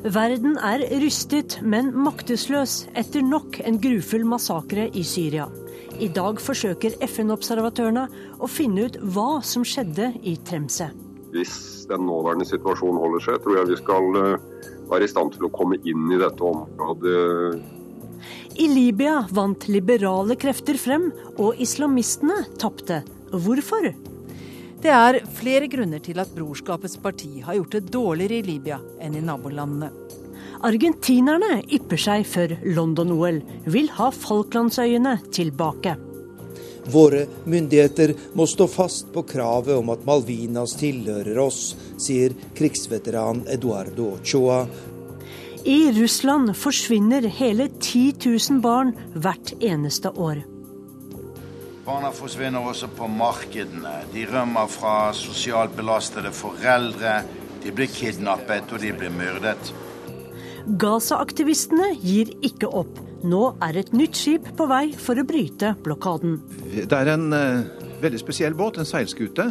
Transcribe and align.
Verden 0.00 0.54
er 0.64 0.80
rystet, 1.02 1.58
men 1.60 1.90
maktesløs 1.92 2.86
etter 2.96 3.20
nok 3.20 3.58
en 3.68 3.76
grufull 3.82 4.22
massakre 4.24 4.86
i 4.96 5.02
Syria. 5.04 5.44
I 6.00 6.08
dag 6.16 6.40
forsøker 6.40 6.96
FN-observatørene 7.04 8.06
å 8.40 8.48
finne 8.48 8.86
ut 8.88 8.96
hva 9.12 9.42
som 9.44 9.66
skjedde 9.66 10.14
i 10.24 10.38
Tremse. 10.48 10.88
Hvis 11.34 11.84
den 11.90 12.06
nåværende 12.08 12.48
situasjonen 12.48 13.02
holder 13.02 13.26
seg, 13.26 13.42
tror 13.44 13.58
jeg 13.58 13.70
vi 13.74 13.78
skal 13.82 14.08
eh, 14.22 14.46
være 14.88 15.04
i 15.04 15.12
stand 15.12 15.34
til 15.36 15.44
å 15.50 15.52
komme 15.52 15.76
inn 15.84 16.08
i 16.08 16.20
dette 16.22 16.48
området. 16.48 17.60
I 18.56 18.70
Libya 18.72 19.26
vant 19.36 19.68
liberale 19.68 20.38
krefter 20.40 20.80
frem, 20.80 21.10
og 21.36 21.60
islamistene 21.60 22.46
tapte. 22.56 23.02
Hvorfor? 23.36 23.92
Det 24.80 24.88
er 24.88 25.18
flere 25.36 25.68
grunner 25.68 26.00
til 26.00 26.20
at 26.22 26.30
Brorskapets 26.32 26.96
parti 27.04 27.42
har 27.44 27.58
gjort 27.58 27.74
det 27.76 27.90
dårligere 27.92 28.38
i 28.40 28.46
Libya 28.46 28.78
enn 29.04 29.18
i 29.18 29.20
nabolandene. 29.24 29.90
Argentinerne 30.64 31.62
ypper 31.72 32.00
seg 32.00 32.24
før 32.28 32.54
London-OL, 32.64 33.42
vil 33.72 33.90
ha 33.96 34.08
Falklandsøyene 34.12 35.18
tilbake. 35.36 35.96
Våre 36.90 37.26
myndigheter 37.44 38.14
må 38.36 38.46
stå 38.48 38.66
fast 38.72 39.10
på 39.12 39.22
kravet 39.28 39.76
om 39.76 39.92
at 39.92 40.04
Malvinas 40.08 40.74
tilhører 40.80 41.38
oss, 41.44 41.74
sier 42.00 42.32
krigsveteran 42.56 43.44
Eduardo 43.52 44.14
Ochoa. 44.16 44.62
I 45.68 45.92
Russland 45.92 46.54
forsvinner 46.56 47.28
hele 47.36 47.68
10 47.68 48.16
000 48.24 48.62
barn 48.64 48.94
hvert 49.12 49.52
eneste 49.60 50.12
år. 50.16 50.40
Barna 51.84 52.10
forsvinner 52.12 52.60
også 52.60 52.90
på 52.92 53.06
markedene. 53.08 54.02
De 54.12 54.26
rømmer 54.28 54.68
fra 54.68 54.94
sosialt 55.16 55.72
belastede 55.78 56.32
foreldre. 56.36 57.20
De 57.64 57.72
blir 57.72 57.88
kidnappet, 57.88 58.68
og 58.72 58.82
de 58.82 58.92
blir 58.96 59.12
myrdet. 59.14 59.72
Gaza-aktivistene 60.80 61.94
gir 62.02 62.34
ikke 62.44 62.68
opp. 62.68 63.00
Nå 63.24 63.42
er 63.64 63.80
et 63.80 63.94
nytt 63.96 64.16
skip 64.16 64.52
på 64.56 64.66
vei 64.68 64.90
for 64.96 65.20
å 65.20 65.26
bryte 65.28 65.74
blokaden. 65.84 66.38
Det 66.68 66.96
er 66.96 67.14
en 67.14 67.32
uh, 67.32 67.64
veldig 68.00 68.20
spesiell 68.20 68.56
båt, 68.56 68.80
en 68.80 68.88
seilskute, 68.88 69.50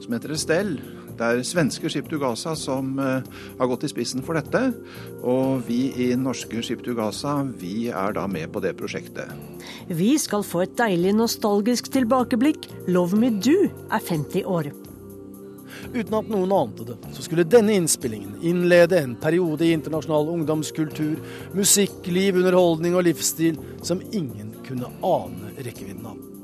som 0.00 0.16
heter 0.16 0.34
Estelle. 0.36 0.97
Det 1.18 1.26
er 1.26 1.40
svenske 1.46 1.90
Skip 1.90 2.06
to 2.10 2.20
Gaza 2.22 2.54
som 2.58 2.92
uh, 3.02 3.18
har 3.58 3.70
gått 3.70 3.88
i 3.88 3.90
spissen 3.90 4.22
for 4.22 4.38
dette. 4.38 4.60
Og 5.26 5.64
vi 5.66 5.88
i 5.98 6.12
norske 6.18 6.62
Skip 6.62 6.84
to 6.86 6.94
Gaza, 6.98 7.40
vi 7.58 7.88
er 7.90 8.14
da 8.14 8.28
med 8.30 8.52
på 8.54 8.62
det 8.62 8.76
prosjektet. 8.78 9.32
Vi 9.90 10.12
skal 10.20 10.46
få 10.46 10.62
et 10.66 10.76
deilig 10.78 11.16
nostalgisk 11.18 11.90
tilbakeblikk. 11.94 12.70
Love 12.86 13.18
Me 13.18 13.32
Do 13.34 13.56
er 13.66 13.98
50 13.98 14.46
år. 14.46 14.70
Uten 15.88 16.14
at 16.18 16.30
noen 16.30 16.52
ante 16.52 16.86
det, 16.88 16.96
så 17.16 17.24
skulle 17.24 17.46
denne 17.48 17.76
innspillingen 17.78 18.38
innlede 18.44 18.98
en 19.00 19.14
periode 19.20 19.66
i 19.66 19.72
internasjonal 19.76 20.30
ungdomskultur, 20.34 21.20
musikk, 21.56 22.00
liv, 22.06 22.38
underholdning 22.40 22.98
og 22.98 23.06
livsstil 23.08 23.58
som 23.82 24.02
ingen 24.12 24.52
kunne 24.66 24.90
ane 25.06 25.54
rekkevidden 25.58 26.10
av. 26.10 26.37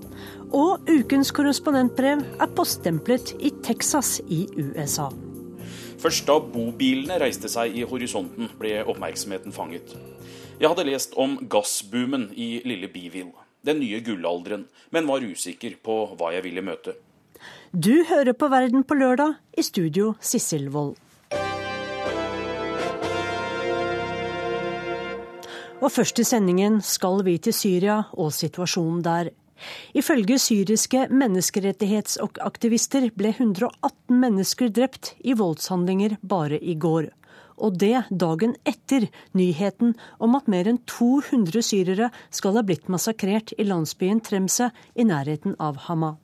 Og 0.55 0.87
ukens 0.87 1.33
korrespondentbrev 1.35 2.21
er 2.39 2.51
poststemplet 2.55 3.33
i 3.43 3.51
Texas 3.67 4.21
i 4.31 4.45
USA. 4.55 5.09
Først 5.99 6.29
da 6.29 6.37
bobilene 6.39 7.17
reiste 7.19 7.51
seg 7.51 7.75
i 7.75 7.83
horisonten, 7.89 8.53
ble 8.61 8.77
oppmerksomheten 8.85 9.55
fanget. 9.57 9.97
Jeg 10.61 10.71
hadde 10.71 10.87
lest 10.87 11.19
om 11.19 11.41
gassboomen 11.51 12.29
i 12.39 12.61
lille 12.69 12.87
Biville, 12.93 13.35
den 13.67 13.83
nye 13.83 13.99
gullalderen, 14.07 14.69
men 14.95 15.11
var 15.11 15.27
usikker 15.27 15.75
på 15.83 15.99
hva 16.15 16.31
jeg 16.37 16.47
ville 16.47 16.63
møte. 16.63 16.95
Du 17.75 18.05
hører 18.07 18.37
på 18.39 18.47
Verden 18.53 18.87
på 18.87 18.95
lørdag, 18.95 19.35
i 19.59 19.63
studio 19.67 20.15
Sissel 20.23 20.69
Wold. 20.71 20.95
Og 25.83 25.91
først 25.91 26.21
i 26.23 26.25
sendingen 26.25 26.79
skal 26.81 27.25
vi 27.27 27.41
til 27.43 27.53
Syria 27.53 28.05
og 28.15 28.31
situasjonen 28.33 29.03
der. 29.03 29.35
Ifølge 29.95 30.39
syriske 30.43 31.07
menneskerettighetsaktivister 31.11 33.11
ble 33.17 33.31
118 33.37 34.19
mennesker 34.21 34.73
drept 34.75 35.15
i 35.23 35.37
voldshandlinger 35.39 36.17
bare 36.23 36.59
i 36.59 36.75
går. 36.75 37.11
Og 37.63 37.79
det 37.79 38.03
dagen 38.11 38.57
etter 38.67 39.07
nyheten 39.39 39.95
om 40.19 40.35
at 40.35 40.51
mer 40.51 40.67
enn 40.71 40.83
200 40.91 41.63
syrere 41.63 42.11
skal 42.35 42.59
ha 42.59 42.65
blitt 42.67 42.91
massakrert 42.91 43.55
i 43.59 43.69
landsbyen 43.69 44.21
Tremse 44.27 44.73
i 44.95 45.07
nærheten 45.07 45.55
av 45.63 45.79
Hama. 45.87 46.17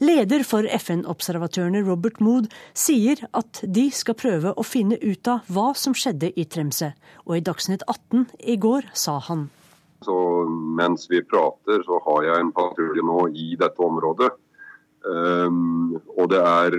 Leder 0.00 0.40
for 0.48 0.64
FN-observatørene 0.64 1.84
Robert 1.84 2.22
Mood 2.24 2.48
sier 2.72 3.20
at 3.36 3.60
de 3.68 3.90
skal 3.92 4.16
prøve 4.16 4.54
å 4.56 4.64
finne 4.64 4.96
ut 4.96 5.28
av 5.28 5.44
hva 5.52 5.74
som 5.76 5.92
skjedde 5.92 6.32
i 6.40 6.48
Tremse, 6.48 6.94
og 7.28 7.36
i 7.36 7.44
Dagsnytt 7.44 7.84
18 7.84 8.30
i 8.40 8.56
går 8.56 8.88
sa 8.96 9.20
han. 9.28 9.50
Så 10.04 10.16
mens 10.48 11.06
vi 11.10 11.20
prater, 11.22 11.82
så 11.84 12.00
har 12.06 12.24
jeg 12.24 12.40
en 12.40 12.54
patrulje 12.56 13.04
nå 13.04 13.26
i 13.36 13.52
dette 13.60 13.84
området. 13.84 14.30
Um, 15.04 15.96
og 16.16 16.28
det 16.32 16.40
er 16.40 16.76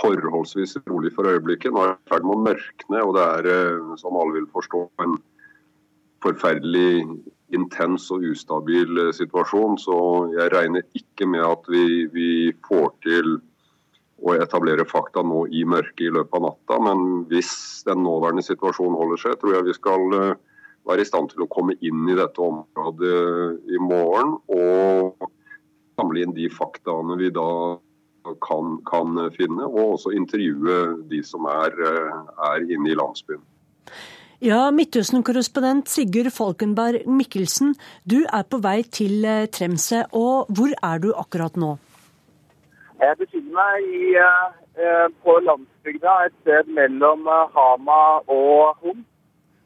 forholdsvis 0.00 0.76
rolig 0.88 1.12
for 1.14 1.28
øyeblikket. 1.28 1.72
Nå 1.72 1.82
er 1.82 1.92
det 1.92 1.98
i 1.98 2.12
ferd 2.12 2.26
med 2.26 2.36
å 2.36 2.46
mørkne, 2.46 3.02
og 3.02 3.12
det 3.16 3.26
er, 3.26 3.50
eh, 3.50 3.96
som 4.00 4.16
alle 4.16 4.38
vil 4.38 4.48
forstå, 4.54 4.80
en 5.04 5.18
forferdelig 6.22 7.04
intens 7.56 8.10
og 8.14 8.24
ustabil 8.24 8.98
eh, 9.06 9.12
situasjon. 9.16 9.78
Så 9.78 9.96
jeg 10.36 10.52
regner 10.54 10.82
ikke 10.94 11.26
med 11.26 11.44
at 11.46 11.64
vi, 11.68 12.06
vi 12.12 12.30
får 12.68 12.92
til 13.06 13.38
å 14.20 14.36
etablere 14.36 14.84
fakta 14.84 15.22
nå 15.24 15.46
i 15.48 15.64
mørket 15.64 16.06
i 16.06 16.12
løpet 16.12 16.36
av 16.36 16.46
natta. 16.48 16.80
Men 16.84 17.24
hvis 17.30 17.82
den 17.88 18.04
nåværende 18.04 18.44
situasjonen 18.44 18.98
holder 19.00 19.22
seg, 19.22 19.38
tror 19.40 19.56
jeg 19.56 19.68
vi 19.70 19.76
skal 19.76 20.16
uh, 20.16 20.34
være 20.90 21.04
i 21.04 21.08
stand 21.08 21.30
til 21.32 21.44
å 21.44 21.50
komme 21.50 21.76
inn 21.80 22.08
i 22.10 22.18
dette 22.18 22.42
området 22.42 23.70
i 23.70 23.80
morgen 23.82 24.36
og 24.52 25.30
samle 25.98 26.24
inn 26.24 26.36
de 26.36 26.48
faktaene 26.52 27.16
vi 27.20 27.32
da 27.34 27.50
kan, 28.44 28.76
kan 28.88 29.16
finne, 29.34 29.64
og 29.64 29.96
også 29.96 30.12
intervjue 30.16 30.80
de 31.10 31.22
som 31.24 31.46
er, 31.50 31.76
er 31.80 32.66
inne 32.68 32.92
i 32.92 32.98
landsbyen. 32.98 33.40
Ja, 34.40 34.70
Midtøsten-korrespondent 34.72 35.90
Sigurd 35.92 36.30
Falkenberg 36.32 37.02
Mikkelsen, 37.04 37.74
du 38.08 38.22
er 38.24 38.46
på 38.48 38.56
vei 38.64 38.78
til 38.88 39.26
eh, 39.28 39.48
Tremse. 39.52 40.06
og 40.16 40.48
Hvor 40.48 40.72
er 40.72 41.02
du 41.02 41.10
akkurat 41.12 41.58
nå? 41.60 41.74
Jeg 43.02 43.18
befinner 43.20 43.52
meg 43.58 43.90
i, 44.00 44.14
eh, 44.16 45.04
på 45.20 45.34
landsbygda, 45.44 46.14
et 46.24 46.38
sted 46.40 46.72
mellom 46.72 47.28
eh, 47.28 47.52
Hama 47.52 48.00
og 48.32 48.80
Homs. 48.80 49.09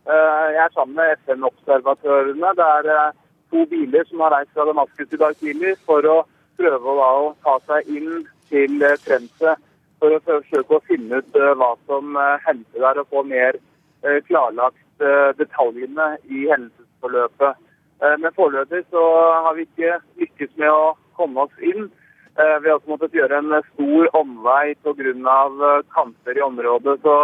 Eh, 0.04 0.46
jeg 0.52 0.60
er 0.60 0.72
sammen 0.74 0.98
med 0.98 1.14
FN-observatørene. 1.24 2.50
Det 2.58 2.64
er 2.76 2.88
eh, 2.92 3.12
to 3.52 3.64
biler 3.70 4.04
som 4.04 4.20
har 4.20 4.34
reist 4.34 4.50
fra 4.52 4.66
Damaskus 4.68 5.12
i 5.16 5.20
dag 5.20 5.36
tidlig 5.40 5.78
for 5.88 6.04
å 6.04 6.16
prøve 6.60 6.96
å 7.04 7.30
ta 7.46 7.54
seg 7.70 7.88
inn 7.88 8.26
til 8.50 8.84
eh, 8.84 8.98
Trense 9.06 9.54
for 10.02 10.12
å 10.12 10.20
forsøke 10.26 10.76
å 10.76 10.84
finne 10.84 11.22
ut 11.22 11.38
hva 11.56 11.70
som 11.88 12.18
hendte 12.44 12.82
der, 12.82 12.98
og 13.00 13.08
få 13.08 13.22
mer 13.24 13.56
klarlagt 14.26 15.04
detaljene 15.38 16.08
i 16.28 16.42
hendelsesforløpet. 16.50 17.62
Men 18.20 18.34
foreløpig 18.36 18.82
så 18.90 19.04
har 19.46 19.56
vi 19.56 19.64
ikke 19.64 19.94
lykkes 20.20 20.50
med 20.60 20.68
å 20.68 20.90
komme 21.16 21.46
oss 21.46 21.62
inn. 21.62 21.86
Vi 22.36 22.68
har 22.68 22.74
også 22.74 22.90
måttet 22.90 23.16
gjøre 23.16 23.38
en 23.38 23.56
stor 23.70 24.10
omvei 24.18 24.74
pga. 24.84 25.38
kamper 25.94 26.36
i 26.36 26.44
området. 26.44 26.98
så 27.00 27.16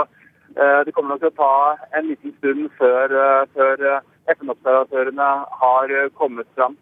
det 0.56 0.92
kommer 0.94 1.14
nok 1.14 1.22
til 1.22 1.30
å 1.30 1.38
ta 1.38 1.54
en 1.98 2.08
liten 2.08 2.32
stund 2.38 2.70
før, 2.78 3.12
eh, 3.22 3.42
før 3.54 3.84
eh, 3.86 4.06
FN-observatørene 4.34 5.28
har 5.62 5.92
kommet 6.18 6.48
fram. 6.54 6.76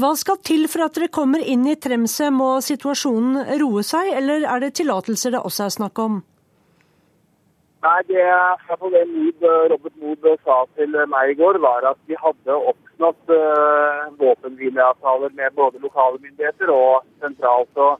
Hva 0.00 0.14
skal 0.16 0.38
til 0.40 0.68
for 0.72 0.86
at 0.86 0.96
dere 0.96 1.12
kommer 1.12 1.42
inn 1.44 1.66
i 1.68 1.76
Tremse? 1.76 2.30
Må 2.32 2.60
situasjonen 2.64 3.58
roe 3.60 3.82
seg, 3.84 4.12
eller 4.16 4.46
er 4.48 4.62
det 4.64 4.74
tillatelser 4.78 5.34
det 5.34 5.42
også 5.44 5.66
er 5.66 5.74
snakk 5.74 6.00
om? 6.00 6.22
Nei, 7.82 7.98
det, 8.08 8.22
det 8.94 9.02
Mood, 9.10 9.44
Robert 9.72 9.96
Mood 10.00 10.26
sa 10.46 10.62
til 10.78 10.96
meg 11.12 11.32
i 11.32 11.36
går, 11.36 11.58
var 11.60 11.84
at 11.90 11.98
vi 12.06 12.16
hadde 12.16 12.56
oppnådd 12.72 13.32
uh, 13.34 14.06
våpenhvileavtaler 14.20 15.34
med 15.34 15.56
både 15.58 15.82
lokale 15.82 16.22
myndigheter 16.22 16.70
og 16.70 17.02
sentralt. 17.20 17.72
Og, 17.74 17.98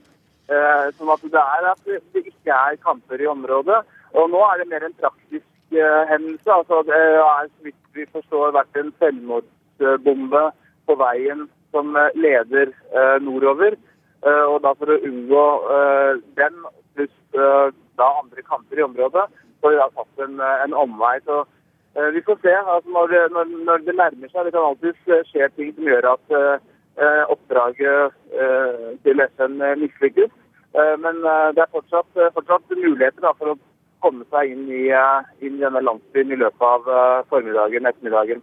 uh, 0.48 0.86
sånn 0.94 1.10
at 1.12 1.26
det 1.34 1.42
er 1.42 1.68
at 1.72 1.90
det 1.90 2.22
ikke 2.22 2.60
er 2.60 2.78
kamper 2.86 3.20
i 3.20 3.28
området. 3.34 3.82
Og 4.18 4.28
nå 4.32 4.40
er 4.46 4.60
det 4.60 4.68
mer 4.70 4.84
en 4.86 4.98
praktisk 5.00 5.48
uh, 5.76 6.02
hendelse. 6.10 6.50
Altså, 6.58 6.82
det 6.88 7.00
har 7.16 7.48
så 7.48 7.68
vidt 7.68 7.80
vi 7.96 8.06
forstår 8.12 8.54
vært 8.56 8.76
en 8.80 8.92
selvmordsbombe 9.00 10.44
på 10.88 10.98
veien 11.00 11.46
som 11.72 11.96
uh, 11.96 12.10
leder 12.14 12.72
eh, 12.72 13.16
nordover. 13.24 13.78
og 14.22 14.58
da 14.62 14.70
For 14.78 14.92
å 14.92 15.00
unngå 15.02 15.44
den, 16.38 16.58
pluss 16.94 17.14
da 17.32 18.06
andre 18.20 18.44
kamper 18.46 18.78
i 18.78 18.84
området, 18.84 19.24
så 19.58 19.66
har 19.66 19.72
vi 19.72 19.80
da 19.80 19.86
tatt 19.96 20.22
en, 20.26 20.36
en 20.38 20.76
omvei. 20.78 21.16
Så 21.26 21.40
vi 22.14 22.22
får 22.28 22.38
se. 22.44 22.52
Altså, 22.54 22.92
når, 22.94 23.16
når, 23.34 23.50
når, 23.66 23.82
det 23.88 23.96
nærmer 23.98 24.30
seg, 24.30 24.44
det 24.44 24.52
kan 24.54 24.68
alltid 24.68 25.26
skje 25.32 25.48
ting 25.56 25.72
som 25.74 25.90
gjør 25.90 26.08
at 26.12 26.36
oppdraget 27.34 28.14
til 29.02 29.24
FN 29.34 29.58
mislykkes. 29.82 30.30
Men 31.02 31.18
det 31.56 31.64
er 31.64 31.74
fortsatt, 31.74 32.22
fortsatt 32.36 32.76
muligheter 32.76 33.26
da, 33.26 33.34
for 33.34 33.56
å 33.56 33.58
komme 34.02 34.26
seg 34.34 34.52
inn 34.52 34.66
i, 34.68 34.84
inn 35.40 35.56
i 35.56 35.62
denne 35.62 35.82
landsbyen 35.86 36.34
i 36.34 36.40
løpet 36.42 36.66
av 36.66 37.26
formiddagen, 37.30 37.86
ettermiddagen. 37.88 38.42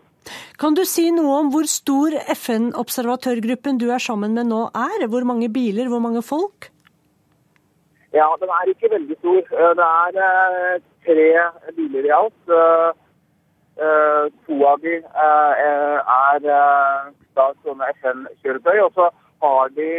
Kan 0.60 0.76
du 0.76 0.84
si 0.84 1.06
noe 1.16 1.38
om 1.40 1.54
hvor 1.54 1.68
stor 1.72 2.16
FN-observatørgruppen 2.34 3.78
du 3.80 3.88
er 3.96 4.02
sammen 4.04 4.36
med 4.36 4.50
nå 4.50 4.66
er? 4.76 5.08
Hvor 5.08 5.24
mange 5.28 5.48
biler, 5.52 5.88
hvor 5.88 6.04
mange 6.04 6.24
folk? 6.26 6.68
Ja, 8.12 8.28
den 8.42 8.50
er 8.50 8.72
ikke 8.72 8.90
veldig 8.92 9.16
stor. 9.22 9.42
Det 9.80 9.86
er 9.86 10.82
tre 11.06 11.30
biler 11.78 12.10
i 12.10 12.14
alt. 12.18 12.54
To 14.50 14.56
av 14.68 14.84
de 14.84 14.96
er 15.00 16.40
da 16.44 17.46
sånne 17.64 17.92
FN-kjøretøy. 18.02 18.80
Og 18.88 18.92
så 18.98 19.10
har 19.46 19.72
de 19.78 19.92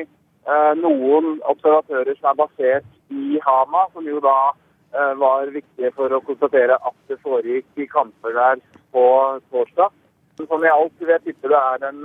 noen 0.82 1.38
observatører 1.48 2.18
som 2.18 2.32
er 2.32 2.40
basert 2.42 2.90
i 3.08 3.40
Hama, 3.46 3.86
som 3.94 4.04
jo 4.04 4.20
da 4.24 4.52
var 4.90 5.50
viktige 5.54 5.92
for 5.94 6.12
å 6.12 6.22
konstatere 6.26 6.74
at 6.74 6.96
det 7.10 7.20
foregikk 7.22 7.78
i 7.78 7.86
kamper 7.90 8.34
der 8.34 8.62
på 8.94 9.04
torsdag. 9.52 9.94
Som 10.40 10.64
i 10.64 10.72
alt 10.72 10.94
vil 10.98 11.12
jeg 11.14 11.22
tippe 11.28 11.50
det 11.52 11.60
er 11.60 11.86
en 11.90 12.00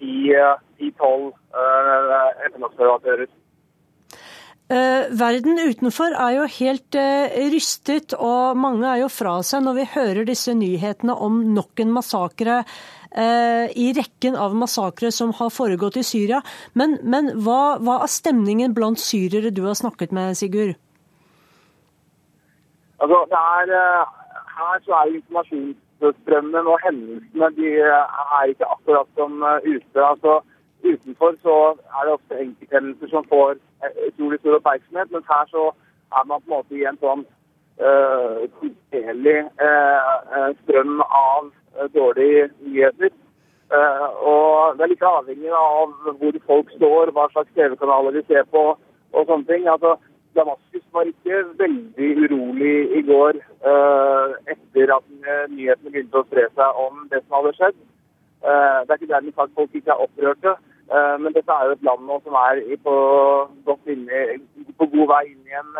ti-tolv 0.00 1.32
FN-observatører. 2.50 3.28
Uh, 4.66 5.06
verden 5.14 5.60
utenfor 5.62 6.16
er 6.18 6.32
jo 6.40 6.46
helt 6.56 6.96
rystet, 7.54 8.16
og 8.18 8.58
mange 8.58 8.88
er 8.90 9.04
jo 9.04 9.10
fra 9.12 9.38
seg 9.46 9.62
når 9.62 9.78
vi 9.78 9.90
hører 9.94 10.26
disse 10.26 10.56
nyhetene 10.58 11.14
om 11.14 11.38
nok 11.54 11.84
en 11.84 11.94
massakre 11.94 12.64
i 13.16 13.86
rekken 13.96 14.34
av 14.36 14.52
massakre 14.58 15.08
som 15.14 15.30
har 15.38 15.48
foregått 15.54 15.96
i 15.96 16.02
Syria. 16.04 16.42
Men, 16.76 16.98
men 17.00 17.30
hva, 17.46 17.78
hva, 17.80 18.02
er 18.04 18.12
stemningen 18.12 18.74
blant 18.76 19.00
syrere 19.00 19.54
du 19.54 19.62
har 19.64 19.78
snakket 19.78 20.12
med, 20.12 20.36
Sigurd? 20.36 20.74
Altså, 23.00 23.18
det 23.32 23.40
er, 23.54 23.66
her 24.56 24.76
så 24.84 24.92
er 25.00 25.14
informasjonsstrømmen 25.18 26.66
og 26.72 26.78
hendelsene 26.84 27.48
de 27.58 27.68
er 27.80 28.44
ikke 28.48 28.70
akkurat 28.74 29.08
som 29.16 29.32
ute. 29.72 29.98
altså 30.10 30.40
Utenfor 30.84 31.34
så 31.42 31.56
er 31.96 32.04
det 32.04 32.12
ofte 32.12 32.40
enkelthendelser 32.40 33.08
som 33.08 33.24
får 33.28 33.56
utrolig 34.08 34.38
stor 34.40 34.58
oppmerksomhet, 34.58 35.10
mens 35.10 35.32
her 35.34 35.44
så 35.54 35.64
er 36.16 36.24
man 36.26 36.40
på 36.40 36.46
en 36.46 36.56
måte 36.56 36.74
i 36.76 36.84
en 36.88 37.00
sånn 37.04 37.24
kontinuerlig 37.76 39.38
uh, 39.60 40.12
uh, 40.32 40.50
strøm 40.62 41.00
av 41.04 41.50
uh, 41.76 41.86
dårlige 41.94 42.48
nyheter. 42.64 43.10
og 44.30 44.76
Det 44.78 44.84
er 44.84 44.90
like 44.92 45.06
avhengig 45.06 45.50
av 45.50 45.94
hvor 46.20 46.36
folk 46.46 46.68
står, 46.76 47.10
hva 47.10 47.26
slags 47.32 47.50
TV-kanaler 47.54 48.14
de 48.14 48.22
ser 48.28 48.44
på 48.50 48.62
og 49.12 49.26
sånne 49.26 49.46
ting. 49.48 49.66
Altså, 49.68 49.96
Damaskus 50.36 50.84
var 50.92 51.08
ikke 51.08 51.42
veldig 51.58 52.08
urolig 52.22 52.76
i 52.98 53.02
går 53.08 53.38
etter 54.52 54.92
at 54.96 55.06
nyhetene 55.52 55.92
begynte 55.92 56.20
å 56.20 56.26
spre 56.28 56.46
seg 56.54 56.80
om 56.82 57.04
det 57.12 57.22
som 57.24 57.38
hadde 57.38 57.52
skjedd. 57.58 57.78
det 58.42 58.90
er 58.90 58.98
ikke 59.00 59.12
dermed 59.12 59.36
sagt 59.36 59.54
folk 59.56 59.74
ikke 59.74 59.94
er 59.94 60.04
opprørte. 60.06 60.56
Men 61.22 61.34
dette 61.34 61.52
er 61.52 61.66
jo 61.66 61.76
et 61.76 61.86
land 61.88 62.06
nå 62.06 62.20
som 62.22 62.36
er 62.38 62.60
på, 62.84 62.96
inne, 63.90 64.20
på 64.78 64.90
god 64.92 65.08
vei 65.14 65.22
inn 65.32 65.50
i, 65.50 65.56
en, 65.58 65.72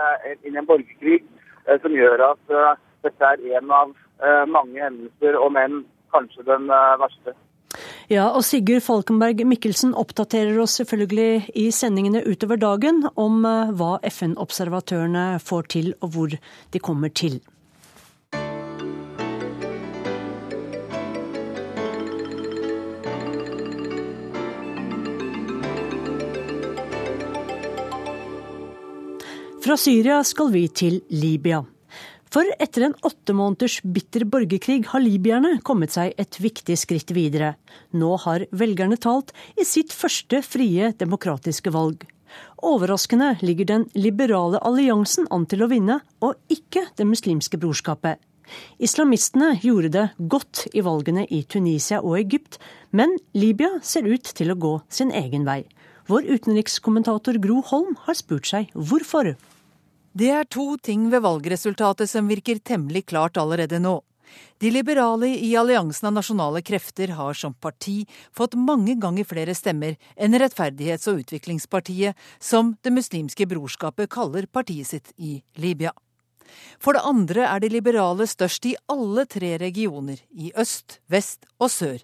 inn 0.42 0.56
i 0.56 0.62
en 0.62 0.68
borgerkrig, 0.68 1.20
som 1.82 1.94
gjør 1.94 2.24
at 2.32 2.56
dette 3.06 3.32
er 3.32 3.44
en 3.60 3.70
av 3.70 3.94
mange 4.50 4.82
hendelser, 4.82 5.38
om 5.38 5.60
enn 5.60 5.84
kanskje 6.14 6.48
den 6.48 6.66
verste. 7.02 7.36
Ja, 8.06 8.28
og 8.30 8.44
Sigurd 8.46 8.84
Falkenberg 8.86 9.40
Mikkelsen 9.50 9.90
oppdaterer 9.98 10.60
oss 10.62 10.76
selvfølgelig 10.78 11.50
i 11.58 11.64
sendingene 11.74 12.22
utover 12.22 12.60
dagen 12.62 13.02
om 13.18 13.42
hva 13.42 13.96
FN-observatørene 14.06 15.40
får 15.42 15.66
til, 15.74 15.90
og 15.98 16.14
hvor 16.14 16.36
de 16.38 16.78
kommer 16.78 17.10
til. 17.10 17.40
Fra 29.66 29.74
Syria 29.74 30.22
skal 30.22 30.52
vi 30.54 30.68
til 30.70 31.00
Libya. 31.10 31.64
For 32.32 32.49
etter 32.58 32.88
en 32.88 32.96
åtte 33.06 33.34
måneders 33.37 33.78
bitter 33.82 34.26
borgerkrig 34.28 34.81
har 34.90 35.02
libyerne 35.02 35.61
kommet 35.67 35.94
seg 35.94 36.17
et 36.19 36.38
viktig 36.43 36.76
skritt 36.81 37.12
videre. 37.14 37.55
Nå 37.94 38.17
har 38.25 38.49
velgerne 38.50 38.99
talt 38.99 39.32
i 39.56 39.64
sitt 39.64 39.94
første 39.94 40.43
frie, 40.44 40.90
demokratiske 40.99 41.73
valg. 41.75 42.02
Overraskende 42.67 43.37
ligger 43.46 43.69
den 43.70 43.84
liberale 43.94 44.58
alliansen 44.58 45.28
an 45.31 45.46
til 45.46 45.62
å 45.62 45.70
vinne, 45.70 46.00
og 46.20 46.34
ikke 46.52 46.88
Det 46.96 47.06
muslimske 47.06 47.58
brorskapet. 47.61 48.19
Islamistene 48.78 49.56
gjorde 49.62 49.90
det 49.94 50.05
godt 50.31 50.67
i 50.75 50.82
valgene 50.84 51.26
i 51.31 51.43
Tunisia 51.43 52.00
og 52.02 52.19
Egypt, 52.20 52.58
men 52.90 53.17
Libya 53.34 53.81
ser 53.82 54.06
ut 54.06 54.23
til 54.23 54.52
å 54.52 54.58
gå 54.58 54.75
sin 54.88 55.11
egen 55.11 55.46
vei. 55.46 55.64
Vår 56.06 56.28
utenrikskommentator 56.31 57.40
Gro 57.43 57.62
Holm 57.67 57.96
har 58.06 58.14
spurt 58.14 58.46
seg 58.46 58.70
hvorfor. 58.75 59.34
Det 60.16 60.30
er 60.32 60.46
to 60.48 60.78
ting 60.80 61.10
ved 61.12 61.20
valgresultatet 61.26 62.08
som 62.08 62.28
virker 62.30 62.56
temmelig 62.64 63.02
klart 63.10 63.36
allerede 63.36 63.76
nå. 63.84 63.98
De 64.64 64.70
liberale 64.72 65.28
i 65.28 65.50
alliansen 65.60 66.08
av 66.08 66.14
nasjonale 66.16 66.62
krefter 66.64 67.12
har 67.18 67.36
som 67.36 67.52
parti 67.52 67.98
fått 68.32 68.56
mange 68.56 68.94
ganger 69.02 69.28
flere 69.28 69.52
stemmer 69.54 69.98
enn 70.16 70.38
Rettferdighets- 70.40 71.10
og 71.12 71.20
utviklingspartiet, 71.20 72.16
som 72.40 72.78
Det 72.80 72.94
muslimske 72.96 73.44
brorskapet 73.44 74.08
kaller 74.08 74.46
partiet 74.46 74.88
sitt 74.88 75.12
i 75.18 75.42
Libya. 75.60 75.92
For 76.80 76.96
det 76.96 77.04
andre 77.04 77.44
er 77.52 77.60
de 77.60 77.74
liberale 77.76 78.24
størst 78.24 78.72
i 78.72 78.76
alle 78.88 79.26
tre 79.26 79.58
regioner, 79.60 80.16
i 80.32 80.50
øst, 80.56 81.00
vest 81.12 81.44
og 81.60 81.68
sør. 81.70 82.00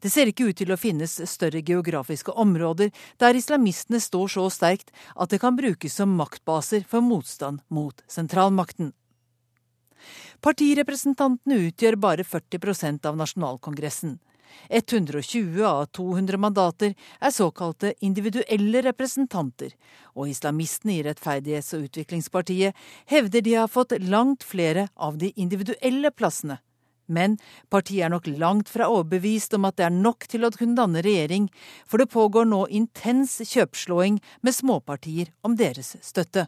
Det 0.00 0.10
ser 0.12 0.30
ikke 0.30 0.50
ut 0.50 0.58
til 0.60 0.72
å 0.72 0.78
finnes 0.80 1.18
større 1.30 1.62
geografiske 1.62 2.32
områder 2.32 2.90
der 3.22 3.38
islamistene 3.38 4.00
står 4.00 4.32
så 4.36 4.46
sterkt 4.52 4.94
at 5.16 5.30
det 5.30 5.40
kan 5.42 5.58
brukes 5.58 5.98
som 6.00 6.16
maktbaser 6.18 6.86
for 6.88 7.04
motstand 7.04 7.62
mot 7.68 8.02
sentralmakten. 8.08 8.92
Partirepresentantene 10.40 11.60
utgjør 11.68 11.98
bare 12.00 12.24
40% 12.24 13.06
av 13.06 13.18
nasjonalkongressen. 13.20 14.18
120 14.68 15.62
av 15.62 15.84
200 15.94 16.38
mandater 16.40 16.94
er 17.20 17.34
såkalte 17.34 17.92
individuelle 18.00 18.82
representanter, 18.82 19.76
og 20.16 20.32
islamistene 20.32 20.96
i 20.96 21.04
Rettferdighets- 21.06 21.74
og 21.76 21.86
utviklingspartiet 21.86 22.88
hevder 23.12 23.44
de 23.46 23.54
har 23.54 23.70
fått 23.70 23.94
langt 24.00 24.42
flere 24.42 24.88
av 24.96 25.20
de 25.22 25.30
individuelle 25.36 26.10
plassene 26.10 26.58
men 27.10 27.36
partiet 27.72 28.06
er 28.06 28.14
nok 28.14 28.30
langt 28.40 28.70
fra 28.72 28.88
overbevist 28.90 29.56
om 29.58 29.66
at 29.68 29.76
det 29.80 29.88
er 29.88 29.96
nok 29.96 30.28
til 30.30 30.46
å 30.46 30.52
kunne 30.54 30.78
danne 30.78 31.02
regjering, 31.04 31.50
for 31.86 32.00
det 32.00 32.12
pågår 32.14 32.48
nå 32.48 32.64
intens 32.70 33.40
kjøpslåing 33.42 34.22
med 34.46 34.56
småpartier 34.56 35.34
om 35.46 35.58
deres 35.58 35.96
støtte. 36.06 36.46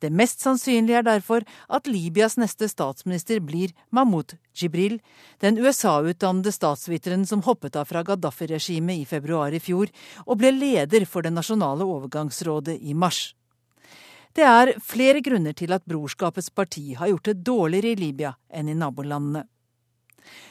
Det 0.00 0.10
mest 0.12 0.42
sannsynlige 0.44 0.98
er 1.00 1.06
derfor 1.06 1.44
at 1.72 1.88
Libyas 1.88 2.36
neste 2.40 2.68
statsminister 2.68 3.40
blir 3.44 3.72
Mahmoud 3.94 4.34
Jibril, 4.56 4.98
den 5.40 5.58
USA-utdannede 5.60 6.52
statsviteren 6.54 7.26
som 7.26 7.44
hoppet 7.46 7.78
av 7.78 7.88
fra 7.88 8.02
Gaddafi-regimet 8.06 9.02
i 9.02 9.08
februar 9.08 9.54
i 9.54 9.62
fjor, 9.62 9.92
og 10.26 10.40
ble 10.40 10.52
leder 10.56 11.06
for 11.08 11.24
det 11.24 11.34
nasjonale 11.36 11.86
overgangsrådet 11.86 12.80
i 12.80 12.96
mars. 12.98 13.30
Det 14.36 14.44
er 14.46 14.76
flere 14.78 15.22
grunner 15.26 15.56
til 15.56 15.72
at 15.74 15.86
Brorskapets 15.90 16.50
parti 16.54 16.92
har 16.94 17.10
gjort 17.10 17.30
det 17.30 17.40
dårligere 17.46 17.94
i 17.94 17.98
Libya 17.98 18.36
enn 18.54 18.70
i 18.70 18.76
nabolandene. 18.78 19.46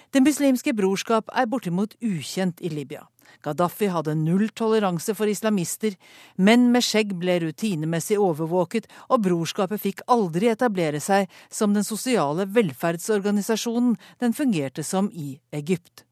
Det 0.09 0.23
muslimske 0.25 0.73
brorskap 0.73 1.29
er 1.37 1.47
bortimot 1.47 1.93
ukjent 2.01 2.59
i 2.65 2.71
Libya. 2.73 3.05
Gaddafi 3.45 3.87
hadde 3.93 4.15
null 4.17 4.49
toleranse 4.57 5.13
for 5.15 5.29
islamister, 5.29 5.93
menn 6.35 6.71
med 6.73 6.83
skjegg 6.83 7.13
ble 7.21 7.37
rutinemessig 7.43 8.17
overvåket, 8.19 8.89
og 9.07 9.23
brorskapet 9.27 9.83
fikk 9.85 10.03
aldri 10.09 10.49
etablere 10.51 10.99
seg 10.99 11.29
som 11.53 11.77
den 11.77 11.87
sosiale 11.87 12.49
velferdsorganisasjonen 12.49 13.95
den 14.19 14.35
fungerte 14.35 14.83
som 14.83 15.11
i 15.13 15.35
Egypt. 15.55 16.08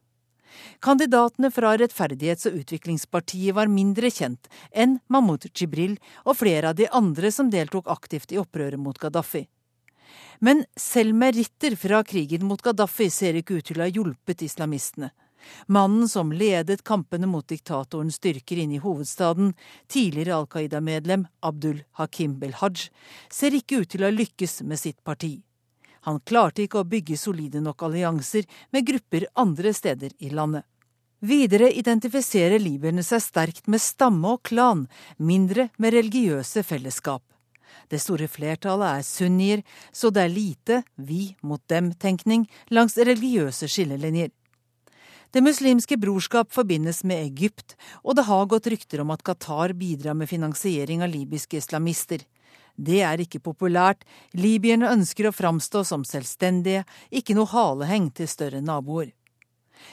Kandidatene 0.80 1.51
fra 1.51 1.75
Rettferdighets- 1.77 2.50
og 2.50 2.62
utviklingspartiet 2.62 3.56
var 3.58 3.72
mindre 3.72 4.12
kjent 4.13 4.50
enn 4.72 5.00
Mahmoud 5.08 5.50
Jibril 5.54 5.98
og 6.25 6.39
flere 6.39 6.72
av 6.72 6.80
de 6.80 6.89
andre 6.89 7.32
som 7.32 7.51
deltok 7.54 7.89
aktivt 7.92 8.34
i 8.34 8.42
opprøret 8.42 8.80
mot 8.80 8.98
Gaddafi. 8.98 9.48
Men 10.39 10.66
selv 10.80 11.16
meritter 11.18 11.75
fra 11.75 12.04
krigen 12.04 12.46
mot 12.48 12.62
Gaddafi 12.62 13.10
ser 13.12 13.39
ikke 13.39 13.60
ut 13.60 13.72
til 13.72 13.82
å 13.82 13.88
ha 13.88 13.92
hjulpet 13.92 14.44
islamistene. 14.46 15.12
Mannen 15.68 16.08
som 16.10 16.32
ledet 16.32 16.84
kampene 16.84 17.27
mot 17.30 17.48
diktatorens 17.48 18.18
styrker 18.20 18.60
inne 18.62 18.77
i 18.77 18.84
hovedstaden, 18.84 19.54
tidligere 19.88 20.36
Al 20.36 20.48
Qaida-medlem 20.51 21.27
Abdul 21.46 21.84
Hakim 22.00 22.38
Belhaj, 22.42 22.89
ser 23.30 23.56
ikke 23.56 23.84
ut 23.84 23.94
til 23.94 24.08
å 24.08 24.13
lykkes 24.13 24.62
med 24.68 24.82
sitt 24.82 25.00
parti. 25.06 25.38
Han 26.08 26.22
klarte 26.24 26.64
ikke 26.64 26.80
å 26.80 26.88
bygge 26.88 27.18
solide 27.20 27.60
nok 27.60 27.84
allianser 27.84 28.46
med 28.72 28.86
grupper 28.88 29.28
andre 29.36 29.74
steder 29.76 30.14
i 30.24 30.32
landet. 30.32 30.64
Videre 31.20 31.68
identifiserer 31.74 32.62
libyerne 32.62 33.04
seg 33.04 33.24
sterkt 33.26 33.66
med 33.68 33.82
stamme 33.84 34.38
og 34.38 34.44
klan, 34.48 34.86
mindre 35.18 35.68
med 35.82 35.96
religiøse 35.98 36.64
fellesskap. 36.64 37.24
Det 37.92 38.00
store 38.00 38.30
flertallet 38.32 39.00
er 39.00 39.04
sunnier, 39.04 39.64
så 39.92 40.12
det 40.14 40.24
er 40.24 40.32
lite 40.32 40.80
vi 40.96 41.34
mot 41.42 41.64
dem-tenkning 41.68 42.46
langs 42.72 42.96
religiøse 42.96 43.68
skillelinjer. 43.68 44.32
Det 45.36 45.44
muslimske 45.44 45.98
brorskap 46.00 46.54
forbindes 46.56 47.04
med 47.04 47.20
Egypt, 47.26 47.76
og 48.04 48.16
det 48.16 48.30
har 48.30 48.48
gått 48.48 48.70
rykter 48.72 49.04
om 49.04 49.12
at 49.12 49.26
Qatar 49.28 49.76
bidrar 49.76 50.16
med 50.16 50.30
finansiering 50.32 51.04
av 51.04 51.12
libyske 51.12 51.60
islamister. 51.60 52.24
Det 52.77 53.01
er 53.01 53.22
ikke 53.24 53.41
populært, 53.41 54.05
libyerne 54.38 54.91
ønsker 54.93 55.27
å 55.27 55.34
framstå 55.34 55.81
som 55.88 56.05
selvstendige, 56.05 56.86
ikke 57.10 57.34
noe 57.38 57.50
haleheng 57.50 58.12
til 58.13 58.29
større 58.29 58.62
naboer. 58.62 59.10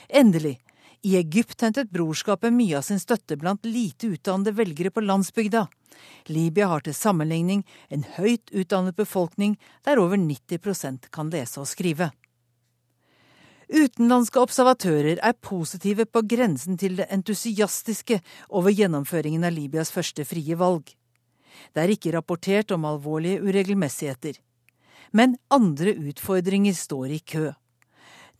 Endelig, 0.08 0.58
i 1.04 1.16
Egypt 1.16 1.60
hentet 1.60 1.90
brorskapet 1.92 2.52
mye 2.52 2.78
av 2.78 2.84
sin 2.86 3.00
støtte 3.00 3.36
blant 3.40 3.64
lite 3.68 4.08
utdannede 4.14 4.54
velgere 4.56 4.92
på 4.92 5.02
landsbygda. 5.04 5.66
Libya 6.32 6.68
har 6.70 6.84
til 6.84 6.96
sammenligning 6.96 7.64
en 7.92 8.04
høyt 8.16 8.52
utdannet 8.52 8.96
befolkning 8.96 9.58
der 9.84 10.00
over 10.00 10.16
90% 10.20 11.10
kan 11.12 11.32
lese 11.32 11.60
og 11.60 11.68
skrive. 11.68 12.10
Utenlandske 13.68 14.40
observatører 14.40 15.20
er 15.24 15.40
positive 15.40 16.04
på 16.08 16.24
grensen 16.28 16.76
til 16.80 16.98
det 17.00 17.08
entusiastiske 17.12 18.20
over 18.48 18.72
gjennomføringen 18.72 19.44
av 19.44 19.56
Libyas 19.56 19.92
første 19.92 20.24
frie 20.28 20.56
valg. 20.60 20.92
Det 21.73 21.82
er 21.82 21.92
ikke 21.94 22.14
rapportert 22.16 22.73
om 22.75 22.87
alvorlige 22.88 23.42
uregelmessigheter. 23.44 24.40
Men 25.12 25.37
andre 25.54 25.94
utfordringer 26.11 26.75
står 26.75 27.14
i 27.14 27.20
kø. 27.20 27.52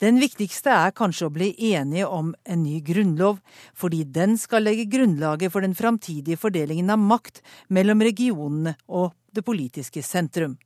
Den 0.03 0.19
viktigste 0.19 0.73
er 0.75 0.91
kanskje 0.91 1.29
å 1.29 1.31
bli 1.31 1.53
enige 1.71 2.07
om 2.11 2.33
en 2.43 2.63
ny 2.65 2.81
grunnlov, 2.83 3.39
fordi 3.71 4.03
den 4.03 4.35
skal 4.35 4.67
legge 4.67 4.89
grunnlaget 4.91 5.53
for 5.53 5.63
den 5.63 5.75
framtidige 5.77 6.39
fordelingen 6.41 6.91
av 6.91 6.99
makt 6.99 7.39
mellom 7.71 8.03
regionene 8.03 8.75
og 8.91 9.13
det 9.31 9.45
politiske 9.47 10.03
sentrum. 10.03 10.57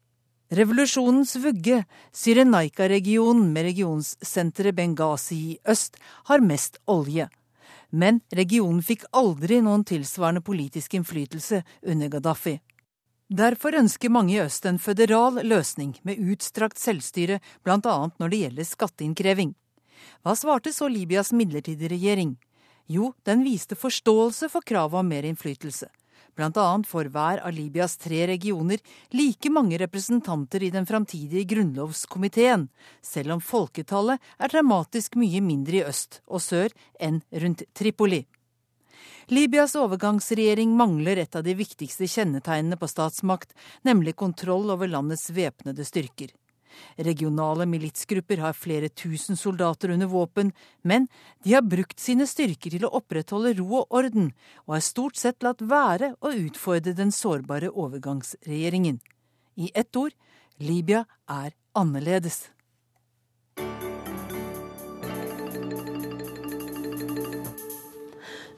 Revolusjonens 0.50 1.36
vugge, 1.44 1.84
Syrenaika-regionen 2.10 3.52
med 3.54 3.68
regionssenteret 3.70 4.74
Benghazi 4.74 5.38
i 5.52 5.60
øst, 5.70 6.02
har 6.26 6.42
mest 6.42 6.82
olje. 6.90 7.28
Men 7.90 8.22
regionen 8.30 8.82
fikk 8.86 9.08
aldri 9.12 9.62
noen 9.66 9.84
tilsvarende 9.84 10.42
politisk 10.46 10.94
innflytelse 10.94 11.64
under 11.82 12.12
Gaddafi. 12.14 12.60
Derfor 13.30 13.78
ønsker 13.78 14.10
mange 14.10 14.34
i 14.34 14.42
øst 14.42 14.66
en 14.66 14.80
føderal 14.82 15.42
løsning 15.46 15.96
med 16.04 16.22
utstrakt 16.34 16.80
selvstyre, 16.82 17.40
bl.a. 17.64 17.98
når 18.18 18.30
det 18.30 18.40
gjelder 18.44 18.66
skatteinnkreving. 18.66 19.54
Hva 20.26 20.34
svarte 20.38 20.74
så 20.74 20.90
Libyas 20.90 21.30
midlertidige 21.34 21.92
regjering? 21.94 22.38
Jo, 22.90 23.14
den 23.26 23.44
viste 23.46 23.78
forståelse 23.78 24.50
for 24.50 24.66
kravet 24.66 24.98
om 24.98 25.10
mer 25.10 25.28
innflytelse. 25.30 25.92
Annet 26.40 26.88
får 26.88 27.12
hver 27.12 27.42
av 27.46 27.54
Libyas 27.54 27.98
tre 27.98 28.26
regioner 28.28 28.80
like 29.12 29.50
mange 29.50 29.78
representanter 29.78 30.64
i 30.64 30.72
den 30.72 30.86
framtidige 30.86 31.44
grunnlovskomiteen, 31.52 32.68
selv 33.02 33.36
om 33.36 33.42
folketallet 33.42 34.20
er 34.40 34.52
dramatisk 34.52 35.20
mye 35.20 35.42
mindre 35.44 35.82
i 35.82 35.86
øst 35.86 36.22
og 36.28 36.42
sør 36.42 36.76
enn 37.00 37.22
rundt 37.32 37.64
Tripoli. 37.74 38.24
Libyas 39.30 39.76
overgangsregjering 39.78 40.72
mangler 40.74 41.20
et 41.22 41.36
av 41.38 41.44
de 41.46 41.54
viktigste 41.54 42.08
kjennetegnene 42.10 42.80
på 42.82 42.88
statsmakt, 42.90 43.54
nemlig 43.86 44.16
kontroll 44.18 44.72
over 44.74 44.90
landets 44.90 45.30
væpnede 45.30 45.86
styrker. 45.86 46.32
Regionale 46.98 47.68
militsgrupper 47.70 48.44
har 48.44 48.58
flere 48.58 48.90
tusen 48.90 49.40
soldater 49.40 49.94
under 49.96 50.10
våpen, 50.12 50.52
men 50.82 51.08
de 51.44 51.56
har 51.56 51.66
brukt 51.66 52.00
sine 52.00 52.28
styrker 52.30 52.76
til 52.76 52.86
å 52.88 52.94
opprettholde 53.02 53.56
ro 53.60 53.82
og 53.82 54.00
orden, 54.02 54.32
og 54.68 54.78
har 54.78 54.86
stort 54.86 55.20
sett 55.20 55.44
latt 55.46 55.62
være 55.62 56.14
å 56.20 56.34
utfordre 56.36 56.96
den 56.98 57.12
sårbare 57.16 57.72
overgangsregjeringen. 57.72 59.02
I 59.60 59.72
ett 59.76 59.96
ord 59.96 60.16
Libya 60.60 61.06
er 61.28 61.54
annerledes. 61.78 62.50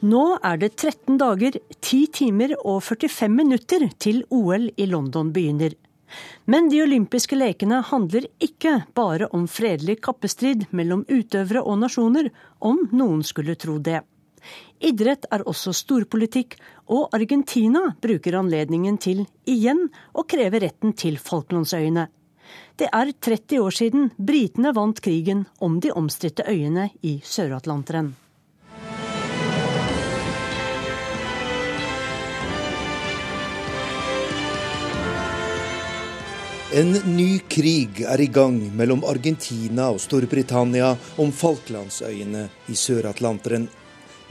Nå 0.02 0.22
er 0.42 0.56
det 0.58 0.72
13 0.74 1.14
dager, 1.20 1.54
10 1.78 2.08
timer 2.16 2.56
og 2.58 2.80
45 2.82 3.36
minutter 3.38 3.84
til 4.02 4.24
OL 4.34 4.66
i 4.74 4.88
London 4.90 5.30
begynner. 5.30 5.76
Men 6.44 6.68
de 6.68 6.82
olympiske 6.82 7.36
lekene 7.38 7.80
handler 7.88 8.26
ikke 8.42 8.82
bare 8.94 9.28
om 9.36 9.46
fredelig 9.48 10.00
kappestrid 10.04 10.66
mellom 10.70 11.04
utøvere 11.08 11.62
og 11.62 11.78
nasjoner, 11.84 12.30
om 12.60 12.88
noen 12.92 13.22
skulle 13.26 13.56
tro 13.56 13.78
det. 13.78 14.00
Idrett 14.82 15.28
er 15.30 15.44
også 15.46 15.70
storpolitikk, 15.76 16.56
og 16.90 17.14
Argentina 17.14 17.84
bruker 18.02 18.40
anledningen 18.40 18.98
til 18.98 19.22
igjen 19.46 19.86
å 20.12 20.24
kreve 20.26 20.62
retten 20.64 20.96
til 20.98 21.20
Falklandsøyene. 21.22 22.08
Det 22.76 22.88
er 22.90 23.12
30 23.12 23.62
år 23.62 23.76
siden 23.76 24.10
britene 24.18 24.72
vant 24.74 24.98
krigen 25.00 25.46
om 25.62 25.78
de 25.80 25.92
omstridte 25.94 26.44
øyene 26.48 26.90
i 27.06 27.20
Sør-Atlanteren. 27.24 28.12
En 36.72 36.94
ny 37.04 37.42
krig 37.52 37.98
er 38.08 38.20
i 38.24 38.30
gang 38.32 38.54
mellom 38.72 39.02
Argentina 39.04 39.90
og 39.92 39.98
Storbritannia 40.00 40.94
om 41.20 41.28
Falklandsøyene 41.36 42.46
i 42.72 42.76
Sør-Atlanteren. 42.80 43.66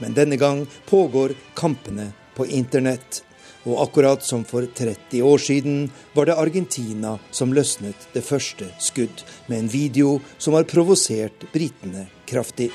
Men 0.02 0.16
denne 0.16 0.34
gang 0.40 0.64
pågår 0.88 1.36
kampene 1.54 2.08
på 2.34 2.48
internett. 2.50 3.20
Og 3.62 3.78
akkurat 3.84 4.26
som 4.26 4.42
for 4.42 4.66
30 4.66 5.22
år 5.22 5.38
siden 5.38 5.84
var 6.16 6.26
det 6.26 6.34
Argentina 6.34 7.14
som 7.30 7.54
løsnet 7.54 8.08
det 8.16 8.24
første 8.26 8.72
skudd, 8.82 9.22
med 9.46 9.62
en 9.62 9.70
video 9.70 10.16
som 10.34 10.58
har 10.58 10.66
provosert 10.66 11.46
britene 11.54 12.08
kraftig. 12.26 12.72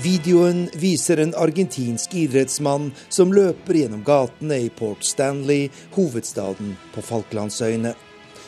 Videoen 0.00 0.68
viser 0.80 1.18
en 1.20 1.34
argentinsk 1.36 2.14
idrettsmann 2.16 2.86
som 3.12 3.34
løper 3.36 3.76
gjennom 3.76 4.00
gatene 4.06 4.56
i 4.64 4.70
Port 4.72 5.04
Stanley, 5.04 5.66
hovedstaden 5.92 6.70
på 6.94 7.04
Falklandsøyene. 7.04 7.92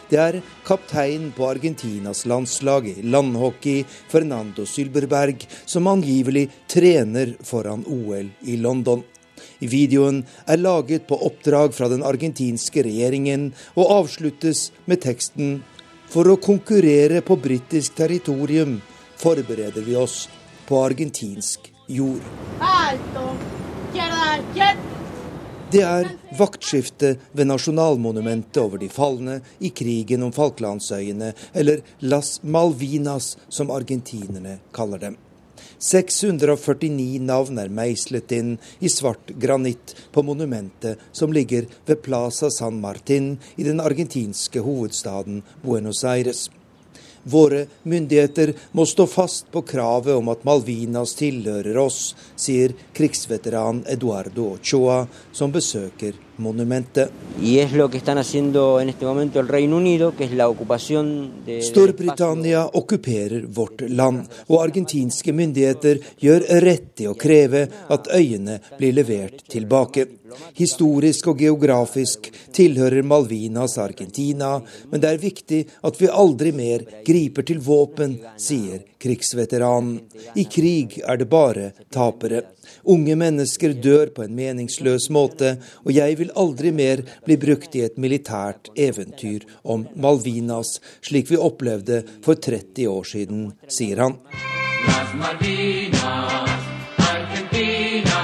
Det 0.09 0.21
er 0.23 0.39
kaptein 0.65 1.29
på 1.37 1.51
Argentinas 1.51 2.25
landslag 2.31 2.89
i 2.89 3.05
landhockey, 3.05 3.85
Fernando 3.85 4.65
Sylberberg, 4.65 5.45
som 5.67 5.91
angivelig 5.93 6.47
trener 6.73 7.35
foran 7.45 7.85
OL 7.85 8.31
i 8.49 8.57
London. 8.57 9.05
Videoen 9.61 10.23
er 10.47 10.63
laget 10.63 11.09
på 11.11 11.21
oppdrag 11.27 11.75
fra 11.77 11.91
den 11.93 12.05
argentinske 12.07 12.87
regjeringen 12.87 13.51
og 13.75 13.97
avsluttes 14.01 14.71
med 14.87 15.05
teksten 15.05 15.59
For 16.13 16.29
å 16.29 16.37
konkurrere 16.37 17.23
på 17.25 17.39
britisk 17.41 17.97
territorium 17.97 18.79
forbereder 19.21 19.85
vi 19.85 19.97
oss 19.97 20.27
på 20.69 20.85
argentinsk 20.85 21.73
jord. 21.87 22.23
Det 25.73 25.81
er 25.81 26.09
vaktskifte 26.37 27.14
ved 27.33 27.49
nasjonalmonumentet 27.49 28.61
over 28.61 28.81
de 28.83 28.90
falne 28.92 29.38
i 29.59 29.71
krigen 29.73 30.23
om 30.26 30.33
Falklandsøyene, 30.37 31.33
eller 31.54 31.81
Las 32.04 32.42
Malvinas, 32.42 33.37
som 33.49 33.73
argentinerne 33.73 34.59
kaller 34.76 35.00
dem. 35.00 35.16
649 35.83 37.19
navn 37.26 37.59
er 37.59 37.71
meislet 37.73 38.31
inn 38.37 38.52
i 38.78 38.90
svart 38.92 39.33
granitt 39.42 39.97
på 40.14 40.23
monumentet 40.23 41.00
som 41.12 41.33
ligger 41.35 41.66
ved 41.88 42.04
Plaza 42.04 42.50
San 42.54 42.78
Martin 42.81 43.33
i 43.57 43.66
den 43.66 43.83
argentinske 43.83 44.62
hovedstaden 44.62 45.42
Buenos 45.64 46.04
Aires. 46.04 46.50
Våre 47.23 47.67
myndigheter 47.83 48.55
må 48.73 48.87
stå 48.87 49.07
fast 49.07 49.50
på 49.52 49.62
kravet 49.62 50.14
om 50.14 50.29
at 50.33 50.43
Malvinas 50.45 51.14
tilhører 51.19 51.79
oss, 51.79 52.17
sier 52.37 52.75
krigsveteran 52.97 53.85
Eduardo 53.87 54.52
Ochoa, 54.57 55.05
som 55.33 55.55
besøker. 55.55 56.19
Storbritannia 61.62 62.62
okkuperer 62.73 63.45
vårt 63.49 63.81
land, 63.91 64.25
og 64.49 64.62
argentinske 64.62 65.35
myndigheter 65.37 66.01
gjør 66.25 66.47
rett 66.65 67.05
i 67.05 67.09
å 67.11 67.15
kreve 67.19 67.67
at 67.93 68.09
øyene 68.17 68.59
blir 68.79 68.97
levert 68.97 69.45
tilbake. 69.53 70.07
Historisk 70.57 71.29
og 71.29 71.43
geografisk 71.45 72.31
tilhører 72.57 73.05
Malvinas 73.05 73.77
Argentina, 73.79 74.55
men 74.89 75.03
det 75.03 75.11
er 75.11 75.21
viktig 75.21 75.61
at 75.85 76.01
vi 76.01 76.09
aldri 76.09 76.55
mer 76.57 76.87
griper 77.05 77.45
til 77.45 77.61
våpen, 77.61 78.17
sier 78.41 78.81
krigsveteranen. 79.03 80.01
I 80.39 80.47
krig 80.49 81.03
er 81.05 81.21
det 81.21 81.29
bare 81.29 81.73
tapere. 81.93 82.47
Unge 82.85 83.17
mennesker 83.19 83.76
dør 83.85 84.12
på 84.17 84.26
en 84.26 84.37
meningsløs 84.37 85.09
måte, 85.14 85.57
og 85.85 85.93
jeg 85.95 86.19
vil 86.21 86.33
aldri 86.37 86.73
mer 86.75 87.05
bli 87.26 87.38
brukt 87.41 87.76
i 87.79 87.85
et 87.87 87.99
militært 88.00 88.73
eventyr 88.76 89.47
om 89.62 89.87
Malvinas, 89.95 90.79
slik 91.05 91.31
vi 91.33 91.41
opplevde 91.41 92.02
for 92.25 92.41
30 92.41 92.88
år 92.88 93.09
siden, 93.14 93.47
sier 93.69 94.05
han. 94.07 94.19
Las 94.88 95.14
Malvinas, 95.14 96.71
Argentina. 96.99 98.23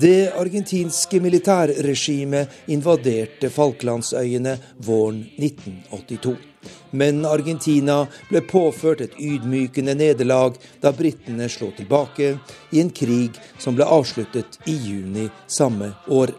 Det 0.00 0.30
argentinske 0.32 1.18
militærregimet 1.20 2.70
invaderte 2.72 3.50
Falklandsøyene 3.52 4.54
våren 4.86 5.26
1982. 5.36 6.49
Men 6.90 7.24
Argentina 7.26 8.02
ble 8.28 8.42
påført 8.46 9.00
et 9.04 9.16
ydmykende 9.18 9.94
nederlag 9.94 10.58
da 10.82 10.92
britene 10.96 11.48
slo 11.48 11.70
tilbake 11.76 12.34
i 12.70 12.82
en 12.82 12.90
krig 12.90 13.38
som 13.58 13.78
ble 13.78 13.86
avsluttet 13.86 14.60
i 14.66 14.76
juni 14.76 15.28
samme 15.46 15.92
år. 16.08 16.34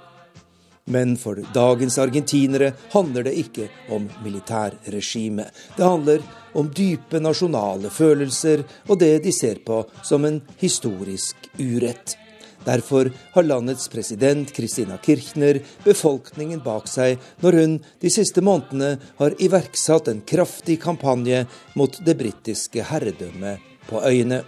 Men 0.91 1.15
for 1.17 1.39
dagens 1.53 1.97
argentinere 2.01 2.73
handler 2.91 3.29
det 3.29 3.35
ikke 3.39 3.69
om 3.95 4.09
militærregime. 4.23 5.45
Det 5.77 5.83
handler 5.85 6.23
om 6.57 6.71
dype 6.75 7.21
nasjonale 7.21 7.89
følelser 7.93 8.65
og 8.89 8.97
det 8.99 9.13
de 9.23 9.31
ser 9.35 9.61
på 9.65 9.83
som 10.03 10.25
en 10.27 10.41
historisk 10.59 11.47
urett. 11.59 12.17
Derfor 12.65 13.11
har 13.33 13.43
landets 13.43 13.87
president 13.87 14.55
Christina 14.55 14.97
Kirchner 15.01 15.59
befolkningen 15.83 16.61
bak 16.61 16.87
seg 16.89 17.17
når 17.41 17.57
hun 17.57 17.75
de 18.01 18.11
siste 18.13 18.43
månedene 18.45 18.97
har 19.17 19.35
iverksatt 19.41 20.11
en 20.11 20.21
kraftig 20.21 20.77
kampanje 20.83 21.45
mot 21.73 21.97
det 22.05 22.17
britiske 22.19 22.85
herredømmet 22.91 23.71
på 23.89 24.03
øyene. 24.05 24.43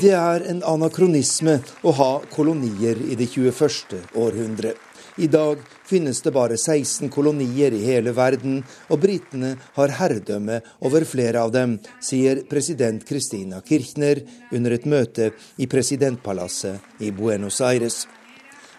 Det 0.00 0.14
er 0.14 0.46
en 0.50 0.62
anakronisme 0.66 1.58
å 1.82 1.92
ha 1.98 2.10
kolonier 2.30 3.02
i 3.10 3.18
det 3.18 3.28
21. 3.34 4.02
århundre. 4.14 4.74
I 5.16 5.28
dag 5.30 5.58
finnes 5.86 6.18
det 6.22 6.32
bare 6.34 6.56
16 6.58 7.06
kolonier 7.08 7.74
i 7.76 7.84
hele 7.86 8.10
verden, 8.16 8.56
og 8.90 8.98
britene 9.04 9.52
har 9.76 9.94
herredømme 10.00 10.58
over 10.82 11.06
flere 11.06 11.44
av 11.44 11.52
dem, 11.54 11.76
sier 12.02 12.42
president 12.50 13.06
Christina 13.06 13.60
Kirchner 13.62 14.24
under 14.50 14.74
et 14.74 14.88
møte 14.90 15.30
i 15.62 15.70
presidentpalasset 15.70 16.98
i 17.06 17.12
Buenos 17.14 17.60
Aires. 17.62 18.02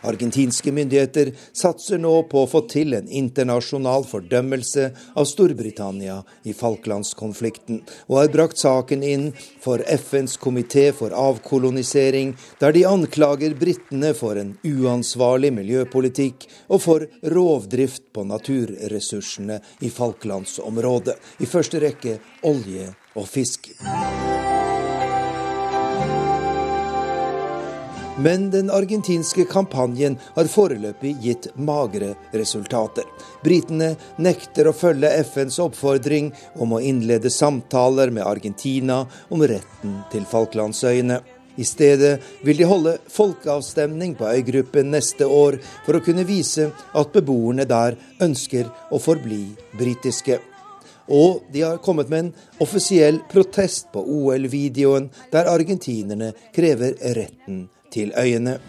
Argentinske 0.04 0.72
myndigheter 0.76 1.32
satser 1.54 2.02
nå 2.02 2.14
på 2.30 2.44
å 2.44 2.50
få 2.50 2.66
til 2.72 2.96
en 2.98 3.08
internasjonal 3.08 4.06
fordømmelse 4.10 4.90
av 5.16 5.28
Storbritannia 5.30 6.18
i 6.44 6.54
Falklandskonflikten, 6.58 7.82
og 8.10 8.20
har 8.20 8.34
brakt 8.34 8.62
saken 8.62 9.06
inn 9.06 9.30
for 9.64 9.84
FNs 9.86 10.38
komité 10.42 10.90
for 10.96 11.16
avkolonisering, 11.16 12.36
der 12.60 12.76
de 12.76 12.86
anklager 12.90 13.56
britene 13.58 14.14
for 14.18 14.40
en 14.42 14.56
uansvarlig 14.66 15.54
miljøpolitikk 15.56 16.48
og 16.68 16.84
for 16.84 17.08
rovdrift 17.36 18.10
på 18.14 18.28
naturressursene 18.28 19.62
i 19.86 19.92
Falklandsområdet, 19.94 21.18
i 21.40 21.50
første 21.50 21.82
rekke 21.84 22.20
olje 22.46 22.92
og 23.16 23.30
fisk. 23.30 23.72
Men 28.18 28.50
den 28.52 28.70
argentinske 28.72 29.44
kampanjen 29.46 30.14
har 30.36 30.48
foreløpig 30.48 31.18
gitt 31.20 31.50
magre 31.60 32.14
resultater. 32.32 33.04
Britene 33.44 33.90
nekter 34.24 34.70
å 34.70 34.74
følge 34.76 35.12
FNs 35.26 35.58
oppfordring 35.60 36.30
om 36.64 36.78
å 36.78 36.80
innlede 36.80 37.28
samtaler 37.30 38.14
med 38.16 38.24
Argentina 38.24 39.02
om 39.28 39.44
retten 39.44 39.98
til 40.14 40.24
Falklandsøyene. 40.32 41.20
I 41.60 41.68
stedet 41.68 42.14
vil 42.48 42.60
de 42.60 42.72
holde 42.72 42.96
folkeavstemning 43.12 44.16
på 44.16 44.32
øygruppen 44.32 44.96
neste 44.96 45.28
år 45.28 45.60
for 45.84 46.00
å 46.00 46.04
kunne 46.08 46.24
vise 46.28 46.72
at 46.72 47.12
beboerne 47.12 47.68
der 47.68 48.00
ønsker 48.24 48.72
å 48.96 49.00
forbli 49.00 49.44
britiske. 49.76 50.40
Og 51.12 51.44
de 51.52 51.68
har 51.68 51.84
kommet 51.84 52.08
med 52.10 52.24
en 52.24 52.34
offisiell 52.64 53.20
protest 53.32 53.92
på 53.92 54.08
OL-videoen 54.08 55.12
der 55.36 55.52
argentinerne 55.52 56.32
krever 56.56 56.96
retten 57.16 57.66
til 57.96 58.12
øyene. 58.20 58.60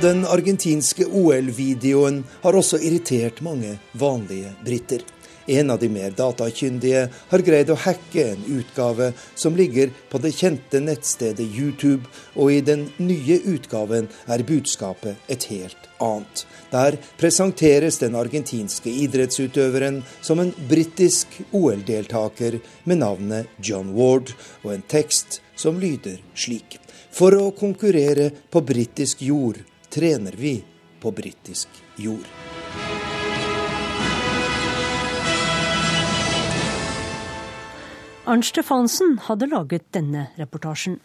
Den 0.00 0.24
argentinske 0.24 1.04
OL-videoen 1.06 2.22
har 2.42 2.56
også 2.56 2.78
irritert 2.80 3.42
mange 3.44 3.74
vanlige 3.92 4.52
briter. 4.64 5.02
En 5.50 5.70
av 5.70 5.80
de 5.82 5.88
mer 5.90 6.12
datakyndige 6.14 7.08
har 7.30 7.42
greid 7.42 7.70
å 7.72 7.78
hacke 7.82 8.22
en 8.22 8.42
utgave 8.54 9.08
som 9.34 9.56
ligger 9.58 9.90
på 10.10 10.20
det 10.22 10.30
kjente 10.36 10.78
nettstedet 10.84 11.42
YouTube, 11.42 12.06
og 12.38 12.52
i 12.54 12.60
den 12.62 12.84
nye 13.02 13.40
utgaven 13.50 14.06
er 14.30 14.44
budskapet 14.46 15.18
et 15.26 15.48
helt 15.50 15.88
annet. 15.98 16.44
Der 16.70 16.98
presenteres 17.18 17.98
den 17.98 18.14
argentinske 18.14 18.92
idrettsutøveren 19.02 20.04
som 20.22 20.38
en 20.38 20.52
britisk 20.70 21.40
OL-deltaker 21.50 22.60
med 22.84 23.02
navnet 23.02 23.50
John 23.58 23.90
Ward, 23.96 24.30
og 24.62 24.76
en 24.76 24.86
tekst 24.86 25.40
som 25.58 25.82
lyder 25.82 26.22
slik. 26.38 26.78
For 27.10 27.34
å 27.34 27.50
konkurrere 27.58 28.30
på 28.54 28.62
britisk 28.62 29.26
jord 29.26 29.58
trener 29.90 30.38
vi 30.38 30.60
på 31.02 31.10
britisk 31.10 31.82
jord. 31.98 32.39
Arnt 38.30 38.46
Stefansen 38.46 39.16
hadde 39.26 39.48
laget 39.50 39.88
denne 39.90 40.28
reportasjen. 40.38 41.00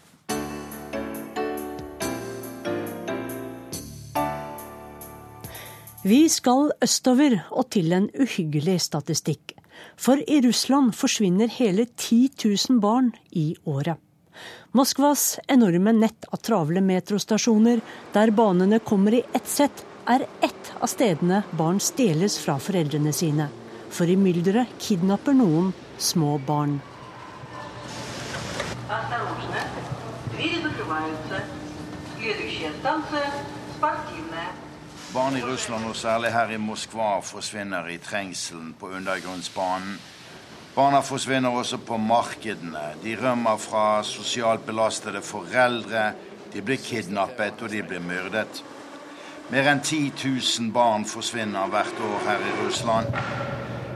Vi 6.05 6.19
skal 6.29 6.69
østover 6.85 7.39
og 7.49 7.71
til 7.73 7.97
en 7.97 8.05
uhyggelig 8.13 8.77
statistikk. 8.85 9.55
For 9.97 10.21
i 10.21 10.37
Russland 10.45 10.93
forsvinner 10.93 11.49
hele 11.57 11.87
10 11.97 12.21
000 12.45 12.79
barn 12.85 13.09
i 13.33 13.55
året. 13.65 13.97
Moskvas 14.77 15.39
enorme 15.49 15.97
nett 15.97 16.29
av 16.29 16.45
travle 16.45 16.85
metrostasjoner, 16.85 17.81
der 18.13 18.37
banene 18.37 18.83
kommer 18.85 19.17
i 19.17 19.25
ett 19.33 19.49
sett, 19.49 19.81
er 20.05 20.29
ett 20.45 20.75
av 20.77 20.93
stedene 20.93 21.41
barn 21.57 21.81
stjeles 21.81 22.37
fra 22.37 22.61
foreldrene 22.61 23.13
sine. 23.17 23.49
For 23.89 24.05
i 24.05 24.13
mylderet 24.13 24.77
kidnapper 24.77 25.33
noen 25.33 25.73
små 25.97 26.37
barn. 26.37 26.83
Barn 35.13 35.37
i 35.37 35.41
Russland, 35.41 35.85
og 35.85 35.95
særlig 35.95 36.31
her 36.31 36.49
i 36.53 36.57
Moskva, 36.57 37.19
forsvinner 37.19 37.87
i 37.87 37.97
trengselen 37.97 38.75
på 38.79 38.89
undergrunnsbanen. 38.93 39.97
Barna 40.75 40.99
forsvinner 41.01 41.49
også 41.49 41.77
på 41.77 41.97
markedene. 41.97 42.83
De 43.03 43.17
rømmer 43.23 43.57
fra 43.57 44.03
sosialt 44.03 44.65
belastede 44.65 45.21
foreldre. 45.21 46.11
De 46.53 46.61
blir 46.61 46.77
kidnappet, 46.77 47.61
og 47.61 47.71
de 47.71 47.81
blir 47.83 48.03
myrdet. 48.05 48.63
Mer 49.49 49.71
enn 49.71 49.81
10 49.81 50.11
000 50.25 50.73
barn 50.73 51.05
forsvinner 51.09 51.73
hvert 51.73 52.05
år 52.05 52.19
her 52.27 52.49
i 52.51 52.57
Russland. 52.61 53.17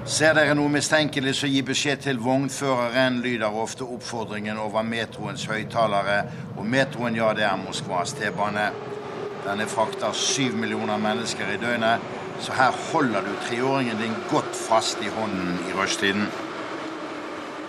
Ser 0.10 0.34
dere 0.34 0.56
noe 0.58 0.72
mistenkelig, 0.74 1.36
så 1.38 1.46
gi 1.46 1.60
beskjed 1.62 2.00
til 2.02 2.18
vognføreren, 2.26 3.20
lyder 3.22 3.54
ofte 3.62 3.86
oppfordringen 3.86 4.58
over 4.58 4.82
metroens 4.82 5.44
høyttalere. 5.46 6.24
Og 6.58 6.66
metroen, 6.66 7.14
ja, 7.14 7.28
det 7.38 7.46
er 7.46 7.60
Moskvas 7.62 8.16
T-bane. 8.18 8.72
Denne 9.44 9.68
frakter 9.70 10.18
syv 10.18 10.58
millioner 10.58 10.98
mennesker 10.98 11.54
i 11.54 11.60
døgnet, 11.62 12.02
så 12.42 12.58
her 12.58 12.74
holder 12.90 13.22
du 13.28 13.36
treåringen 13.46 14.02
din 14.02 14.18
godt 14.32 14.58
fast 14.58 15.06
i 15.06 15.14
hånden 15.14 15.60
i 15.70 15.78
rushtiden. 15.78 16.26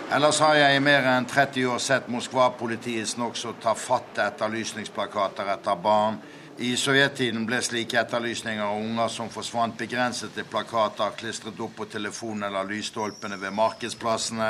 Ellers 0.09 0.41
har 0.41 0.57
jeg 0.57 0.79
i 0.79 0.83
mer 0.83 1.05
enn 1.13 1.29
30 1.29 1.69
år 1.75 1.79
sett 1.79 2.09
Moskva-politiets 2.09 3.19
nokså 3.21 3.53
tafatte 3.61 4.25
etterlysningsplakater 4.25 5.53
etter 5.59 5.77
barn 5.77 6.17
i 6.61 6.75
sovjettiden 6.77 7.45
ble 7.49 7.57
slike 7.65 7.97
etterlysninger 7.97 8.61
av 8.61 8.77
unger 8.77 9.09
som 9.09 9.29
forsvant, 9.33 9.79
begrenset 9.79 10.35
til 10.35 10.45
plakater 10.45 11.15
klistret 11.17 11.57
opp 11.63 11.73
på 11.79 11.87
telefonen 11.89 12.45
eller 12.45 12.69
lysstolpene 12.69 13.39
ved 13.41 13.55
markedsplassene, 13.57 14.49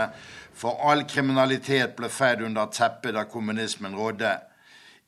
for 0.51 0.81
all 0.91 1.05
kriminalitet 1.07 1.95
ble 1.95 2.09
feid 2.11 2.43
under 2.43 2.67
teppet 2.67 3.15
da 3.15 3.23
kommunismen 3.31 3.95
rådde. 3.95 4.33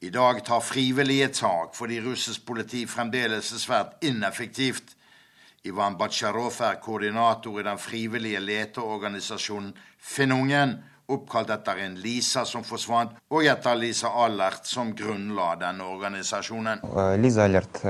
I 0.07 0.13
dag 0.15 0.39
tar 0.47 0.63
frivillige 0.63 1.27
tak 1.41 1.75
fordi 1.75 1.99
russisk 2.05 2.45
politi 2.47 2.85
fremdeles 2.87 3.51
er 3.51 3.63
svært 3.65 4.07
ineffektivt. 4.07 4.95
Ivan 5.67 5.99
Batsjarov 5.99 6.61
er 6.63 6.79
koordinator 6.83 7.59
i 7.59 7.67
den 7.67 7.79
frivillige 7.79 8.39
leteorganisasjonen 8.39 9.75
Finnungen, 9.99 10.77
oppkalt 11.13 11.51
etter 11.53 11.83
en 11.85 11.95
Lisa 12.01 12.45
som 12.49 12.65
forsvant, 12.67 13.13
og 13.29 13.45
etter 13.45 13.77
Lisa 13.79 14.11
Allert, 14.25 14.65
som 14.69 14.93
grunnla 14.97 15.53
denne 15.61 15.87
organisasjonen. 15.89 16.83
Лиза 17.21 17.45
Алерт, 17.45 17.81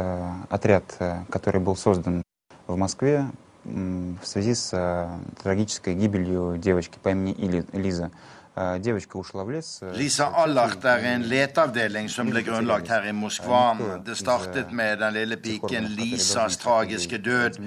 отряд, 0.49 0.97
который 1.31 1.62
был 1.62 1.75
создан 1.75 2.23
в 2.67 2.75
Москве 2.75 3.25
в 3.63 4.25
связи 4.25 4.53
с 4.55 5.09
трагической 5.41 5.95
гибелью 5.95 6.57
девочки 6.57 6.99
по 7.01 7.09
имени 7.09 7.65
Лиза 7.71 8.12
Э, 8.12 8.42
девочка 8.78 9.16
ушла 9.16 9.44
в 9.44 9.50
лес. 9.50 9.78
Э, 9.82 9.92
Lisa 9.94 10.32
Allart 10.34 10.84
er 10.84 11.04
en 11.14 11.22
leteavdeling 11.28 12.08
som 12.08 12.30
ble 12.30 12.42
grunnlagt 12.42 12.90
her 12.90 13.06
i 13.06 13.12
Moskva. 13.12 13.76
Det 14.04 14.16
startet 14.18 14.72
med 14.72 14.98
den 14.98 15.14
lille 15.14 15.37
piken 15.37 15.87
Lisas 15.94 16.58
tragiske 16.58 17.18
død. 17.18 17.61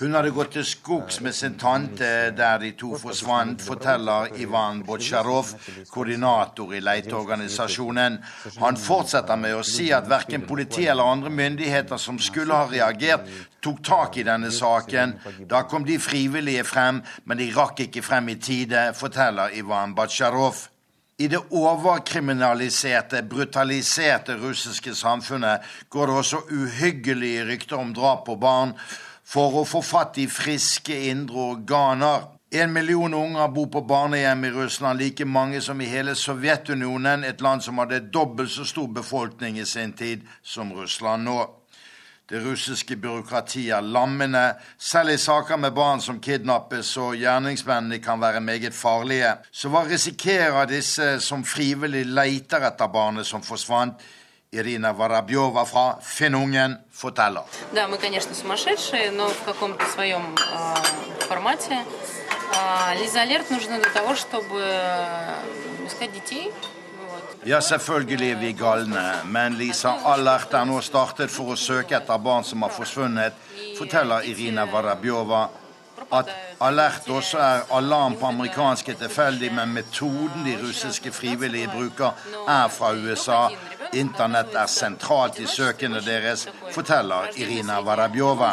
Hun 0.00 0.16
hadde 0.16 0.32
gått 0.32 0.54
til 0.56 0.64
skogs 0.64 1.20
med 1.20 1.36
sin 1.36 1.58
tante 1.60 2.32
der 2.36 2.58
de 2.58 2.72
to 2.72 2.96
forsvant, 2.98 3.62
forteller 3.62 4.32
Ivan 4.40 4.82
Botsjarov, 4.86 5.52
koordinator 5.90 6.72
i 6.72 6.80
leteorganisasjonen. 6.80 8.18
Han 8.58 8.76
fortsetter 8.76 9.36
med 9.36 9.58
å 9.58 9.64
si 9.66 9.90
at 9.92 10.08
verken 10.08 10.46
politi 10.48 10.86
eller 10.86 11.12
andre 11.12 11.30
myndigheter 11.30 12.00
som 12.00 12.18
skulle 12.18 12.56
ha 12.56 12.68
reagert, 12.70 13.28
tok 13.62 13.82
tak 13.84 14.16
i 14.18 14.24
denne 14.26 14.50
saken. 14.50 15.14
Da 15.50 15.62
kom 15.70 15.84
de 15.86 15.98
frivillige 16.02 16.64
frem, 16.66 17.02
men 17.24 17.38
de 17.38 17.50
rakk 17.54 17.84
ikke 17.86 18.02
frem 18.02 18.32
i 18.32 18.38
tide, 18.42 18.88
forteller 18.98 19.54
Ivan 19.58 19.94
Batsjarov. 20.17 20.55
I 21.17 21.27
det 21.27 21.39
overkriminaliserte, 21.49 23.23
brutaliserte 23.23 24.37
russiske 24.37 24.95
samfunnet 24.95 25.61
går 25.89 26.07
det 26.07 26.15
også 26.15 26.37
uhyggelige 26.51 27.45
rykter 27.45 27.77
om 27.77 27.93
drap 27.93 28.25
på 28.25 28.35
barn 28.35 28.73
for 29.25 29.59
å 29.61 29.65
få 29.65 29.81
fatt 29.81 30.17
i 30.17 30.27
friske 30.27 30.95
indre 31.11 31.37
organer. 31.53 32.25
En 32.49 32.73
million 32.73 33.13
unger 33.13 33.53
bor 33.53 33.69
på 33.69 33.81
barnehjem 33.85 34.45
i 34.45 34.51
Russland, 34.57 34.99
like 34.99 35.25
mange 35.25 35.61
som 35.61 35.81
i 35.81 35.89
hele 35.89 36.15
Sovjetunionen, 36.15 37.23
et 37.23 37.41
land 37.41 37.61
som 37.61 37.77
hadde 37.77 38.07
dobbelt 38.09 38.51
så 38.51 38.65
stor 38.65 38.87
befolkning 38.87 39.59
i 39.59 39.65
sin 39.65 39.93
tid 39.93 40.25
som 40.41 40.73
Russland 40.73 41.29
nå. 41.29 41.41
Det 42.28 42.40
russiske 42.40 42.96
byråkratiet 42.96 43.74
er 43.76 43.80
lammende, 43.84 44.54
selv 44.78 45.10
i 45.10 45.18
saker 45.18 45.56
med 45.56 45.74
barn 45.76 46.00
som 46.00 46.20
kidnappes 46.22 46.94
og 46.96 47.16
gjerningsmennene 47.20 47.98
kan 48.00 48.20
være 48.20 48.40
meget 48.40 48.74
farlige. 48.74 49.34
Så 49.52 49.68
hva 49.68 49.82
risikerer 49.84 50.70
disse 50.70 51.18
som 51.20 51.44
frivillig 51.44 52.06
leter 52.06 52.64
etter 52.70 52.88
barnet 52.88 53.26
som 53.26 53.42
forsvant? 53.42 54.00
Irina 54.52 54.92
Varabjova 54.92 55.64
fra 55.64 55.98
Finnungen 56.02 56.76
forteller. 56.92 57.44
Да, 57.74 57.88
мы, 57.88 57.96
конечно, 57.96 58.34
сумасшедшие, 58.34 59.10
но 59.10 59.28
в 59.28 59.44
каком-то 59.44 59.84
своем 59.86 60.34
э, 60.34 61.22
формате. 61.26 61.78
Э, 62.54 62.94
Лиза 63.00 63.22
Алерт 63.22 63.50
нужна 63.50 63.78
для 63.78 63.90
того, 63.90 64.14
чтобы 64.14 64.60
искать 65.86 66.12
детей, 66.12 66.52
ja, 67.47 67.61
selvfølgelig 67.61 68.31
er 68.31 68.35
vi 68.35 68.51
galne. 68.51 69.01
Men 69.25 69.53
Lisa 69.55 69.93
Allert 70.05 70.51
er 70.53 70.65
nå 70.67 70.81
startet 70.83 71.31
for 71.31 71.53
å 71.53 71.55
søke 71.55 71.95
etter 71.95 72.19
barn 72.19 72.43
som 72.43 72.65
har 72.65 72.73
forsvunnet, 72.75 73.37
forteller 73.77 74.27
Irina 74.27 74.65
Varabjova. 74.67 75.45
At 76.11 76.27
Alert 76.59 77.07
også 77.07 77.39
er 77.39 77.63
alarm 77.77 78.17
på 78.19 78.27
amerikanske 78.27 78.91
er 78.91 78.99
tilfeldig, 78.99 79.53
men 79.55 79.71
metoden 79.77 80.43
de 80.43 80.57
russiske 80.59 81.11
frivillige 81.15 81.71
bruker, 81.71 82.11
er 82.51 82.67
fra 82.67 82.91
USA. 82.91 83.39
Internett 83.95 84.51
er 84.51 84.67
sentralt 84.67 85.39
i 85.39 85.47
søkene 85.47 86.03
deres, 86.03 86.49
forteller 86.75 87.31
Irina 87.39 87.79
Varabjova. 87.79 88.51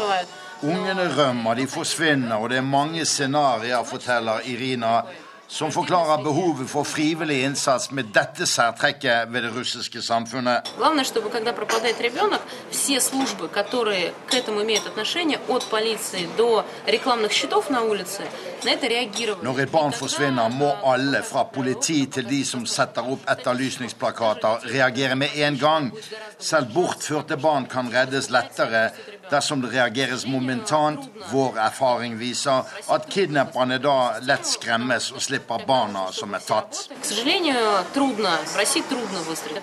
Barn 0.00 0.45
Ungene 0.62 1.08
rømmer, 1.16 1.54
de 1.54 1.66
forsvinner, 1.68 2.36
og 2.36 2.50
det 2.50 2.58
er 2.58 2.64
mange 2.64 3.04
scenarioer, 3.04 3.84
forteller 3.84 4.40
Irina, 4.48 5.02
som 5.48 5.70
forklarer 5.70 6.22
behovet 6.24 6.66
for 6.70 6.82
frivillig 6.82 7.44
innsats 7.46 7.90
med 7.94 8.08
dette 8.14 8.46
særtrekket 8.50 9.28
ved 9.30 9.44
det 9.46 9.52
russiske 9.54 10.02
samfunnet. 10.02 10.70
Når 19.42 19.60
et 19.62 19.72
barn 19.72 19.92
forsvinner, 19.92 20.48
må 20.48 20.72
alle, 20.84 21.22
fra 21.22 21.44
politi 21.54 22.06
til 22.06 22.26
de 22.28 22.44
som 22.44 22.66
setter 22.66 23.06
opp 23.06 23.30
etterlysningsplakater, 23.30 24.66
reagere 24.74 25.14
med 25.14 25.38
en 25.46 25.58
gang. 25.58 25.92
Selv 26.38 26.74
bortførte 26.74 27.36
barn 27.38 27.70
kan 27.70 27.92
reddes 27.94 28.30
lettere 28.34 28.88
dersom 29.30 29.62
det 29.62 29.72
reageres 29.74 30.26
momentant. 30.26 31.08
Vår 31.30 31.58
erfaring 31.58 32.16
viser 32.18 32.66
at 32.92 33.08
kidnapperne 33.12 33.78
da 33.82 33.96
lett 34.26 34.46
skremmes 34.46 35.10
og 35.14 35.22
slipper 35.24 35.64
barna 35.68 36.06
som 36.12 36.34
er 36.36 36.44
tatt. 36.46 36.82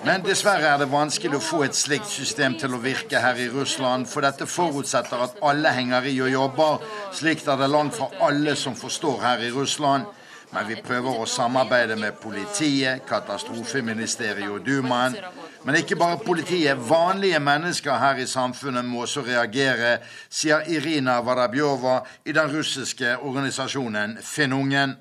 Men 0.04 0.26
dessverre 0.26 0.74
er 0.74 0.82
det 0.84 0.90
vanskelig 0.92 1.40
å 1.40 1.44
få 1.44 1.64
et 1.68 1.78
slikt 1.78 2.10
system 2.12 2.58
til 2.60 2.76
å 2.76 2.82
virke 2.84 3.22
her 3.24 3.40
i 3.40 3.50
Russland, 3.54 4.10
for 4.10 4.26
dette 4.26 4.48
forutsetter 4.50 5.28
at 5.28 5.40
alle 5.46 5.72
henger 5.76 6.10
i 6.10 6.18
og 6.24 6.34
jobber. 6.34 6.84
Slikt 7.14 7.48
er 7.48 7.62
det 7.62 7.72
langt 7.72 7.98
fra 7.98 8.12
alle 8.28 8.58
som 8.60 8.76
forstår 8.78 9.24
her 9.24 9.48
i 9.48 9.54
Russland. 9.54 10.12
Men 10.54 10.68
vi 10.70 10.76
prøver 10.86 11.18
å 11.18 11.26
samarbeide 11.26 11.96
med 11.98 12.20
politiet, 12.22 13.02
katastrofeministeriet 13.10 14.52
og 14.54 14.62
Dumaen. 14.66 15.16
Men 15.64 15.76
ikke 15.80 15.96
bare 15.96 16.20
politiet. 16.26 16.90
Vanlige 16.90 17.40
mennesker 17.40 17.96
her 17.98 18.20
i 18.20 18.28
samfunnet 18.28 18.86
må 18.86 19.06
også 19.06 19.24
reagere, 19.24 19.98
sier 20.30 20.68
Irina 20.68 21.22
Varabjova 21.24 22.02
i 22.26 22.36
den 22.36 22.52
russiske 22.52 23.16
organisasjonen 23.22 24.18
Finnungen. 24.22 24.98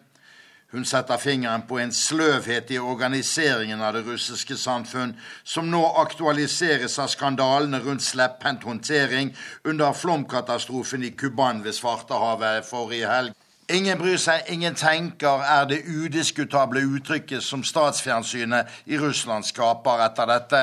Hun 0.73 0.87
setter 0.89 1.19
fingeren 1.21 1.67
på 1.69 1.77
en 1.83 1.91
sløvhet 1.93 2.71
i 2.73 2.79
organiseringen 2.79 3.83
av 3.83 3.93
det 3.99 4.07
russiske 4.07 4.57
samfunn, 4.57 5.17
som 5.45 5.67
nå 5.69 5.83
aktualiseres 6.01 6.97
av 7.03 7.11
skandalene 7.13 7.83
rundt 7.83 8.07
slepphendt 8.07 8.65
håndtering 8.65 9.35
under 9.69 9.93
flomkatastrofen 9.93 11.05
i 11.05 11.11
Kuban 11.11 11.61
ved 11.67 11.77
Svartehavet 11.77 12.65
forrige 12.71 13.11
helg. 13.11 13.42
Ingen 13.71 13.99
bryr 13.99 14.19
seg, 14.19 14.49
ingen 14.51 14.75
tenker, 14.75 15.43
er 15.47 15.69
det 15.71 15.85
udiskutable 15.87 16.83
uttrykket 16.97 17.45
som 17.47 17.63
statsfjernsynet 17.63 18.83
i 18.91 18.99
Russland 18.99 19.47
skaper 19.47 20.03
etter 20.03 20.27
dette. 20.27 20.63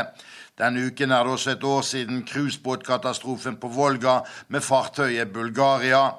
Denne 0.59 0.83
uken 0.89 1.13
er 1.15 1.23
det 1.23 1.31
også 1.31 1.53
et 1.53 1.63
år 1.63 1.81
siden 1.88 2.25
cruisebåtkatastrofen 2.27 3.55
på 3.62 3.71
Volga 3.71 4.19
med 4.47 4.62
fartøyet 4.62 5.31
Bulgaria. 5.33 6.09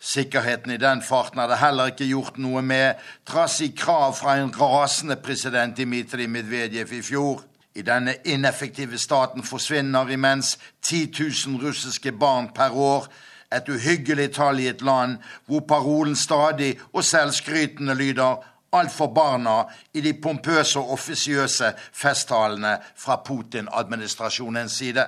Sikkerheten 0.00 0.72
i 0.72 0.80
den 0.80 1.02
farten 1.04 1.44
er 1.44 1.52
det 1.52 1.60
heller 1.60 1.92
ikke 1.92 2.08
gjort 2.08 2.40
noe 2.40 2.62
med, 2.64 2.96
trass 3.28 3.60
i 3.60 3.74
krav 3.76 4.16
fra 4.16 4.38
en 4.40 4.54
rasende 4.56 5.20
president 5.20 5.76
Dmitrij 5.76 6.26
Medvedev 6.26 6.92
i 6.96 7.02
fjor. 7.04 7.44
I 7.76 7.84
denne 7.84 8.16
ineffektive 8.24 8.98
staten 8.98 9.44
forsvinner 9.44 10.08
imens 10.08 10.56
10 10.82 11.12
000 11.46 11.60
russiske 11.66 12.12
barn 12.12 12.48
per 12.54 12.72
år. 12.72 13.12
Et 13.50 13.68
uhyggelig 13.68 14.30
tall 14.36 14.60
i 14.62 14.68
et 14.70 14.82
land 14.82 15.18
hvor 15.46 15.64
parolen 15.68 16.16
stadig 16.16 16.76
og 16.92 17.04
selvskrytende 17.04 17.94
lyder 17.98 18.44
alt 18.72 18.92
for 18.94 19.10
barna 19.14 19.64
i 19.94 20.02
de 20.04 20.14
pompøse 20.22 20.78
og 20.78 20.94
offisiøse 20.94 21.72
festtalene 21.92 22.76
fra 22.96 23.18
Putin-administrasjonens 23.26 24.78
side. 24.82 25.06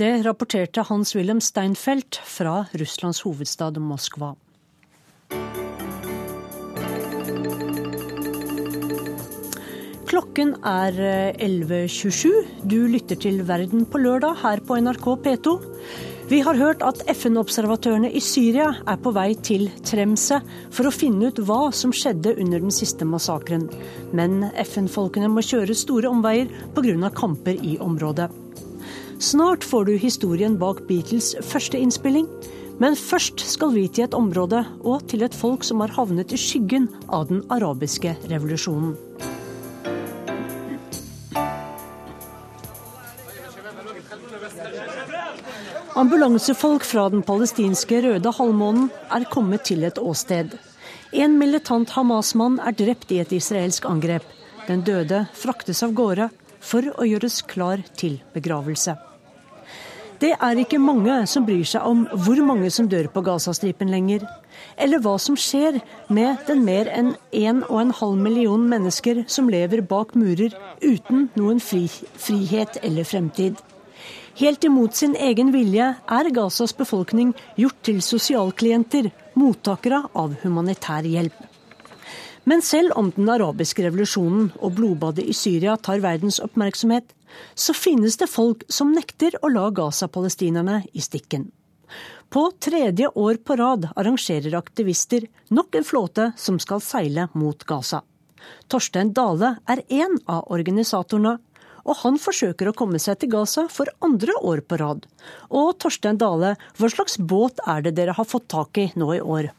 Det 0.00 0.12
rapporterte 0.24 0.82
Hans-Wilhelm 0.88 1.42
Steinfeld 1.44 2.22
fra 2.24 2.64
Russlands 2.80 3.20
hovedstad 3.26 3.78
Moskva. 3.84 4.32
Klokken 10.10 10.56
er 10.66 10.96
11.27. 11.36 12.30
Eh, 12.30 12.48
du 12.66 12.80
lytter 12.90 13.18
til 13.20 13.44
Verden 13.46 13.84
på 13.86 14.00
lørdag 14.02 14.40
her 14.42 14.62
på 14.66 14.80
NRK 14.80 15.06
P2. 15.26 15.52
Vi 16.30 16.38
har 16.46 16.54
hørt 16.54 16.82
at 16.86 17.00
FN-observatørene 17.10 18.06
i 18.14 18.20
Syria 18.22 18.68
er 18.86 18.98
på 19.02 19.10
vei 19.16 19.32
til 19.42 19.64
Tremse 19.82 20.36
for 20.70 20.86
å 20.86 20.92
finne 20.94 21.26
ut 21.26 21.40
hva 21.42 21.72
som 21.74 21.90
skjedde 21.90 22.36
under 22.36 22.62
den 22.62 22.70
siste 22.70 23.02
massakren. 23.02 23.64
Men 24.14 24.44
FN-folkene 24.62 25.26
må 25.26 25.42
kjøre 25.42 25.74
store 25.74 26.06
omveier 26.06 26.46
pga. 26.76 27.10
kamper 27.10 27.58
i 27.58 27.74
området. 27.82 28.30
Snart 29.18 29.66
får 29.66 29.90
du 29.90 29.92
historien 29.98 30.54
bak 30.56 30.86
Beatles' 30.86 31.34
første 31.42 31.82
innspilling. 31.82 32.30
Men 32.78 32.94
først 32.94 33.42
skal 33.42 33.74
vi 33.74 33.88
til 33.88 34.06
et 34.06 34.14
område 34.14 34.62
og 34.84 35.08
til 35.10 35.26
et 35.26 35.34
folk 35.34 35.66
som 35.66 35.82
har 35.82 35.90
havnet 35.98 36.30
i 36.32 36.38
skyggen 36.38 36.86
av 37.10 37.26
den 37.26 37.42
arabiske 37.50 38.14
revolusjonen. 38.30 38.94
Ambulansefolk 45.98 46.84
fra 46.86 47.08
den 47.10 47.22
palestinske 47.26 47.98
Røde 48.04 48.30
halvmånen 48.36 48.90
er 49.10 49.24
kommet 49.26 49.64
til 49.66 49.82
et 49.82 49.98
åsted. 49.98 50.52
En 51.10 51.32
militant 51.38 51.90
Hamas-mann 51.96 52.60
er 52.62 52.76
drept 52.78 53.10
i 53.10 53.18
et 53.18 53.32
israelsk 53.34 53.88
angrep. 53.90 54.22
Den 54.68 54.84
døde 54.86 55.24
fraktes 55.34 55.82
av 55.82 55.96
gårde 55.98 56.28
for 56.62 56.86
å 56.94 57.06
gjøres 57.08 57.40
klar 57.42 57.82
til 57.98 58.20
begravelse. 58.36 58.94
Det 60.22 60.30
er 60.36 60.60
ikke 60.62 60.78
mange 60.78 61.16
som 61.26 61.46
bryr 61.48 61.66
seg 61.66 61.82
om 61.82 62.04
hvor 62.12 62.38
mange 62.46 62.70
som 62.70 62.86
dør 62.92 63.08
på 63.10 63.24
Gazastripen 63.26 63.90
lenger, 63.90 64.22
eller 64.78 65.02
hva 65.02 65.16
som 65.18 65.34
skjer 65.34 65.80
med 66.12 66.44
den 66.46 66.62
mer 66.68 66.92
enn 66.92 67.16
1,5 67.34 68.14
million 68.20 68.68
mennesker 68.68 69.24
som 69.26 69.50
lever 69.50 69.82
bak 69.82 70.14
murer 70.14 70.54
uten 70.84 71.26
noen 71.40 71.58
fri, 71.58 71.88
frihet 72.14 72.78
eller 72.84 73.08
fremtid. 73.08 73.58
Helt 74.40 74.64
imot 74.64 74.96
sin 74.96 75.16
egen 75.16 75.52
vilje 75.52 75.86
er 76.00 76.30
Gazas 76.34 76.72
befolkning 76.76 77.34
gjort 77.58 77.80
til 77.84 78.00
sosialklienter, 78.04 79.10
mottakere 79.36 80.04
av 80.14 80.36
humanitær 80.42 81.06
hjelp. 81.08 81.36
Men 82.48 82.62
selv 82.64 82.96
om 82.96 83.10
den 83.14 83.28
arabiske 83.28 83.84
revolusjonen 83.84 84.50
og 84.58 84.74
blodbadet 84.78 85.26
i 85.28 85.36
Syria 85.36 85.76
tar 85.76 86.00
verdens 86.02 86.40
oppmerksomhet, 86.42 87.12
så 87.54 87.76
finnes 87.76 88.16
det 88.18 88.30
folk 88.32 88.64
som 88.72 88.94
nekter 88.96 89.36
å 89.42 89.50
la 89.52 89.68
Gaza-palestinerne 89.70 90.82
i 90.92 91.04
stikken. 91.04 91.50
På 92.30 92.48
tredje 92.62 93.08
år 93.18 93.40
på 93.44 93.56
rad 93.58 93.88
arrangerer 93.96 94.54
aktivister 94.58 95.26
nok 95.50 95.74
en 95.74 95.86
flåte 95.86 96.30
som 96.38 96.58
skal 96.62 96.82
seile 96.82 97.28
mot 97.34 97.64
Gaza. 97.66 98.02
Torstein 98.70 99.12
Dale 99.12 99.56
er 99.68 99.82
en 99.88 100.16
av 100.30 100.46
organisatorene, 100.54 101.36
og 101.84 102.00
han 102.02 102.18
forsøker 102.20 102.70
å 102.70 102.76
komme 102.76 103.00
seg 103.02 103.20
til 103.20 103.32
Gaza 103.34 103.66
for 103.72 103.90
andre 104.04 104.36
år 104.46 104.62
på 104.66 104.78
rad. 104.80 105.06
Og 105.48 105.74
Torstein 105.82 106.20
Dale, 106.20 106.54
hva 106.78 106.92
slags 106.92 107.18
båt 107.18 107.62
er 107.68 107.84
det 107.86 107.96
dere 107.98 108.16
har 108.16 108.28
fått 108.28 108.50
tak 108.52 108.80
i 108.80 108.90
nå 109.00 109.12
i 109.16 109.20
år? 109.20 109.50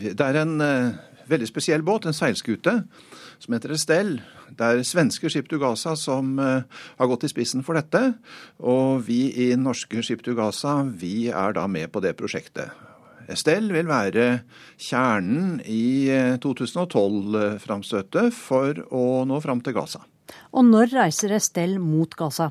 Det 0.00 0.24
er 0.24 0.40
en 0.42 0.58
uh, 0.62 0.92
veldig 1.30 1.48
spesiell 1.48 1.84
båt, 1.86 2.06
en 2.06 2.16
seilskute, 2.16 2.82
som 3.40 3.56
heter 3.56 3.74
Estelle. 3.76 4.20
Det 4.50 4.66
er 4.66 4.84
svenske 4.86 5.30
Skip 5.30 5.50
Gaza 5.60 5.94
som 5.98 6.36
uh, 6.40 6.62
har 6.98 7.10
gått 7.10 7.26
i 7.28 7.32
spissen 7.32 7.64
for 7.66 7.78
dette. 7.78 8.14
Og 8.58 9.02
vi 9.06 9.28
i 9.46 9.50
norske 9.56 10.02
Skip 10.04 10.24
Gaza 10.26 10.80
vi 10.84 11.28
er 11.28 11.56
da 11.56 11.66
med 11.70 11.92
på 11.92 12.02
det 12.04 12.16
prosjektet. 12.18 12.72
Estelle 13.30 13.70
vil 13.70 13.86
være 13.86 14.24
kjernen 14.80 15.60
i 15.62 16.10
2012-framstøtet 16.42 18.26
eh, 18.26 18.34
for 18.34 18.80
å 18.90 19.22
nå 19.28 19.38
fram 19.44 19.62
til 19.62 19.76
Gaza. 19.76 20.02
Og 20.54 20.66
når 20.66 20.94
reiser 20.96 21.34
Estelle 21.36 21.80
mot 21.82 22.14
Gaza? 22.18 22.50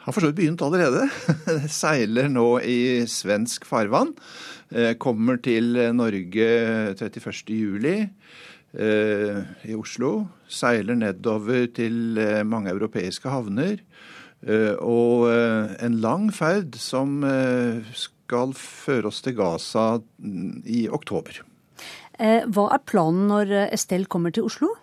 Har 0.00 0.14
for 0.14 0.22
så 0.22 0.30
vidt 0.30 0.40
begynt 0.40 0.62
allerede. 0.64 1.08
Seiler 1.80 2.30
nå 2.32 2.60
i 2.64 3.06
svensk 3.10 3.66
farvann. 3.68 4.14
Eh, 4.72 4.94
kommer 5.00 5.40
til 5.42 5.76
Norge 5.96 6.48
31.07 6.94 8.08
i 9.66 9.74
Oslo. 9.74 10.12
Seiler 10.46 10.94
nedover 10.94 11.66
til 11.74 12.18
eh, 12.22 12.44
mange 12.46 12.70
europeiske 12.70 13.28
havner. 13.28 13.82
Og 14.80 15.26
en 15.28 15.96
lang 16.00 16.30
ferd 16.32 16.78
som 16.80 17.18
skal 17.92 18.54
føre 18.56 19.10
oss 19.10 19.20
til 19.20 19.34
Gaza 19.36 19.98
mm, 20.00 20.62
i 20.64 20.86
oktober. 20.88 21.42
Eh, 22.20 22.44
hva 22.52 22.68
er 22.74 22.84
planen 22.84 23.28
når 23.30 23.54
eh, 23.56 23.70
Estelle 23.74 24.10
kommer 24.10 24.34
til 24.34 24.46
Oslo? 24.48 24.74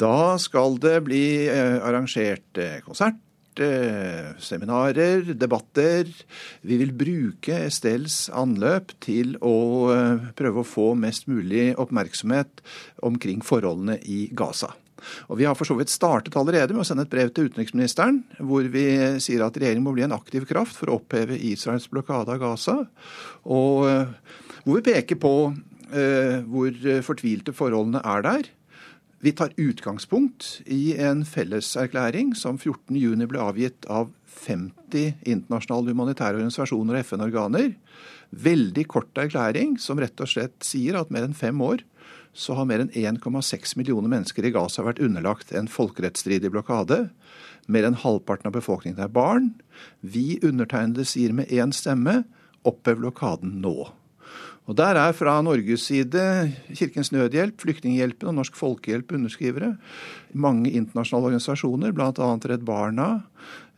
Da 0.00 0.38
skal 0.40 0.78
det 0.80 1.02
bli 1.04 1.24
eh, 1.50 1.76
arrangert 1.84 2.60
konsert, 2.86 3.18
seminarer, 4.40 5.34
debatter. 5.36 6.08
Vi 6.64 6.76
vil 6.80 6.94
bruke 6.96 7.58
Estelles 7.66 8.30
anløp 8.32 8.94
til 9.04 9.34
å 9.44 9.90
prøve 10.38 10.62
å 10.62 10.64
få 10.64 10.86
mest 10.96 11.26
mulig 11.28 11.74
oppmerksomhet 11.82 12.62
omkring 13.04 13.42
forholdene 13.44 13.98
i 14.08 14.30
Gaza. 14.32 14.70
Og 15.28 15.40
Vi 15.42 15.48
har 15.48 15.58
for 15.58 15.68
så 15.68 15.76
vidt 15.76 15.92
startet 15.92 16.38
allerede 16.40 16.72
med 16.72 16.86
å 16.86 16.88
sende 16.88 17.04
et 17.04 17.12
brev 17.12 17.34
til 17.34 17.50
utenriksministeren, 17.50 18.22
hvor 18.38 18.64
vi 18.72 18.86
sier 19.20 19.44
at 19.44 19.58
regjeringen 19.58 19.84
må 19.84 19.92
bli 19.98 20.06
en 20.06 20.16
aktiv 20.16 20.46
kraft 20.48 20.78
for 20.78 20.88
å 20.88 21.00
oppheve 21.02 21.36
Israels 21.50 21.90
blokade 21.92 22.32
av 22.32 22.40
Gaza. 22.40 22.78
Og 23.50 23.90
eh, 23.90 24.14
hvor 24.62 24.80
vi 24.80 24.86
peker 24.92 25.20
på 25.20 25.34
hvor 25.90 26.76
fortvilte 27.02 27.50
forholdene 27.50 27.98
er 28.06 28.20
der. 28.22 28.44
Vi 29.20 29.32
tar 29.36 29.52
utgangspunkt 29.60 30.62
i 30.64 30.94
en 30.96 31.26
felleserklæring 31.28 32.32
som 32.38 32.56
14.6 32.56 33.26
ble 33.28 33.42
avgitt 33.44 33.84
av 33.92 34.14
50 34.32 35.26
internasjonale 35.28 35.92
humanitære 35.92 36.38
organisasjoner 36.38 36.96
og 36.96 37.04
FN-organer. 37.04 37.74
Veldig 38.32 38.86
kort 38.88 39.20
erklæring 39.20 39.76
som 39.76 40.00
rett 40.00 40.24
og 40.24 40.32
slett 40.32 40.56
sier 40.64 40.96
at 40.96 41.12
mer 41.12 41.28
enn 41.28 41.36
fem 41.36 41.60
år 41.60 41.84
så 42.32 42.56
har 42.56 42.64
mer 42.70 42.80
enn 42.80 42.94
1,6 42.96 43.76
millioner 43.76 44.08
mennesker 44.08 44.48
i 44.48 44.54
Gaza 44.56 44.86
vært 44.86 45.04
underlagt 45.04 45.52
en 45.52 45.68
folkerettsstridig 45.68 46.48
blokade. 46.54 47.10
Mer 47.68 47.90
enn 47.90 48.00
halvparten 48.00 48.48
av 48.48 48.56
befolkningen 48.56 49.04
er 49.04 49.12
barn. 49.12 49.52
Vi 50.00 50.38
undertegnede 50.40 51.04
sier 51.04 51.36
med 51.36 51.52
én 51.52 51.76
stemme 51.76 52.22
opphev 52.64 53.02
blokaden 53.04 53.58
nå. 53.60 53.90
Og 54.68 54.76
Der 54.76 54.94
er 54.94 55.12
fra 55.12 55.40
Norges 55.42 55.88
side 55.88 56.52
Kirkens 56.74 57.12
Nødhjelp, 57.12 57.60
Flyktninghjelpen 57.60 58.28
og 58.28 58.34
Norsk 58.34 58.56
Folkehjelp 58.56 59.12
underskrivere. 59.12 59.76
Mange 60.32 60.70
internasjonale 60.70 61.26
organisasjoner, 61.26 61.92
bl.a. 61.92 62.10
Redd 62.12 62.64
Barna. 62.66 63.22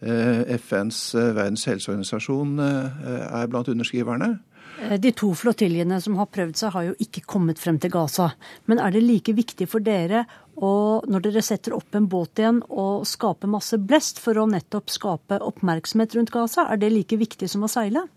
Eh, 0.02 0.58
FNs 0.58 1.14
eh, 1.14 1.30
verdens 1.36 1.64
helseorganisasjon 1.64 2.58
eh, 2.58 3.04
er 3.40 3.46
blant 3.46 3.68
underskriverne. 3.70 4.34
Eh, 4.82 4.98
de 5.00 5.12
to 5.16 5.32
flottiljene 5.38 6.00
som 6.02 6.16
har 6.18 6.30
prøvd 6.32 6.58
seg, 6.58 6.74
har 6.74 6.88
jo 6.90 6.94
ikke 7.02 7.24
kommet 7.34 7.60
frem 7.62 7.78
til 7.82 7.92
Gaza. 7.94 8.32
Men 8.70 8.82
er 8.82 8.94
det 8.94 9.04
like 9.04 9.34
viktig 9.36 9.68
for 9.70 9.84
dere, 9.84 10.24
og 10.62 11.08
når 11.10 11.26
dere 11.26 11.44
setter 11.44 11.76
opp 11.76 11.96
en 11.96 12.08
båt 12.10 12.42
igjen, 12.42 12.60
og 12.68 13.06
skaper 13.08 13.50
masse 13.50 13.78
blest 13.78 14.20
for 14.22 14.38
å 14.38 14.48
nettopp 14.50 14.92
skape 14.92 15.40
oppmerksomhet 15.42 16.16
rundt 16.18 16.34
Gaza? 16.34 16.66
Er 16.68 16.82
det 16.82 16.92
like 16.92 17.18
viktig 17.20 17.48
som 17.50 17.66
å 17.66 17.72
seile? 17.72 18.06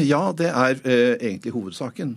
Ja, 0.00 0.30
det 0.36 0.46
er 0.54 0.78
eh, 0.86 1.16
egentlig 1.18 1.50
hovedsaken. 1.52 2.12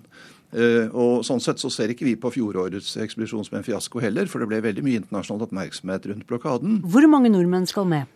Eh, 0.53 0.91
og 0.93 1.23
Sånn 1.25 1.41
sett 1.41 1.61
så 1.61 1.71
ser 1.73 1.91
ikke 1.93 2.05
vi 2.05 2.13
på 2.19 2.29
fjorårets 2.35 2.95
ekspedisjon 3.01 3.47
som 3.47 3.57
en 3.57 3.65
fiasko 3.65 4.01
heller, 4.03 4.29
for 4.29 4.43
det 4.43 4.49
ble 4.51 4.61
veldig 4.65 4.83
mye 4.85 5.01
internasjonal 5.01 5.47
oppmerksomhet 5.47 6.05
rundt 6.11 6.27
blokaden. 6.29 6.83
Hvor 6.85 7.07
mange 7.09 7.33
nordmenn 7.33 7.65
skal 7.69 7.89
med? 7.89 8.11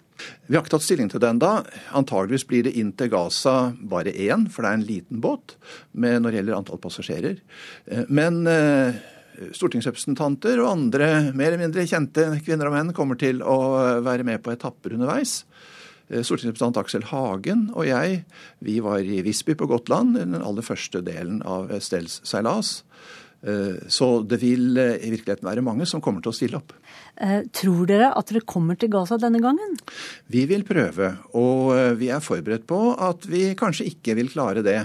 Vi 0.47 0.55
har 0.55 0.63
ikke 0.63 0.75
tatt 0.75 0.85
stilling 0.85 1.11
til 1.11 1.21
den 1.23 1.41
da. 1.41 1.61
Antageligvis 1.97 2.47
blir 2.49 2.65
det 2.67 2.75
inn 2.79 2.93
til 2.97 3.11
Gaza 3.13 3.73
bare 3.77 4.13
én, 4.13 4.47
for 4.51 4.63
det 4.63 4.71
er 4.71 4.79
en 4.79 4.87
liten 4.87 5.21
båt 5.23 5.57
når 5.93 6.29
det 6.29 6.39
gjelder 6.39 6.57
antall 6.57 6.81
passasjerer. 6.81 7.39
Eh, 7.91 8.05
men 8.09 8.43
eh, 8.51 8.99
stortingsrepresentanter 9.53 10.61
og 10.63 10.71
andre 10.71 11.09
mer 11.33 11.51
eller 11.51 11.65
mindre 11.67 11.87
kjente 11.89 12.29
kvinner 12.45 12.69
og 12.69 12.77
menn 12.77 12.95
kommer 12.97 13.19
til 13.19 13.43
å 13.45 13.57
være 14.05 14.25
med 14.27 14.41
på 14.45 14.53
etapper 14.55 14.97
underveis. 14.97 15.41
Eh, 16.07 16.23
stortingsrepresentant 16.23 16.79
Aksel 16.81 17.07
Hagen 17.11 17.67
og 17.75 17.87
jeg 17.89 18.21
vi 18.63 18.79
var 18.83 19.03
i 19.03 19.21
Visby 19.25 19.57
på 19.59 19.69
Gotland 19.69 20.15
den 20.17 20.37
aller 20.39 20.65
første 20.65 21.03
delen 21.05 21.41
av 21.45 21.73
Stells 21.83 22.21
seilas. 22.27 22.81
Så 23.37 24.07
det 24.25 24.39
vil 24.41 24.79
i 24.79 25.11
virkeligheten 25.13 25.45
være 25.45 25.63
mange 25.63 25.85
som 25.85 26.01
kommer 26.03 26.23
til 26.25 26.31
å 26.31 26.35
stille 26.35 26.57
opp. 26.57 26.73
Eh, 27.17 27.47
tror 27.49 27.87
dere 27.89 28.11
at 28.13 28.29
dere 28.29 28.45
kommer 28.45 28.77
til 28.77 28.91
Gaza 28.93 29.17
denne 29.17 29.41
gangen? 29.41 29.73
Vi 30.29 30.43
vil 30.49 30.61
prøve, 30.67 31.15
og 31.37 31.71
eh, 31.73 31.95
vi 31.97 32.11
er 32.13 32.21
forberedt 32.21 32.67
på 32.69 32.81
at 32.93 33.25
vi 33.29 33.49
kanskje 33.57 33.87
ikke 33.89 34.13
vil 34.19 34.29
klare 34.29 34.61
det. 34.65 34.83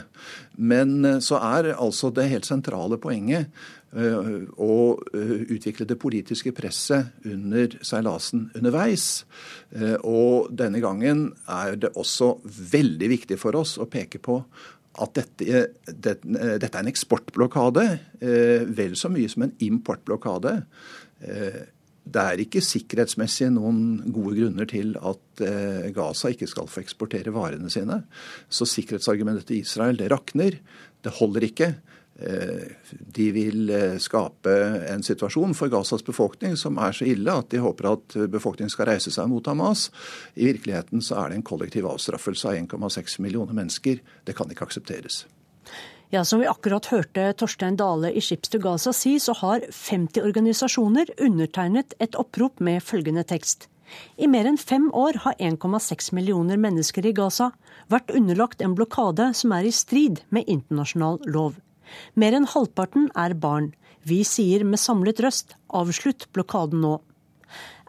Men 0.57 1.03
eh, 1.05 1.21
så 1.21 1.43
er 1.45 1.75
altså 1.75 2.09
det 2.15 2.31
helt 2.33 2.49
sentrale 2.49 3.01
poenget 3.01 3.53
å 3.93 4.75
utvikle 5.13 5.85
det 5.85 5.99
politiske 6.01 6.49
presset 6.57 7.27
under 7.29 7.75
seilasen 7.85 8.47
underveis. 8.57 9.27
Og 10.01 10.47
denne 10.57 10.81
gangen 10.81 11.27
er 11.45 11.77
det 11.77 11.91
også 12.01 12.31
veldig 12.73 13.11
viktig 13.13 13.37
for 13.37 13.59
oss 13.61 13.75
å 13.77 13.85
peke 13.93 14.17
på 14.17 14.39
at 15.01 15.15
dette, 15.17 15.63
det, 15.89 16.19
dette 16.25 16.69
er 16.69 16.83
en 16.83 16.91
eksportblokade 16.91 17.85
vel 18.77 18.93
så 18.99 19.09
mye 19.09 19.31
som 19.33 19.47
en 19.47 19.55
importblokade 19.65 20.53
det 22.03 22.23
er 22.23 22.43
ikke 22.43 22.63
sikkerhetsmessig 22.65 23.49
noen 23.55 24.01
gode 24.11 24.35
grunner 24.41 24.67
til 24.71 24.97
at 24.99 25.43
eh, 25.47 25.91
Gaza 25.95 26.33
ikke 26.33 26.49
skal 26.51 26.71
få 26.71 26.83
eksportere 26.83 27.35
varene 27.35 27.71
sine. 27.71 28.01
Så 28.51 28.67
sikkerhetsargumentet 28.67 29.47
til 29.49 29.63
Israel 29.63 30.01
det 30.01 30.11
rakner. 30.11 30.59
Det 31.03 31.15
holder 31.21 31.47
ikke. 31.47 31.69
Eh, 32.21 32.73
de 32.89 33.29
vil 33.33 33.71
eh, 33.73 33.97
skape 33.99 34.53
en 34.93 35.03
situasjon 35.03 35.55
for 35.57 35.73
Gazas 35.73 36.05
befolkning 36.05 36.59
som 36.61 36.77
er 36.79 36.93
så 36.97 37.09
ille 37.09 37.33
at 37.33 37.49
de 37.51 37.63
håper 37.63 37.89
at 37.89 38.17
befolkningen 38.31 38.73
skal 38.73 38.91
reise 38.93 39.11
seg 39.15 39.31
mot 39.33 39.47
Hamas. 39.49 39.89
I 40.35 40.51
virkeligheten 40.53 41.03
så 41.03 41.23
er 41.23 41.33
det 41.33 41.41
en 41.41 41.47
kollektiv 41.47 41.89
avstraffelse 41.89 42.53
av 42.53 42.59
1,6 42.61 43.19
millioner 43.25 43.57
mennesker. 43.57 44.03
Det 44.25 44.37
kan 44.37 44.53
ikke 44.53 44.69
aksepteres. 44.69 45.25
Ja, 46.13 46.25
Som 46.25 46.41
vi 46.41 46.47
akkurat 46.47 46.87
hørte 46.93 47.33
Torstein 47.33 47.77
Dale 47.81 48.11
i 48.13 48.21
Ships 48.21 48.51
to 48.53 48.59
Gaza 48.61 48.93
si, 48.93 49.15
så 49.17 49.33
har 49.33 49.65
50 49.73 50.21
organisasjoner 50.21 51.09
undertegnet 51.17 51.95
et 51.99 52.19
opprop 52.21 52.61
med 52.61 52.85
følgende 52.85 53.25
tekst. 53.25 53.71
I 54.21 54.29
mer 54.29 54.45
enn 54.49 54.61
fem 54.61 54.91
år 54.93 55.23
har 55.25 55.41
1,6 55.41 56.13
millioner 56.13 56.61
mennesker 56.61 57.09
i 57.09 57.15
Gaza 57.17 57.51
vært 57.89 58.13
underlagt 58.13 58.61
en 58.61 58.77
blokade 58.77 59.31
som 59.33 59.57
er 59.57 59.65
i 59.65 59.73
strid 59.73 60.21
med 60.29 60.45
internasjonal 60.53 61.17
lov. 61.33 61.57
Mer 62.15 62.37
enn 62.39 62.49
halvparten 62.49 63.11
er 63.19 63.35
barn. 63.35 63.73
Vi 64.09 64.23
sier 64.27 64.65
med 64.67 64.83
samlet 64.83 65.23
røst 65.23 65.57
avslutt 65.71 66.29
blokaden 66.35 66.83
nå. 66.83 66.99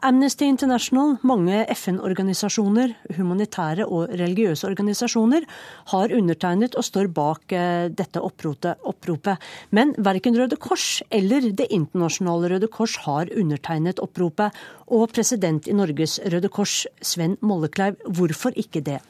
Amnesty 0.04 0.44
International, 0.44 1.14
mange 1.24 1.62
FN-organisasjoner, 1.72 2.90
humanitære 3.16 3.86
og 3.88 4.10
religiøse 4.12 4.66
organisasjoner 4.68 5.46
har 5.94 6.12
undertegnet 6.12 6.76
og 6.76 6.84
står 6.84 7.08
bak 7.16 7.54
eh, 7.56 7.86
dette 7.88 8.20
oppropet. 8.20 9.48
Men 9.72 9.94
verken 9.96 10.36
Røde 10.36 10.60
Kors 10.60 11.00
eller 11.08 11.48
Det 11.56 11.70
internasjonale 11.72 12.52
Røde 12.52 12.68
Kors 12.68 12.98
har 13.06 13.32
undertegnet 13.32 14.02
oppropet. 14.04 14.52
Og 14.92 15.08
president 15.16 15.72
i 15.72 15.76
Norges 15.76 16.18
Røde 16.20 16.52
Kors, 16.52 16.82
Sven 17.00 17.38
Mollekleiv, 17.40 17.96
hvorfor 18.04 18.52
ikke 18.60 18.84
det? 18.84 19.00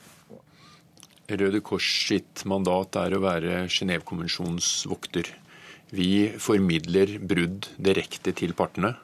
Røde 1.29 1.61
Kors 1.65 1.87
sitt 2.09 2.45
mandat 2.49 2.99
er 3.01 3.17
å 3.17 3.23
være 3.25 3.65
Genévekonvensjonens 3.73 4.85
vokter. 4.91 5.31
Vi 5.95 6.29
formidler 6.43 7.17
brudd 7.23 7.71
direkte 7.81 8.35
til 8.37 8.53
partene. 8.57 8.95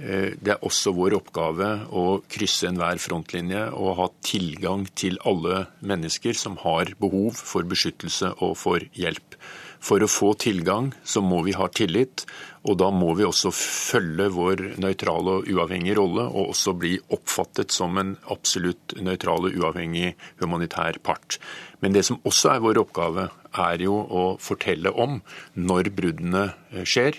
Eh, 0.00 0.36
det 0.40 0.54
er 0.54 0.64
også 0.64 0.94
vår 0.96 1.18
oppgave 1.18 1.68
å 1.92 2.04
krysse 2.32 2.70
enhver 2.70 3.00
frontlinje 3.02 3.66
og 3.76 3.96
ha 3.98 4.06
tilgang 4.24 4.86
til 4.96 5.18
alle 5.28 5.66
mennesker 5.84 6.36
som 6.38 6.56
har 6.62 6.94
behov 7.00 7.36
for 7.36 7.68
beskyttelse 7.68 8.32
og 8.40 8.56
for 8.60 8.86
hjelp. 8.96 9.36
For 9.80 10.02
å 10.04 10.10
få 10.10 10.34
tilgang 10.40 10.90
så 11.08 11.22
må 11.24 11.40
vi 11.46 11.54
ha 11.56 11.66
tillit, 11.72 12.26
og 12.68 12.76
da 12.82 12.90
må 12.92 13.14
vi 13.16 13.24
også 13.24 13.52
følge 13.56 14.28
vår 14.34 14.62
nøytrale 14.82 15.38
og 15.38 15.48
uavhengige 15.48 15.96
rolle, 15.96 16.26
og 16.28 16.52
også 16.52 16.74
bli 16.76 16.98
oppfattet 17.16 17.72
som 17.72 17.96
en 18.00 18.14
absolutt 18.32 18.98
nøytral 19.00 19.48
og 19.48 19.56
uavhengig 19.56 20.12
humanitær 20.42 21.00
part. 21.02 21.38
Men 21.80 21.96
det 21.96 22.04
som 22.08 22.20
også 22.28 22.54
er 22.54 22.64
vår 22.66 22.82
oppgave, 22.84 23.30
er 23.50 23.82
jo 23.82 23.96
å 23.96 24.24
fortelle 24.38 24.92
om 24.92 25.22
når 25.56 25.90
bruddene 25.96 26.50
eh, 26.70 26.84
skjer, 26.84 27.16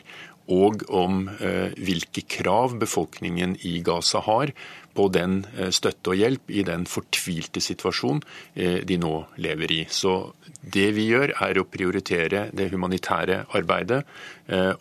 og 0.52 0.86
om 0.89 1.26
eh, 1.32 1.74
hvilke 1.80 2.24
krav 2.30 2.78
befolkningen 2.82 3.58
i 3.67 3.80
Gaza 3.86 4.24
har 4.26 4.52
på 4.96 5.08
den 5.14 5.42
eh, 5.58 5.72
støtte 5.74 6.14
og 6.14 6.20
hjelp 6.20 6.52
i 6.52 6.66
den 6.68 6.86
fortvilte 6.90 7.64
situasjonen 7.64 8.22
eh, 8.56 8.80
de 8.88 9.00
nå 9.02 9.14
lever 9.44 9.76
i. 9.78 9.82
Så 9.90 10.16
det 10.62 10.90
vi 10.98 11.08
gjør, 11.10 11.36
er 11.48 11.60
å 11.62 11.68
prioritere 11.70 12.48
det 12.54 12.70
humanitære 12.74 13.46
arbeidet, 13.58 14.04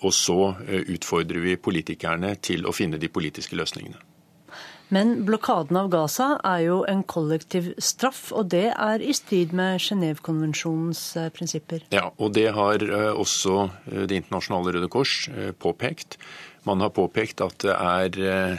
og 0.02 0.12
så 0.12 0.52
utfordrer 0.68 1.40
vi 1.44 1.56
politikerne 1.62 2.34
til 2.42 2.66
å 2.66 2.74
finne 2.74 2.98
de 3.00 3.08
politiske 3.12 3.56
løsningene. 3.56 4.09
Men 4.90 5.20
blokaden 5.22 5.76
av 5.78 5.88
Gaza 5.92 6.32
er 6.42 6.64
jo 6.64 6.80
en 6.90 7.04
kollektiv 7.06 7.70
straff, 7.78 8.32
og 8.34 8.48
det 8.50 8.72
er 8.74 9.02
i 9.02 9.14
strid 9.14 9.52
med 9.54 9.78
Genévekonvensjonens 9.84 11.02
eh, 11.20 11.28
prinsipper. 11.34 11.84
Ja, 11.94 12.08
og 12.18 12.34
det 12.34 12.48
har 12.56 12.82
eh, 12.82 13.12
også 13.14 13.68
eh, 13.68 14.02
Det 14.10 14.18
internasjonale 14.18 14.74
Røde 14.74 14.88
Kors 14.90 15.28
påpekt. 15.62 16.18
Man 16.66 16.82
har 16.82 16.90
påpekt 16.92 17.40
at 17.40 17.62
det 17.62 17.72
er 17.72 18.58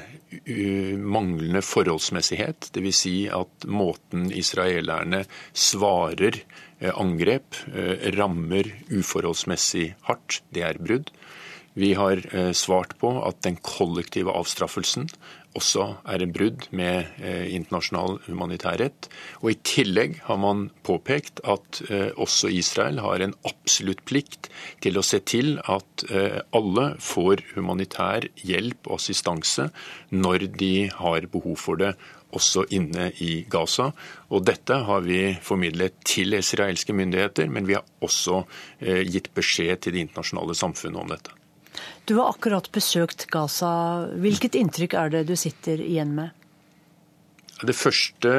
manglende 0.98 1.62
forholdsmessighet. 1.62 2.72
Dvs. 2.74 3.02
Si 3.04 3.14
at 3.30 3.68
måten 3.70 4.32
israelerne 4.34 5.20
svarer 5.54 6.40
angrep, 6.98 7.60
rammer 8.18 8.72
uforholdsmessig 8.90 9.92
hardt. 10.08 10.40
Det 10.50 10.66
er 10.66 10.82
brudd. 10.82 11.12
Vi 11.78 11.94
har 11.94 12.24
svart 12.58 12.98
på 13.00 13.14
at 13.22 13.44
den 13.46 13.60
kollektive 13.62 14.34
avstraffelsen 14.34 15.06
også 15.58 15.86
er 16.08 16.24
en 16.24 16.34
brudd 16.36 16.68
med 16.76 17.10
eh, 17.20 17.50
internasjonal 17.56 18.20
humanitærrett. 18.28 19.10
Og 19.42 19.52
I 19.54 19.60
tillegg 19.68 20.20
har 20.28 20.40
man 20.42 20.70
påpekt 20.88 21.42
at 21.48 21.82
eh, 21.90 22.12
også 22.16 22.52
Israel 22.56 23.02
har 23.04 23.24
en 23.24 23.36
absolutt 23.48 24.04
plikt 24.08 24.52
til 24.84 25.00
å 25.00 25.06
se 25.06 25.22
til 25.28 25.58
at 25.64 26.06
eh, 26.10 26.40
alle 26.56 26.88
får 27.04 27.44
humanitær 27.56 28.30
hjelp 28.42 28.90
og 28.90 29.00
assistanse 29.00 29.70
når 30.14 30.48
de 30.56 30.90
har 30.96 31.30
behov 31.32 31.60
for 31.60 31.82
det, 31.82 31.94
også 32.32 32.64
inne 32.72 33.10
i 33.20 33.42
Gaza. 33.52 33.90
Og 34.32 34.46
Dette 34.48 34.78
har 34.88 35.04
vi 35.04 35.34
formidlet 35.44 36.00
til 36.08 36.38
israelske 36.38 36.96
myndigheter, 36.96 37.52
men 37.52 37.68
vi 37.68 37.76
har 37.76 37.84
også 38.00 38.46
gitt 38.80 39.28
beskjed 39.36 39.84
til 39.84 39.98
det 39.98 40.08
internasjonale 40.08 40.56
samfunnet 40.56 41.04
om 41.04 41.12
dette. 41.12 41.41
Du 42.06 42.18
har 42.18 42.32
akkurat 42.34 42.68
besøkt 42.74 43.28
Gaza. 43.32 44.08
Hvilket 44.20 44.58
inntrykk 44.58 44.96
er 44.98 45.12
det 45.14 45.26
du 45.30 45.36
sitter 45.40 45.82
igjen 45.82 46.16
med? 46.18 46.38
Det 47.62 47.76
første 47.78 48.32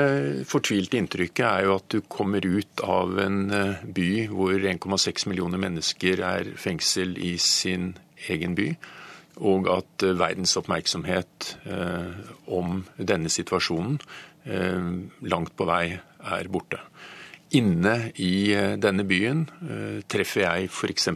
fortvilte 0.50 0.98
inntrykket 0.98 1.44
er 1.46 1.66
jo 1.68 1.76
at 1.78 1.86
du 1.94 2.00
kommer 2.10 2.42
ut 2.42 2.82
av 2.82 3.14
en 3.22 3.44
eh, 3.54 3.84
by 3.86 4.08
hvor 4.32 4.56
1,6 4.58 5.28
millioner 5.30 5.62
mennesker 5.62 6.22
er 6.26 6.50
fengsel 6.58 7.14
i 7.22 7.36
sin 7.38 7.92
egen 8.26 8.56
by, 8.58 8.72
og 9.46 9.70
at 9.70 10.02
eh, 10.02 10.16
verdens 10.18 10.56
oppmerksomhet 10.58 11.52
eh, 11.70 12.10
om 12.50 12.82
denne 12.98 13.30
situasjonen 13.30 14.00
langt 15.22 15.52
på 15.54 15.64
vei 15.68 15.84
er 15.94 16.48
borte. 16.50 16.80
Inne 17.54 18.08
i 18.18 18.50
denne 18.82 19.04
byen 19.06 19.44
treffer 20.10 20.42
jeg 20.42 20.66
f.eks. 20.66 21.06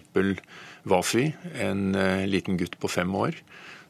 Wafi, 0.86 1.32
en 1.58 1.94
eh, 1.94 2.26
liten 2.30 2.56
gutt 2.56 2.78
på 2.78 2.90
fem 2.90 3.14
år, 3.18 3.40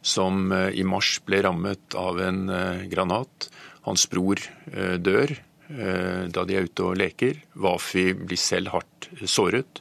som 0.00 0.52
eh, 0.52 0.70
i 0.80 0.85
mars 0.87 1.18
ble 1.28 1.42
rammet 1.44 1.96
av 1.98 2.20
en 2.24 2.48
eh, 2.48 2.87
granat. 2.92 3.50
Hans 3.87 4.09
bror 4.11 4.40
dør 4.98 5.30
da 5.68 6.44
de 6.46 6.55
er 6.55 6.68
ute 6.68 6.85
og 6.87 6.98
leker. 7.00 7.40
Wafi 7.59 8.12
blir 8.14 8.38
selv 8.38 8.70
hardt 8.74 9.09
såret. 9.26 9.81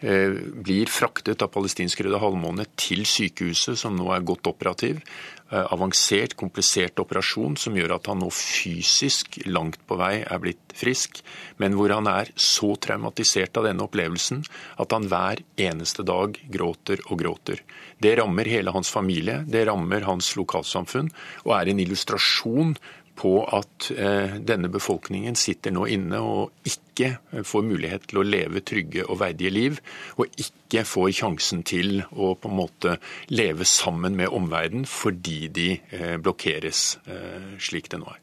Blir 0.00 0.90
fraktet 0.92 1.44
av 1.44 1.52
palestinsk 1.54 2.00
Røde 2.04 2.20
Halvmåne 2.20 2.66
til 2.76 3.04
sykehuset, 3.08 3.78
som 3.80 3.96
nå 3.96 4.10
er 4.12 4.24
godt 4.28 4.48
operativ. 4.48 5.00
Eh, 5.46 5.62
avansert, 5.70 6.32
komplisert 6.34 6.98
operasjon 6.98 7.54
som 7.54 7.76
gjør 7.78 7.92
at 8.00 8.08
han 8.10 8.18
nå 8.18 8.32
fysisk 8.34 9.36
langt 9.46 9.78
på 9.86 9.94
vei 10.00 10.24
er 10.24 10.40
blitt 10.42 10.74
frisk, 10.74 11.20
men 11.62 11.76
hvor 11.78 11.94
han 11.94 12.08
er 12.10 12.32
så 12.34 12.72
traumatisert 12.82 13.54
av 13.60 13.68
denne 13.68 13.86
opplevelsen 13.86 14.42
at 14.82 14.96
han 14.96 15.06
hver 15.06 15.44
eneste 15.68 16.02
dag 16.02 16.34
gråter 16.50 17.04
og 17.06 17.22
gråter. 17.22 17.62
Det 18.02 18.16
rammer 18.18 18.50
hele 18.50 18.74
hans 18.74 18.90
familie, 18.90 19.44
det 19.46 19.68
rammer 19.70 20.08
hans 20.08 20.32
lokalsamfunn, 20.34 21.12
og 21.46 21.54
er 21.60 21.70
en 21.70 21.84
illustrasjon 21.86 22.74
på 23.16 23.32
at 23.44 23.88
eh, 23.96 24.36
denne 24.44 24.68
befolkningen 24.72 25.36
sitter 25.38 25.74
nå 25.74 25.86
inne 25.92 26.20
og 26.20 26.68
ikke 26.68 27.42
får 27.46 27.64
mulighet 27.66 28.06
til 28.10 28.20
å 28.20 28.26
leve 28.26 28.62
trygge 28.66 29.06
og 29.06 29.20
verdige 29.22 29.52
liv, 29.52 29.80
og 30.20 30.28
ikke 30.40 30.84
får 30.88 31.10
sjansen 31.20 31.64
til 31.66 32.02
å 32.12 32.34
på 32.36 32.50
en 32.50 32.58
måte 32.60 32.96
leve 33.32 33.66
sammen 33.68 34.16
med 34.18 34.32
omverdenen 34.32 34.88
fordi 34.90 35.40
de 35.52 35.68
eh, 35.76 36.16
blokkeres 36.20 36.86
eh, 37.08 37.52
slik 37.62 37.90
det 37.92 38.02
nå 38.02 38.10
er. 38.12 38.22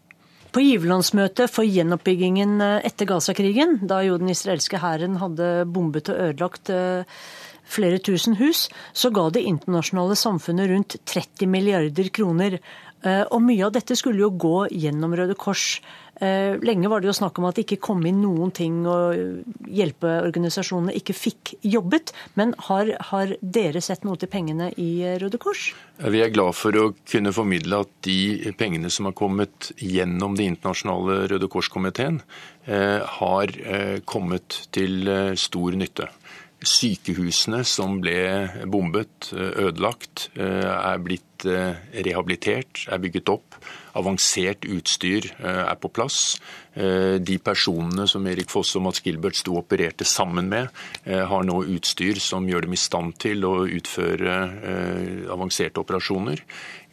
På 0.53 0.62
giverlandsmøtet 0.62 1.49
for 1.49 1.65
gjenoppbyggingen 1.65 2.62
etter 2.62 3.08
Gaza-krigen, 3.10 3.79
da 3.89 4.03
jo 4.06 4.19
den 4.21 4.29
israelske 4.29 4.77
hæren 4.84 5.17
hadde 5.17 5.63
bombet 5.65 6.12
og 6.13 6.19
ødelagt 6.27 6.69
flere 7.65 7.97
tusen 8.03 8.38
hus, 8.38 8.67
så 8.93 9.10
ga 9.13 9.29
det 9.34 9.45
internasjonale 9.49 10.17
samfunnet 10.19 10.69
rundt 10.69 10.97
30 11.10 11.49
milliarder 11.49 12.10
kroner. 12.13 12.60
Eh, 13.04 13.26
og 13.30 13.44
mye 13.44 13.66
av 13.68 13.74
dette 13.76 13.98
skulle 14.00 14.24
jo 14.24 14.32
gå 14.32 14.58
gjennom 14.72 15.13
Røde 15.18 15.36
Kors. 15.39 15.82
Eh, 16.24 16.56
lenge 16.63 16.88
var 16.92 17.02
det 17.02 17.10
jo 17.10 17.16
snakk 17.18 17.39
om 17.39 17.48
at 17.50 17.58
det 17.58 17.66
ikke 17.66 17.82
kom 17.89 18.04
inn 18.08 18.22
noen 18.24 18.54
ting, 18.56 18.84
og 18.88 19.44
hjelpeorganisasjonene 19.68 20.96
ikke 21.00 21.16
fikk 21.18 21.54
jobbet. 21.68 22.13
Men 22.39 22.54
har, 22.70 22.94
har 23.10 23.36
dere 23.42 23.82
sett 23.84 24.08
noe 24.08 24.20
til 24.22 24.32
pengene 24.32 24.70
i 24.80 25.04
Røde 25.20 25.42
Kors? 25.42 25.72
Vi 26.00 26.24
er 26.24 26.32
glad 26.34 26.56
for 26.56 26.80
å 26.80 26.86
kunne 27.10 27.36
formidle 27.36 27.84
at 27.84 27.92
de 28.08 28.54
pengene 28.60 28.92
som 28.94 29.10
har 29.10 29.18
kommet 29.18 29.74
gjennom 29.78 30.38
Det 30.38 30.48
internasjonale 30.54 31.28
Røde 31.34 31.50
Kors-komiteen, 31.52 32.22
eh, 32.66 33.02
har 33.20 33.52
kommet 34.08 34.63
til 34.72 35.10
stor 35.39 35.76
nytte. 35.76 36.08
Sykehusene 36.63 37.63
som 37.67 37.99
ble 38.04 38.65
bombet, 38.71 39.32
ødelagt, 39.34 40.30
er 40.38 41.02
blitt 41.04 41.34
eh, 41.49 41.76
rehabilitert, 42.06 42.86
er 42.88 43.02
bygget 43.04 43.32
opp. 43.34 43.58
Avansert 43.99 44.65
utstyr 44.65 45.28
eh, 45.38 45.63
er 45.67 45.78
på 45.80 45.91
plass. 45.93 46.38
Eh, 46.73 47.19
de 47.21 47.38
personene 47.43 48.08
som 48.10 48.26
Erik 48.28 48.52
Fosse 48.52 48.80
og 48.80 48.86
Mats 48.88 49.04
Gilbert 49.06 49.38
sto 49.38 49.56
og 49.58 49.65
opererte 49.65 50.08
sammen 50.08 50.49
med, 50.52 50.69
har 51.06 51.43
nå 51.45 51.60
utstyr 51.76 52.19
som 52.23 52.47
gjør 52.49 52.67
dem 52.67 52.76
i 52.76 52.80
stand 52.80 53.18
til 53.22 53.43
å 53.45 53.53
utføre 53.68 54.36
avanserte 55.34 55.82
operasjoner. 55.82 56.41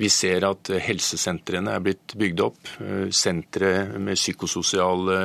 Vi 0.00 0.10
ser 0.12 0.44
at 0.48 0.72
helsesentrene 0.82 1.76
er 1.76 1.84
blitt 1.84 2.16
bygd 2.18 2.42
opp. 2.44 2.72
Sentre 3.14 3.72
med 3.98 4.18
psykososiale 4.18 5.20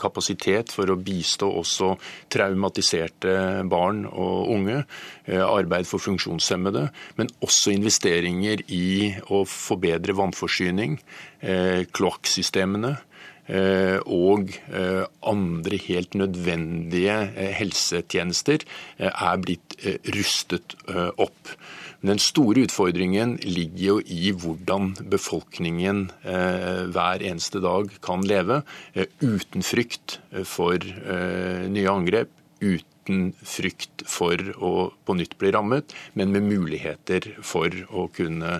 kapasitet 0.00 0.72
for 0.74 0.90
å 0.90 0.98
bistå 1.00 1.48
også 1.60 1.94
traumatiserte 2.32 3.64
barn 3.68 4.04
og 4.08 4.52
unge. 4.54 4.82
Eh, 5.26 5.42
arbeid 5.42 5.88
for 5.88 6.02
funksjonshemmede. 6.02 6.88
Men 7.18 7.32
også 7.44 7.74
investeringer 7.74 8.64
i 8.72 9.14
å 9.28 9.44
forbedre 9.48 10.16
vannforsyning, 10.18 10.98
eh, 11.42 11.84
kloakksystemene. 11.92 12.98
Eh, 13.48 13.98
og 14.04 14.52
andre 15.24 15.78
helt 15.80 16.12
nødvendige 16.12 17.16
helsetjenester 17.56 18.60
er 18.98 19.38
blitt 19.40 19.72
rustet 20.12 20.76
opp. 21.16 21.56
Men 22.00 22.14
den 22.14 22.20
store 22.22 22.62
utfordringen 22.68 23.36
ligger 23.42 23.82
jo 23.82 23.94
i 24.06 24.30
hvordan 24.30 24.92
befolkningen 25.10 26.04
eh, 26.22 26.84
hver 26.94 27.24
eneste 27.26 27.58
dag 27.64 27.90
kan 28.04 28.22
leve 28.22 28.60
eh, 28.94 29.08
uten 29.18 29.66
frykt 29.66 30.20
for 30.46 30.78
eh, 30.78 31.64
nye 31.66 31.90
angrep, 31.90 32.30
uten 32.62 33.32
frykt 33.42 34.04
for 34.06 34.38
å 34.62 34.72
på 35.08 35.16
nytt 35.18 35.34
bli 35.40 35.50
rammet, 35.56 35.94
men 36.14 36.30
med 36.34 36.46
muligheter 36.46 37.32
for 37.42 37.72
å 37.88 38.06
kunne 38.12 38.58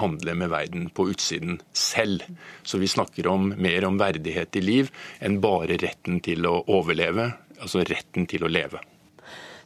handle 0.00 0.36
med 0.38 0.48
verden 0.54 0.86
på 0.94 1.08
utsiden 1.12 1.58
selv. 1.76 2.24
Så 2.62 2.80
vi 2.80 2.88
snakker 2.88 3.28
om 3.28 3.50
mer 3.58 3.84
om 3.84 4.00
verdighet 4.00 4.56
i 4.56 4.64
liv 4.64 4.90
enn 5.20 5.42
bare 5.44 5.76
retten 5.82 6.22
til 6.24 6.48
å 6.48 6.62
overleve, 6.78 7.28
altså 7.60 7.84
retten 7.84 8.30
til 8.30 8.46
å 8.46 8.52
leve. 8.54 8.80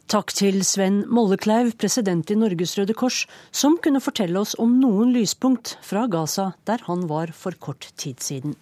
Takk 0.09 0.31
til 0.33 0.63
Sven 0.65 1.03
Mollekleiv, 1.05 1.75
president 1.77 2.31
i 2.33 2.35
Norges 2.41 2.71
Røde 2.79 2.95
Kors, 2.97 3.27
som 3.53 3.75
kunne 3.77 3.99
fortelle 4.01 4.41
oss 4.41 4.55
om 4.57 4.71
noen 4.81 5.11
lyspunkt 5.13 5.75
fra 5.85 6.07
Gaza, 6.09 6.47
der 6.65 6.81
han 6.87 7.03
var 7.11 7.29
for 7.29 7.53
kort 7.61 7.91
tid 7.93 8.17
siden. 8.25 8.55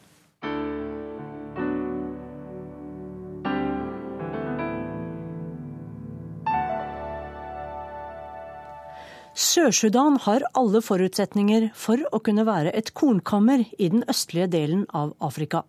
Sør-Sudan 9.31 10.19
har 10.27 10.43
alle 10.51 10.83
forutsetninger 10.83 11.71
for 11.71 12.03
å 12.11 12.19
kunne 12.27 12.43
være 12.43 12.75
et 12.75 12.91
kornkammer 12.91 13.69
i 13.79 13.93
den 13.95 14.03
østlige 14.11 14.51
delen 14.51 14.83
av 14.91 15.15
Afrika. 15.23 15.63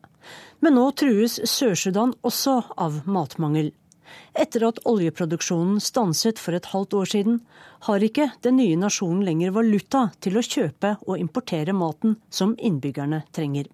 Men 0.59 0.75
nå 0.75 0.91
trues 0.99 1.39
Sør-Sudan 1.47 2.19
også 2.27 2.65
av 2.75 3.05
matmangel. 3.07 3.77
Etter 4.39 4.67
at 4.69 4.81
oljeproduksjonen 4.89 5.81
stanset 5.83 6.39
for 6.39 6.57
et 6.57 6.69
halvt 6.73 6.95
år 7.01 7.11
siden, 7.15 7.41
har 7.89 8.05
ikke 8.05 8.31
den 8.43 8.59
nye 8.61 8.77
nasjonen 8.79 9.25
lenger 9.27 9.55
valuta 9.57 10.09
til 10.25 10.39
å 10.39 10.45
kjøpe 10.45 10.97
og 11.07 11.19
importere 11.19 11.75
maten 11.77 12.17
som 12.31 12.55
innbyggerne 12.59 13.25
trenger. 13.33 13.69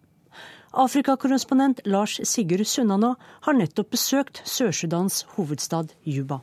Afrikakorrespondent 0.75 1.85
Lars 1.87 2.19
Sigurd 2.27 2.67
Sunnanå 2.67 3.15
har 3.47 3.55
nettopp 3.55 3.93
besøkt 3.95 4.43
Sør-Sudans 4.43 5.23
hovedstad 5.37 5.95
Juba. 6.03 6.41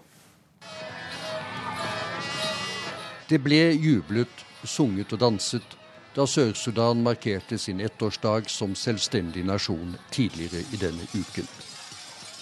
Det 3.28 3.40
ble 3.44 3.62
jublet, 3.76 4.32
sunget 4.64 5.14
og 5.16 5.22
danset 5.24 5.78
da 6.16 6.26
Sør-Sudan 6.28 7.04
markerte 7.04 7.58
sin 7.58 7.80
ettårsdag 7.80 8.50
som 8.52 8.76
selvstendig 8.76 9.46
nasjon 9.48 9.96
tidligere 10.12 10.66
i 10.76 10.80
denne 10.80 11.08
uken. 11.16 11.48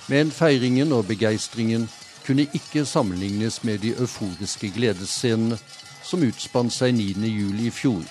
Men 0.09 0.31
feiringen 0.33 0.91
og 0.91 1.05
begeistringen 1.05 1.85
kunne 2.25 2.47
ikke 2.53 2.85
sammenlignes 2.85 3.63
med 3.63 3.83
de 3.83 3.91
euforiske 3.93 4.71
gledesscenene 4.73 5.59
som 6.03 6.23
utspant 6.25 6.73
seg 6.73 6.95
9.7 6.97 7.59
i 7.61 7.69
fjor, 7.73 8.07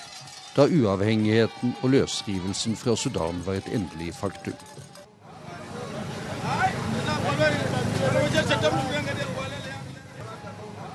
da 0.54 0.68
uavhengigheten 0.70 1.74
og 1.82 1.90
løsrivelsen 1.96 2.78
fra 2.78 2.94
Sudan 2.96 3.42
var 3.46 3.58
et 3.58 3.70
endelig 3.74 4.12
faktum. 4.14 4.54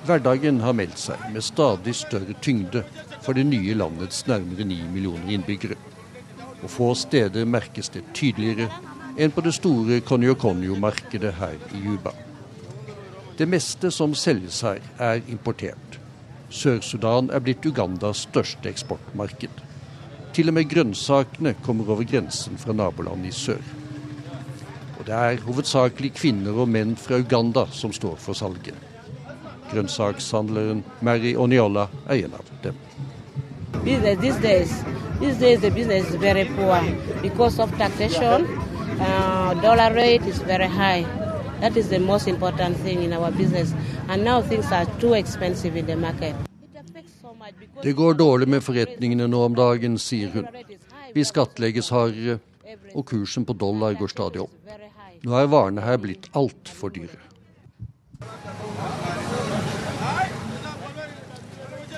Hverdagen 0.04 0.60
har 0.64 0.76
meldt 0.76 1.00
seg 1.00 1.20
med 1.32 1.44
stadig 1.44 1.96
større 1.96 2.36
tyngde 2.44 2.86
for 3.24 3.36
det 3.36 3.46
nye 3.48 3.76
landets 3.76 4.24
nærmere 4.28 4.68
ni 4.68 4.80
millioner 4.88 5.36
innbyggere. 5.36 5.80
Og 6.64 6.72
få 6.72 6.94
steder 6.96 7.48
merkes 7.48 7.92
det 7.92 8.04
tydeligere 8.16 8.72
enn 9.18 9.32
på 9.32 9.42
det 9.46 9.54
store 9.54 10.00
konjo-konjo-markedet 10.06 11.34
her 11.38 11.58
i 11.74 11.82
Juba. 11.86 12.14
Det 13.38 13.48
meste 13.50 13.92
som 13.92 14.14
selges 14.18 14.62
her, 14.62 14.82
er 15.00 15.22
importert. 15.28 16.00
Sør-Sudan 16.54 17.32
er 17.34 17.42
blitt 17.42 17.66
Ugandas 17.66 18.28
største 18.28 18.70
eksportmarked. 18.70 19.62
Til 20.34 20.50
og 20.50 20.58
med 20.58 20.70
grønnsakene 20.70 21.56
kommer 21.66 21.90
over 21.94 22.06
grensen 22.10 22.58
fra 22.62 22.74
nabolandet 22.74 23.34
i 23.34 23.38
sør. 23.38 23.62
Og 25.00 25.06
det 25.06 25.18
er 25.18 25.42
hovedsakelig 25.46 26.14
kvinner 26.18 26.58
og 26.62 26.70
menn 26.70 26.96
fra 26.98 27.18
Uganda 27.22 27.66
som 27.74 27.94
står 27.94 28.16
for 28.22 28.38
salget. 28.38 28.78
Grønnsakshandleren 29.74 30.84
Mary 31.02 31.34
Oniola 31.36 31.88
er 32.08 32.26
en 32.26 32.38
av 32.38 32.54
dem. 32.64 32.78
These 33.84 34.40
days, 34.42 34.72
these 35.20 35.38
days 35.40 35.60
the 35.60 35.72
business 35.72 36.10
is 36.10 36.16
very 36.16 36.46
poor 36.46 36.80
uh, 39.00 39.54
dollar 39.62 39.94
rate 39.94 40.26
is 40.28 40.40
very 40.40 40.68
high. 40.68 41.06
That 41.62 41.78
is 41.78 41.90
the 41.90 42.00
most 42.00 42.28
important 42.28 42.78
thing 42.78 43.04
in 43.04 43.14
our 43.14 43.32
business. 43.32 43.74
And 44.08 44.24
now 44.24 44.42
things 44.42 44.72
are 44.72 44.86
too 45.00 45.14
expensive 45.14 45.76
in 45.76 45.86
the 45.86 45.96
market. 45.96 46.36
Det 47.82 47.94
går 47.94 48.14
dårlig 48.14 48.48
med 48.48 48.64
forretningene 48.64 49.28
nå 49.28 49.44
om 49.46 49.56
dagen, 49.56 49.98
sier 50.00 50.30
hun. 50.32 50.48
Vi 51.14 51.24
skattlegges 51.26 51.90
hardere, 51.92 52.40
og 52.96 53.06
kursen 53.06 53.46
på 53.46 53.54
dollar 53.54 53.94
går 54.00 54.08
stadig 54.08 54.42
opp. 54.46 54.52
Nå 55.24 55.36
er 55.40 55.50
varene 55.52 55.84
her 55.84 56.00
blitt 56.00 56.30
altfor 56.36 56.94
dyre. 56.96 57.20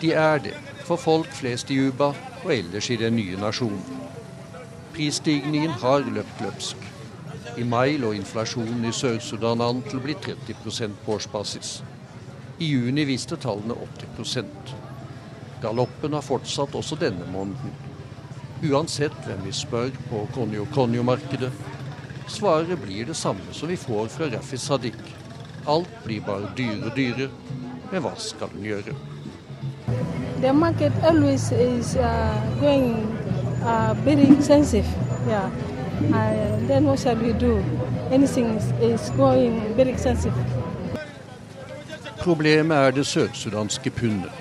De 0.01 0.11
er 0.13 0.41
det 0.45 0.55
for 0.85 1.01
folk 1.01 1.29
flest 1.33 1.71
i 1.73 1.79
Juba 1.79 2.11
og 2.43 2.51
ellers 2.53 2.89
i 2.89 2.97
den 3.01 3.15
nye 3.17 3.37
nasjonen. 3.41 3.81
Prisstigningen 4.95 5.73
har 5.81 6.05
løpt 6.07 6.41
løpsk. 6.41 6.83
I 7.59 7.63
mai 7.67 7.97
lå 7.99 8.13
inflasjonen 8.15 8.85
i 8.87 8.93
Sør-Sudan 8.95 9.63
an 9.63 9.81
til 9.83 9.99
å 9.99 10.03
bli 10.05 10.15
30 10.23 10.95
på 11.03 11.17
årsbasis. 11.17 11.81
I 12.63 12.69
juni 12.71 13.03
viste 13.03 13.35
tallene 13.35 13.75
80% 13.75 14.71
Galoppen 15.65 16.13
har 16.13 16.23
fortsatt 16.23 16.75
også 16.79 16.95
denne 17.01 17.27
måneden. 17.31 17.75
Uansett 18.69 19.15
hvem 19.25 19.43
vi 19.43 19.51
spør 19.55 19.91
på 20.09 20.23
konjo-konjo-markedet, 20.35 21.51
svaret 22.31 22.79
blir 22.79 23.11
det 23.11 23.17
samme 23.19 23.51
som 23.51 23.71
vi 23.71 23.75
får 23.79 24.07
fra 24.15 24.31
Rafi 24.31 24.57
Sadiq. 24.61 24.99
Alt 25.67 25.91
blir 26.05 26.23
bare 26.23 26.53
dyrere 26.55 26.87
og 26.91 26.95
dyrere. 26.95 27.29
Men 27.91 28.05
hva 28.05 28.15
skal 28.15 28.55
den 28.55 28.67
gjøre? 28.71 28.95
The 30.41 30.53
market 30.53 30.93
always 31.03 31.51
is 31.51 31.95
uh, 31.95 32.39
going 32.61 33.24
uh, 33.63 33.93
very 34.03 34.27
expensive. 34.37 34.85
Yeah. 35.27 35.49
Uh, 36.11 36.67
then 36.67 36.85
what 36.85 36.99
shall 36.99 37.15
we 37.15 37.33
do? 37.33 37.63
Anything 38.11 38.45
is, 38.57 38.71
is 38.81 39.09
going 39.17 39.75
very 39.75 39.89
expensive. 39.89 40.33
Problemet 42.19 42.77
er 42.77 42.91
det 42.91 43.05
sørsudanske 43.05 43.89
pundet. 43.89 44.31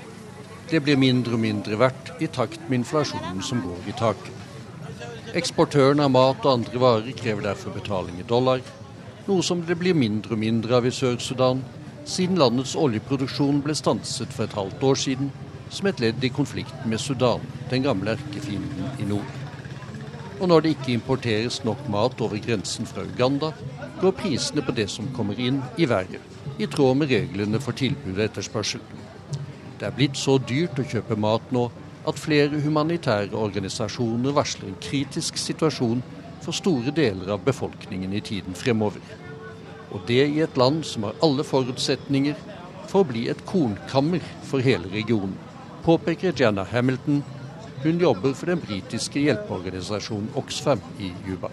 Det 0.71 0.81
blir 0.83 0.97
mindre 0.97 1.37
og 1.37 1.41
mindre 1.41 1.79
verdt 1.79 2.15
i 2.21 2.27
takt 2.27 2.61
med 2.69 2.79
inflasjonen 2.79 3.43
som 3.43 3.61
går 3.61 3.91
i 3.91 3.95
taket. 3.99 4.33
Eksportørene 5.37 6.07
av 6.07 6.11
mat 6.15 6.47
og 6.47 6.53
andre 6.53 6.81
varer 6.81 7.17
krever 7.19 7.45
derfor 7.45 7.75
betaling 7.75 8.17
i 8.21 8.27
dollar, 8.29 8.63
noe 9.27 9.43
som 9.43 9.61
det 9.69 9.77
blir 9.79 9.95
mindre 9.95 10.33
og 10.33 10.41
mindre 10.41 10.79
av 10.79 10.87
i 10.89 10.93
Sør-Sudan, 10.95 11.61
siden 12.05 12.41
landets 12.41 12.75
oljeproduksjon 12.77 13.61
ble 13.65 13.77
stanset 13.77 14.33
for 14.33 14.47
et 14.47 14.57
halvt 14.57 14.83
år 14.89 15.01
siden 15.01 15.33
som 15.71 15.89
et 15.89 16.01
ledd 16.01 16.25
i 16.25 16.33
konflikten 16.33 16.91
med 16.91 17.01
Sudan, 17.01 17.43
den 17.71 17.85
gamle 17.85 18.15
erkefienden 18.17 19.01
i 19.01 19.09
nord. 19.09 19.41
Og 20.41 20.49
når 20.51 20.61
det 20.61 20.75
ikke 20.75 20.93
importeres 20.93 21.61
nok 21.65 21.87
mat 21.89 22.21
over 22.21 22.41
grensen 22.43 22.87
fra 22.87 23.05
Uganda, 23.07 23.53
går 24.01 24.17
prisene 24.19 24.65
på 24.67 24.75
det 24.75 24.89
som 24.91 25.09
kommer 25.15 25.39
inn, 25.41 25.63
i 25.79 25.87
været, 25.89 26.21
i 26.59 26.67
tråd 26.67 26.99
med 26.99 27.11
reglene 27.11 27.61
for 27.63 27.77
tilbud 27.79 28.19
og 28.19 28.25
etterspørsel. 28.27 28.83
Det 29.79 29.87
er 29.87 29.95
blitt 29.95 30.19
så 30.19 30.37
dyrt 30.39 30.79
å 30.79 30.87
kjøpe 30.87 31.19
mat 31.19 31.47
nå 31.55 31.69
at 32.09 32.21
flere 32.21 32.61
humanitære 32.61 33.35
organisasjoner 33.39 34.35
varsler 34.37 34.71
en 34.71 34.83
kritisk 34.83 35.39
situasjon 35.41 36.03
for 36.45 36.57
store 36.57 36.93
deler 36.95 37.31
av 37.33 37.45
befolkningen 37.47 38.13
i 38.13 38.23
tiden 38.25 38.59
fremover. 38.59 39.01
Og 39.95 40.03
det 40.09 40.27
i 40.27 40.43
et 40.45 40.59
land 40.59 40.83
som 40.85 41.07
har 41.07 41.17
alle 41.23 41.47
forutsetninger 41.47 42.37
for 42.91 43.03
å 43.03 43.09
bli 43.09 43.29
et 43.31 43.45
kornkammer 43.49 44.23
for 44.45 44.65
hele 44.65 44.91
regionen 44.93 45.39
påpeker 45.85 46.33
Jenna 46.37 46.63
Hamilton. 46.63 47.25
Hun 47.83 47.99
jobber 47.99 48.33
for 48.33 48.47
den 48.47 48.61
britiske 48.61 49.21
hjelpeorganisasjonen 49.21 50.29
Oxfam 50.35 50.81
i 51.01 51.13
Juba. 51.29 51.49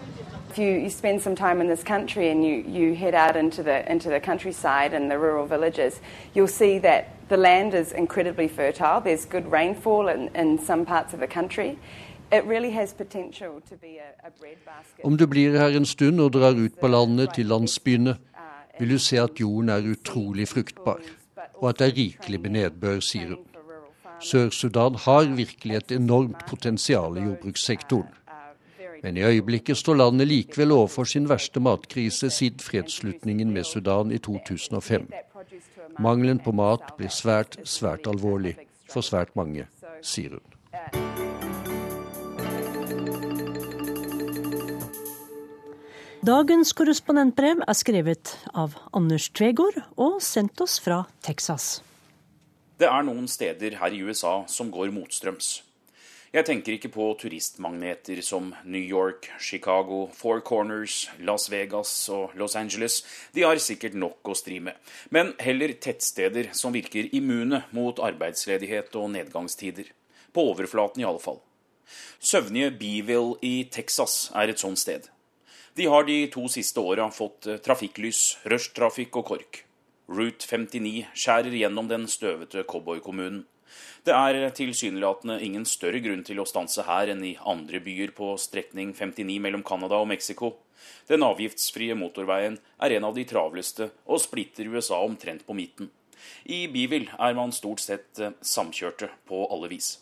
If 0.50 0.58
you, 0.58 0.82
you 0.82 0.90
spend 0.90 1.22
some 1.22 1.36
time 1.36 1.60
in 1.60 1.68
this 1.68 1.84
country 1.84 2.30
and 2.30 2.44
you, 2.44 2.64
you 2.78 2.94
head 2.94 3.14
out 3.14 3.36
into 3.36 3.62
the, 3.62 3.92
into 3.92 4.08
the 4.08 4.20
countryside 4.20 4.96
and 4.96 5.10
the 5.10 5.18
rural 5.18 5.46
villages, 5.46 6.00
you'll 6.34 6.56
see 6.58 6.78
that 6.78 7.04
the 7.28 7.36
land 7.36 7.74
is 7.74 7.92
incredibly 7.92 8.48
fertile. 8.48 9.00
There's 9.00 9.24
good 9.24 9.52
rainfall 9.52 10.08
in, 10.08 10.28
in 10.34 10.58
some 10.58 10.84
parts 10.84 11.14
of 11.14 11.20
the 11.20 11.26
country. 11.26 11.78
Om 15.04 15.16
du 15.16 15.26
blir 15.26 15.58
her 15.58 15.76
en 15.76 15.86
stund 15.86 16.20
og 16.20 16.32
drar 16.32 16.56
ut 16.56 16.80
på 16.80 16.88
landet 16.88 17.34
til 17.34 17.46
landsbyene, 17.46 18.16
vil 18.78 18.90
du 18.90 18.98
se 18.98 19.20
at 19.20 19.40
jorden 19.40 19.68
er 19.68 19.90
utrolig 19.92 20.48
fruktbar, 20.48 21.00
og 21.54 21.68
at 21.68 21.78
det 21.78 21.86
er 21.86 21.96
rikelig 21.96 22.40
med 22.40 22.50
nedbør, 22.50 23.00
sier 23.00 23.28
hun. 23.34 23.51
Sør-Sudan 24.22 24.96
har 25.04 25.30
virkelig 25.36 25.76
et 25.76 25.94
enormt 25.96 26.46
potensial 26.46 27.18
i 27.18 27.24
jordbrukssektoren. 27.26 28.10
Men 29.02 29.16
i 29.18 29.24
øyeblikket 29.26 29.76
står 29.76 29.98
landet 29.98 30.28
likevel 30.30 30.72
overfor 30.72 31.04
sin 31.10 31.28
verste 31.28 31.60
matkrise 31.60 32.30
siden 32.30 32.62
fredsslutningen 32.62 33.50
med 33.50 33.64
Sudan 33.66 34.12
i 34.12 34.18
2005. 34.18 35.08
Mangelen 35.98 36.38
på 36.38 36.52
mat 36.54 36.94
blir 36.96 37.10
svært, 37.10 37.58
svært 37.64 38.06
alvorlig, 38.06 38.54
for 38.90 39.02
svært 39.02 39.34
mange, 39.36 39.66
sier 40.02 40.38
hun. 40.38 40.52
Dagens 46.22 46.70
korrespondentbrev 46.78 47.64
er 47.66 47.74
skrevet 47.74 48.36
av 48.54 48.76
Anders 48.94 49.26
Tvegård 49.34 49.80
og 49.98 50.20
sendt 50.22 50.62
oss 50.62 50.78
fra 50.78 51.02
Texas. 51.26 51.80
Det 52.82 52.88
er 52.90 53.04
noen 53.06 53.28
steder 53.30 53.76
her 53.78 53.94
i 53.94 54.00
USA 54.02 54.40
som 54.50 54.70
går 54.74 54.90
motstrøms. 54.90 55.60
Jeg 56.34 56.46
tenker 56.48 56.74
ikke 56.74 56.88
på 56.90 57.04
turistmagneter 57.20 58.18
som 58.26 58.48
New 58.64 58.82
York, 58.82 59.28
Chicago, 59.38 60.08
Four 60.10 60.40
Corners, 60.42 61.04
Las 61.20 61.46
Vegas 61.52 61.92
og 62.10 62.34
Los 62.34 62.56
Angeles. 62.58 63.04
De 63.36 63.46
har 63.46 63.60
sikkert 63.62 63.94
nok 63.94 64.32
å 64.32 64.34
stri 64.34 64.58
med. 64.58 64.74
Men 65.14 65.30
heller 65.38 65.76
tettsteder 65.78 66.50
som 66.58 66.74
virker 66.74 67.12
immune 67.14 67.62
mot 67.70 68.02
arbeidsledighet 68.02 68.98
og 68.98 69.12
nedgangstider. 69.14 69.92
På 70.34 70.48
overflaten 70.50 71.04
i 71.04 71.06
alle 71.06 71.22
fall. 71.22 71.38
Søvnige 72.18 72.72
Beeville 72.82 73.36
i 73.46 73.68
Texas 73.70 74.32
er 74.34 74.50
et 74.50 74.64
sånt 74.64 74.82
sted. 74.82 75.06
De 75.78 75.86
har 75.86 76.08
de 76.08 76.24
to 76.34 76.48
siste 76.50 76.82
åra 76.82 77.12
fått 77.14 77.46
trafikklys, 77.62 78.40
rushtrafikk 78.42 79.22
og 79.22 79.30
KORK. 79.30 79.66
Route 80.10 80.46
59 80.48 81.06
skjærer 81.14 81.54
gjennom 81.54 81.88
den 81.90 82.08
støvete 82.10 82.64
cowboykommunen. 82.68 83.44
Det 84.04 84.12
er 84.12 84.50
tilsynelatende 84.56 85.38
ingen 85.46 85.64
større 85.68 86.02
grunn 86.02 86.24
til 86.26 86.42
å 86.42 86.46
stanse 86.48 86.84
her 86.88 87.12
enn 87.12 87.22
i 87.24 87.36
andre 87.48 87.80
byer 87.80 88.12
på 88.16 88.34
strekning 88.40 88.90
59 88.92 89.38
mellom 89.40 89.62
Canada 89.64 90.00
og 90.02 90.10
Mexico. 90.10 90.56
Den 91.08 91.22
avgiftsfrie 91.24 91.94
motorveien 91.96 92.58
er 92.82 92.96
en 92.96 93.06
av 93.08 93.14
de 93.16 93.24
travleste 93.28 93.92
og 94.04 94.20
splitter 94.24 94.68
USA 94.68 94.98
omtrent 95.06 95.46
på 95.46 95.56
midten. 95.56 95.90
I 96.44 96.66
Beeville 96.70 97.14
er 97.18 97.38
man 97.38 97.54
stort 97.54 97.82
sett 97.82 98.18
eh, 98.22 98.34
samkjørte 98.42 99.08
på 99.28 99.44
alle 99.54 99.70
vis. 99.72 99.96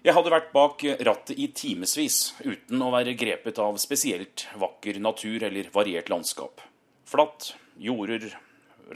Jeg 0.00 0.16
hadde 0.16 0.32
vært 0.32 0.52
bak 0.54 0.80
rattet 1.04 1.36
i 1.36 1.50
timevis 1.52 2.30
uten 2.40 2.80
å 2.80 2.92
være 2.94 3.12
grepet 3.20 3.58
av 3.60 3.76
spesielt 3.82 4.46
vakker 4.56 4.96
natur 4.96 5.44
eller 5.44 5.68
variert 5.74 6.08
landskap. 6.08 6.62
Flatt, 7.04 7.50
jorder, 7.76 8.30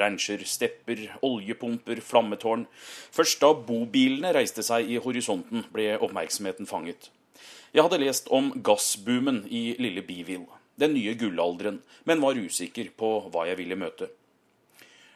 rancher, 0.01 0.42
stepper, 0.49 1.07
oljepumper, 1.24 2.01
flammetårn. 2.05 2.66
Først 3.14 3.40
da 3.42 3.53
bobilene 3.55 4.32
reiste 4.34 4.64
seg 4.66 4.90
i 4.90 4.99
horisonten, 5.03 5.66
ble 5.74 5.95
oppmerksomheten 5.99 6.68
fanget. 6.70 7.11
Jeg 7.74 7.82
hadde 7.82 8.03
lest 8.03 8.28
om 8.30 8.53
gassboomen 8.62 9.45
i 9.51 9.72
lille 9.82 10.05
Beeville, 10.07 10.61
den 10.78 10.95
nye 10.95 11.16
gullalderen, 11.18 11.80
men 12.07 12.22
var 12.22 12.38
usikker 12.38 12.92
på 12.99 13.16
hva 13.30 13.49
jeg 13.51 13.59
ville 13.62 13.78
møte. 13.78 14.11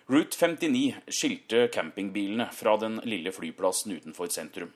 Route 0.08 0.34
59 0.40 1.12
skilte 1.12 1.66
campingbilene 1.68 2.48
fra 2.56 2.78
den 2.80 2.96
lille 3.04 3.28
flyplassen 3.34 3.92
utenfor 3.92 4.30
sentrum. 4.32 4.70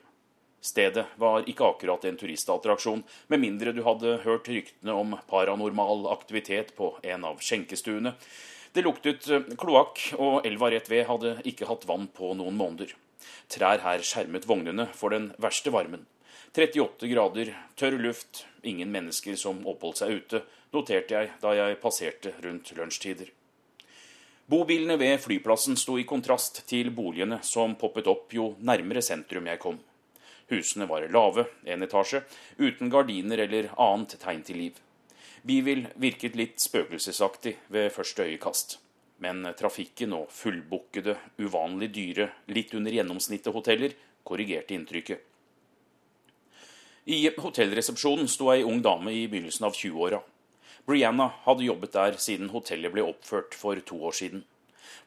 Stedet 0.63 1.07
var 1.19 1.43
ikke 1.49 1.65
akkurat 1.67 2.05
en 2.07 2.15
turistattraksjon, 2.15 3.01
med 3.27 3.41
mindre 3.41 3.73
du 3.75 3.81
hadde 3.83 4.19
hørt 4.23 4.47
ryktene 4.47 4.93
om 4.95 5.17
paranormal 5.27 6.05
aktivitet 6.13 6.71
på 6.77 6.93
en 7.03 7.25
av 7.27 7.41
skjenkestuene. 7.43 8.13
Det 8.73 8.81
luktet 8.81 9.27
eh, 9.29 9.51
kloakk, 9.57 9.99
og 10.17 10.47
elva 10.49 10.71
rett 10.73 10.89
ved 10.89 11.05
hadde 11.05 11.35
ikke 11.45 11.67
hatt 11.69 11.85
vann 11.85 12.07
på 12.09 12.31
noen 12.37 12.57
måneder. 12.57 12.95
Trær 13.53 13.83
her 13.83 14.01
skjermet 14.01 14.47
vognene 14.49 14.87
for 14.97 15.13
den 15.13 15.29
verste 15.41 15.69
varmen. 15.73 16.07
38 16.57 17.09
grader, 17.09 17.53
tørr 17.77 17.99
luft, 18.01 18.47
ingen 18.65 18.89
mennesker 18.93 19.37
som 19.37 19.61
oppholdt 19.69 20.01
seg 20.01 20.17
ute, 20.17 20.41
noterte 20.73 21.13
jeg 21.13 21.31
da 21.41 21.53
jeg 21.57 21.79
passerte 21.81 22.33
rundt 22.41 22.73
lunsjtider. 22.77 23.29
Bobilene 24.49 24.97
ved 24.99 25.21
flyplassen 25.21 25.77
sto 25.79 25.99
i 26.01 26.05
kontrast 26.09 26.63
til 26.69 26.89
boligene 26.93 27.39
som 27.45 27.77
poppet 27.79 28.09
opp 28.11 28.33
jo 28.35 28.51
nærmere 28.59 29.05
sentrum 29.05 29.47
jeg 29.49 29.61
kom. 29.61 29.77
Husene 30.49 30.89
var 30.89 31.05
lave, 31.13 31.45
en 31.63 31.85
etasje, 31.85 32.23
uten 32.57 32.89
gardiner 32.91 33.45
eller 33.45 33.69
annet 33.77 34.17
tegn 34.21 34.43
til 34.45 34.59
liv. 34.65 34.82
Bivil 35.43 35.87
virket 35.99 36.37
litt 36.39 36.61
spøkelsesaktig 36.63 37.57
ved 37.67 37.91
første 37.91 38.23
øyekast. 38.23 38.77
Men 39.19 39.43
trafikken 39.59 40.15
og 40.15 40.29
fullbukkede, 40.31 41.17
uvanlig 41.43 41.89
dyre, 41.95 42.29
litt 42.47 42.71
under 42.75 42.95
gjennomsnittet 42.95 43.51
hoteller 43.55 43.95
korrigerte 44.23 44.75
inntrykket. 44.75 45.19
I 47.11 47.27
hotellresepsjonen 47.35 48.29
sto 48.31 48.47
ei 48.53 48.63
ung 48.63 48.79
dame 48.83 49.11
i 49.11 49.25
begynnelsen 49.27 49.67
av 49.67 49.75
20-åra. 49.75 50.21
Brianna 50.87 51.27
hadde 51.43 51.67
jobbet 51.67 51.95
der 51.95 52.15
siden 52.19 52.53
hotellet 52.55 52.93
ble 52.95 53.03
oppført 53.03 53.55
for 53.59 53.79
to 53.83 53.99
år 54.07 54.15
siden. 54.15 54.45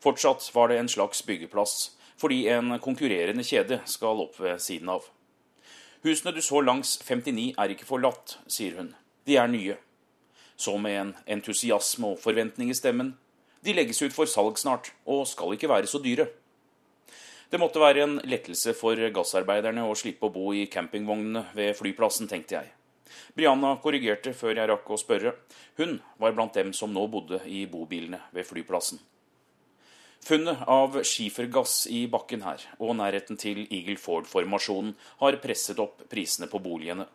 Fortsatt 0.05 0.45
var 0.53 0.69
det 0.69 0.79
en 0.83 0.93
slags 0.93 1.25
byggeplass, 1.25 1.97
fordi 2.21 2.45
en 2.53 2.77
konkurrerende 2.85 3.45
kjede 3.45 3.81
skal 3.89 4.21
opp 4.27 4.37
ved 4.41 4.61
siden 4.61 4.93
av. 4.93 5.09
Husene 6.05 6.37
du 6.37 6.43
så 6.45 6.61
langs 6.61 6.99
59 7.01 7.55
er 7.57 7.73
ikke 7.73 7.89
forlatt, 7.89 8.37
sier 8.47 8.77
hun. 8.77 8.93
De 9.25 9.41
er 9.41 9.49
nye. 9.49 9.81
Så 10.57 10.77
med 10.81 11.01
en 11.01 11.15
entusiasme 11.37 12.15
og 12.15 12.21
forventning 12.21 12.71
i 12.73 12.77
stemmen. 12.77 13.15
De 13.65 13.75
legges 13.77 14.03
ut 14.03 14.15
for 14.15 14.29
salg 14.31 14.59
snart, 14.61 14.93
og 15.05 15.27
skal 15.29 15.57
ikke 15.57 15.69
være 15.69 15.91
så 15.91 16.01
dyre. 16.03 16.29
Det 17.51 17.61
måtte 17.63 17.81
være 17.83 18.03
en 18.03 18.17
lettelse 18.27 18.75
for 18.75 18.99
gassarbeiderne 19.15 19.85
å 19.87 19.95
slippe 19.95 20.27
å 20.27 20.35
bo 20.35 20.51
i 20.55 20.67
campingvognene 20.71 21.45
ved 21.55 21.77
flyplassen, 21.79 22.27
tenkte 22.31 22.59
jeg. 22.59 22.73
Brianna 23.37 23.77
korrigerte 23.83 24.33
før 24.35 24.57
jeg 24.57 24.71
rakk 24.71 24.89
å 24.91 24.99
spørre. 24.99 25.35
Hun 25.79 26.01
var 26.19 26.35
blant 26.35 26.57
dem 26.57 26.73
som 26.75 26.93
nå 26.93 27.05
bodde 27.13 27.43
i 27.47 27.67
bobilene 27.71 28.23
ved 28.35 28.49
flyplassen. 28.49 28.99
Funnet 30.27 30.65
av 30.67 30.97
skifergass 31.07 31.85
i 31.93 32.07
bakken 32.11 32.43
her, 32.43 32.65
og 32.83 32.97
nærheten 32.99 33.39
til 33.39 33.61
Eagle 33.69 34.01
Ford-formasjonen, 34.01 34.97
har 35.21 35.39
presset 35.43 35.79
opp 35.79 36.03
prisene 36.11 36.49
på 36.51 36.59
boligene. 36.65 37.07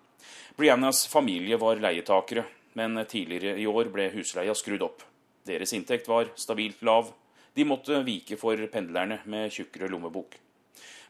Briannas 0.56 1.04
familie 1.12 1.58
var 1.60 1.82
leietakere, 1.82 2.46
men 2.74 3.00
tidligere 3.06 3.58
i 3.60 3.68
år 3.68 3.92
ble 3.94 4.10
husleia 4.14 4.56
skrudd 4.56 4.84
opp. 4.86 5.04
Deres 5.48 5.74
inntekt 5.74 6.08
var 6.08 6.30
stabilt 6.36 6.82
lav. 6.86 7.12
De 7.54 7.66
måtte 7.68 8.04
vike 8.08 8.38
for 8.40 8.60
pendlerne 8.72 9.20
med 9.26 9.52
tjukkere 9.52 9.90
lommebok. 9.92 10.38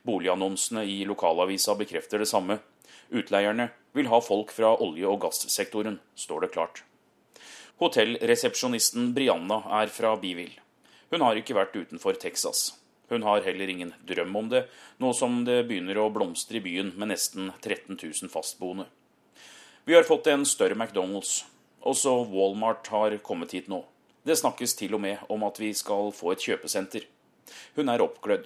Boligannonsene 0.08 0.86
i 0.90 1.04
lokalavisa 1.06 1.76
bekrefter 1.78 2.24
det 2.24 2.30
samme. 2.32 2.58
Utleierne 3.12 3.70
vil 3.94 4.08
ha 4.08 4.22
folk 4.24 4.52
fra 4.56 4.74
olje- 4.82 5.10
og 5.10 5.22
gassektoren, 5.26 6.00
står 6.16 6.46
det 6.46 6.54
klart. 6.56 6.84
Hotellresepsjonisten 7.82 9.12
Brianna 9.14 9.62
er 9.82 9.92
fra 9.94 10.16
Bivil. 10.18 10.54
Hun 11.12 11.22
har 11.26 11.36
ikke 11.36 11.58
vært 11.58 11.76
utenfor 11.76 12.16
Texas. 12.16 12.72
Hun 13.12 13.26
har 13.28 13.44
heller 13.44 13.68
ingen 13.68 13.94
drøm 14.08 14.36
om 14.40 14.50
det, 14.50 14.68
nå 15.04 15.12
som 15.14 15.42
det 15.44 15.66
begynner 15.68 15.98
å 16.00 16.12
blomstre 16.14 16.62
i 16.62 16.64
byen 16.64 16.94
med 16.96 17.12
nesten 17.12 17.52
13 17.60 17.98
000 17.98 18.32
fastboende. 18.32 18.86
Vi 19.84 19.98
har 19.98 20.08
fått 20.08 20.30
en 20.32 20.46
større 20.46 20.78
McDonald's. 20.78 21.42
Også 21.82 22.14
Walmart 22.30 22.88
har 22.94 23.18
kommet 23.26 23.56
hit 23.58 23.68
nå. 23.72 23.84
Det 24.24 24.38
snakkes 24.38 24.76
til 24.78 24.94
og 24.94 25.02
med 25.02 25.24
om 25.34 25.44
at 25.48 25.58
vi 25.60 25.72
skal 25.74 26.12
få 26.14 26.36
et 26.36 26.44
kjøpesenter. 26.46 27.08
Hun 27.76 27.90
er 27.90 28.04
oppglødd. 28.06 28.46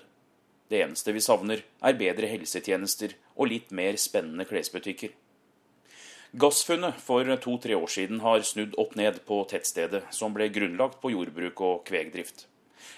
Det 0.72 0.80
eneste 0.82 1.14
vi 1.14 1.22
savner, 1.22 1.62
er 1.84 2.00
bedre 2.00 2.30
helsetjenester 2.32 3.14
og 3.36 3.52
litt 3.52 3.76
mer 3.76 4.00
spennende 4.02 4.48
klesbutikker. 4.50 5.12
Gassfunnet 6.36 6.98
for 7.00 7.28
to-tre 7.44 7.76
år 7.78 7.92
siden 7.92 8.24
har 8.24 8.42
snudd 8.44 8.74
opp 8.82 8.96
ned 9.00 9.22
på 9.28 9.38
tettstedet, 9.52 10.02
som 10.12 10.34
ble 10.36 10.50
grunnlagt 10.52 10.98
på 11.04 11.14
jordbruk 11.14 11.62
og 11.64 11.86
kvegdrift. 11.88 12.48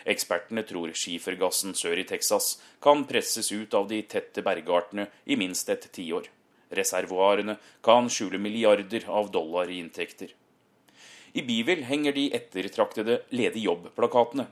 Ekspertene 0.08 0.64
tror 0.66 0.94
skifergassen 0.96 1.76
sør 1.78 2.00
i 2.02 2.08
Texas 2.08 2.56
kan 2.82 3.04
presses 3.10 3.52
ut 3.52 3.74
av 3.78 3.90
de 3.92 4.02
tette 4.10 4.42
bergartene 4.46 5.10
i 5.26 5.38
minst 5.40 5.70
et 5.70 5.90
tiår. 5.94 6.30
Reservoarene 6.74 7.58
kan 7.86 8.10
skjule 8.12 8.40
milliarder 8.42 9.08
av 9.08 9.32
dollar 9.32 9.70
i 9.72 9.80
inntekter. 9.80 10.34
I 11.34 11.44
Beeville 11.46 11.86
henger 11.86 12.16
de 12.16 12.30
ettertraktede 12.34 13.22
ledig 13.30 13.64
jobb-plakatene. 13.68 14.48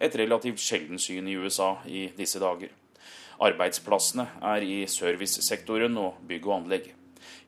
Et 0.00 0.14
relativt 0.14 0.62
sjelden 0.62 1.00
syn 1.02 1.26
i 1.28 1.34
USA 1.34 1.78
i 1.86 2.06
disse 2.16 2.38
dager. 2.38 2.70
Arbeidsplassene 3.42 4.28
er 4.52 4.64
i 4.66 4.76
servicesektoren 4.90 5.98
og 5.98 6.22
bygg 6.28 6.46
og 6.46 6.54
anlegg. 6.60 6.88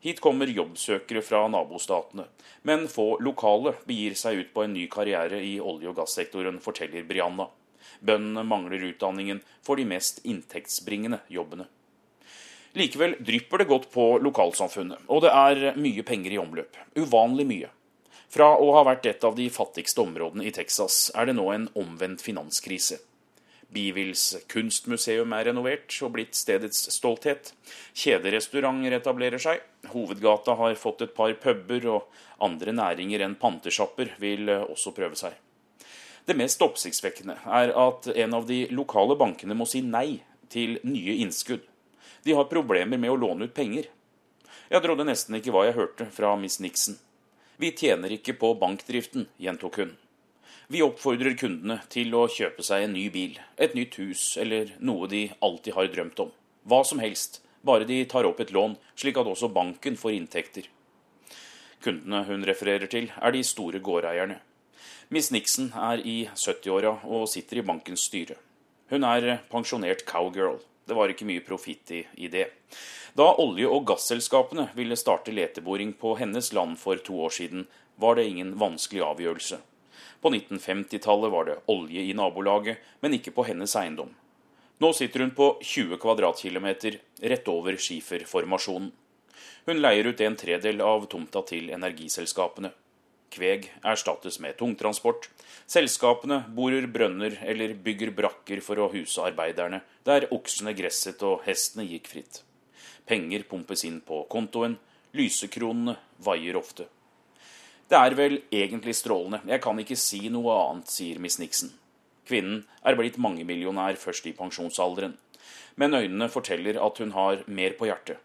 Hit 0.01 0.21
kommer 0.23 0.49
jobbsøkere 0.49 1.21
fra 1.23 1.45
nabostatene, 1.51 2.25
men 2.67 2.87
få 2.89 3.15
lokale 3.21 3.75
begir 3.87 4.15
seg 4.17 4.39
ut 4.39 4.53
på 4.53 4.65
en 4.65 4.73
ny 4.73 4.87
karriere 4.91 5.41
i 5.45 5.59
olje- 5.59 5.91
og 5.91 5.99
gassektoren, 6.01 6.59
forteller 6.63 7.05
Brianna. 7.07 7.47
Bøndene 8.01 8.43
mangler 8.47 8.87
utdanningen 8.89 9.43
for 9.61 9.77
de 9.77 9.85
mest 9.85 10.23
inntektsbringende 10.25 11.21
jobbene. 11.29 11.67
Likevel 12.73 13.17
drypper 13.19 13.57
det 13.57 13.67
godt 13.67 13.89
på 13.91 14.05
lokalsamfunnet, 14.23 15.03
og 15.11 15.25
det 15.25 15.31
er 15.35 15.77
mye 15.79 16.03
penger 16.07 16.31
i 16.31 16.39
omløp. 16.39 16.77
Uvanlig 16.95 17.45
mye. 17.49 17.71
Fra 18.31 18.53
å 18.55 18.69
ha 18.77 18.85
vært 18.87 19.09
et 19.09 19.25
av 19.27 19.35
de 19.35 19.49
fattigste 19.51 19.99
områdene 20.05 20.45
i 20.47 20.53
Texas, 20.55 21.09
er 21.11 21.27
det 21.27 21.35
nå 21.35 21.49
en 21.51 21.67
omvendt 21.75 22.23
finanskrise. 22.23 23.01
Bivils 23.71 24.37
kunstmuseum 24.51 25.35
er 25.35 25.49
renovert 25.49 25.95
og 26.03 26.13
blitt 26.15 26.35
stedets 26.35 26.85
stolthet. 26.95 27.51
Kjederestauranter 27.95 28.95
etablerer 28.97 29.39
seg. 29.39 29.59
Hovedgata 29.91 30.55
har 30.59 30.79
fått 30.79 31.03
et 31.03 31.15
par 31.15 31.35
puber, 31.43 31.87
og 31.91 32.43
andre 32.43 32.75
næringer 32.75 33.23
enn 33.27 33.35
pantesjapper 33.39 34.15
vil 34.23 34.51
også 34.61 34.95
prøve 34.95 35.19
seg. 35.19 35.35
Det 36.27 36.37
mest 36.39 36.63
oppsiktsvekkende 36.63 37.35
er 37.51 37.75
at 37.75 38.07
en 38.13 38.37
av 38.37 38.47
de 38.47 38.63
lokale 38.71 39.17
bankene 39.19 39.57
må 39.57 39.67
si 39.67 39.83
nei 39.83 40.21
til 40.51 40.77
nye 40.87 41.17
innskudd 41.23 41.67
De 42.23 42.35
har 42.37 42.49
problemer 42.51 43.01
med 43.01 43.11
å 43.11 43.17
låne 43.17 43.47
ut 43.47 43.55
penger. 43.55 43.87
Jeg 44.71 44.83
trodde 44.83 45.07
nesten 45.07 45.35
ikke 45.37 45.53
hva 45.55 45.65
jeg 45.67 45.77
hørte 45.79 46.07
fra 46.13 46.35
Miss 46.39 46.59
Nixon. 46.61 46.99
Vi 47.61 47.73
tjener 47.77 48.13
ikke 48.13 48.37
på 48.37 48.53
bankdriften, 48.61 49.27
gjentok 49.41 49.81
hun. 49.81 49.95
Vi 50.71 50.83
oppfordrer 50.85 51.35
kundene 51.35 51.81
til 51.91 52.13
å 52.15 52.27
kjøpe 52.31 52.63
seg 52.63 52.85
en 52.85 52.93
ny 52.95 53.07
bil, 53.11 53.33
et 53.59 53.73
nytt 53.75 53.97
hus 53.99 54.37
eller 54.39 54.71
noe 54.79 55.09
de 55.11 55.25
alltid 55.43 55.75
har 55.75 55.89
drømt 55.91 56.21
om. 56.23 56.31
Hva 56.63 56.79
som 56.87 57.01
helst, 57.03 57.41
bare 57.65 57.85
de 57.89 57.99
tar 58.05 58.29
opp 58.29 58.39
et 58.39 58.53
lån, 58.55 58.77
slik 58.95 59.19
at 59.19 59.27
også 59.27 59.51
banken 59.51 59.97
får 59.99 60.15
inntekter. 60.15 60.69
Kundene 61.83 62.23
hun 62.29 62.45
refererer 62.47 62.87
til, 62.87 63.09
er 63.17 63.35
de 63.35 63.43
store 63.43 63.81
gårdeierne. 63.83 64.39
Miss 65.11 65.31
Nixon 65.33 65.73
er 65.75 65.99
i 66.07 66.29
70-åra 66.31 67.01
og 67.03 67.27
sitter 67.27 67.59
i 67.59 67.67
bankens 67.67 68.05
styre. 68.07 68.37
Hun 68.93 69.03
er 69.03 69.41
pensjonert 69.51 70.05
cowgirl. 70.07 70.61
Det 70.91 70.95
var 70.97 71.07
ikke 71.07 71.23
mye 71.23 71.39
profitt 71.39 71.91
i, 71.95 72.01
i, 72.19 72.27
det. 72.27 72.49
Da 73.15 73.29
olje- 73.39 73.69
og 73.71 73.85
gasselskapene 73.87 74.65
ville 74.75 74.97
starte 74.99 75.31
leteboring 75.31 75.93
på 75.95 76.17
hennes 76.19 76.49
land 76.51 76.75
for 76.81 76.99
to 76.99 77.15
år 77.23 77.31
siden, 77.31 77.61
var 77.95 78.17
det 78.19 78.25
ingen 78.27 78.57
vanskelig 78.59 78.99
avgjørelse. 79.05 79.61
På 80.19 80.33
1950-tallet 80.35 81.31
var 81.31 81.47
det 81.47 81.55
olje 81.71 82.03
i 82.03 82.11
nabolaget, 82.11 82.83
men 82.99 83.15
ikke 83.15 83.31
på 83.31 83.45
hennes 83.47 83.77
eiendom. 83.79 84.11
Nå 84.83 84.91
sitter 84.97 85.23
hun 85.23 85.31
på 85.37 85.47
20 85.61 85.95
kvadratkilometer 86.03 86.99
rett 87.31 87.47
over 87.55 87.79
skiferformasjonen. 87.79 88.91
Hun 89.71 89.79
leier 89.79 90.11
ut 90.11 90.27
en 90.27 90.35
tredel 90.35 90.83
av 90.83 91.07
tomta 91.07 91.45
til 91.47 91.71
energiselskapene. 91.71 92.73
Kveg 93.31 93.69
erstattes 93.87 94.39
med 94.43 94.57
tungtransport. 94.59 95.29
Selskapene 95.69 96.41
borer 96.51 96.87
brønner 96.91 97.37
eller 97.47 97.73
bygger 97.73 98.11
brakker 98.15 98.61
for 98.65 98.81
å 98.81 98.89
huse 98.91 99.23
arbeiderne, 99.23 99.81
der 100.03 100.27
oksene 100.35 100.73
gresset 100.75 101.23
og 101.23 101.45
hestene 101.47 101.87
gikk 101.87 102.09
fritt. 102.11 102.41
Penger 103.07 103.45
pumpes 103.47 103.85
inn 103.87 104.01
på 104.03 104.25
kontoen, 104.31 104.75
lysekronene 105.15 105.95
vaier 106.23 106.59
ofte. 106.59 106.87
Det 107.91 107.99
er 107.99 108.15
vel 108.15 108.37
egentlig 108.51 108.95
strålende, 108.95 109.41
jeg 109.47 109.63
kan 109.63 109.79
ikke 109.79 109.99
si 109.99 110.21
noe 110.31 110.53
annet, 110.67 110.91
sier 110.91 111.19
Miss 111.19 111.39
Nixon. 111.39 111.73
Kvinnen 112.27 112.61
er 112.87 112.95
blitt 112.95 113.19
mangemillionær 113.19 113.97
først 113.99 114.27
i 114.29 114.35
pensjonsalderen, 114.37 115.17
men 115.75 115.95
øynene 115.97 116.29
forteller 116.31 116.79
at 116.83 116.99
hun 117.03 117.11
har 117.15 117.43
mer 117.47 117.75
på 117.79 117.89
hjertet. 117.89 118.19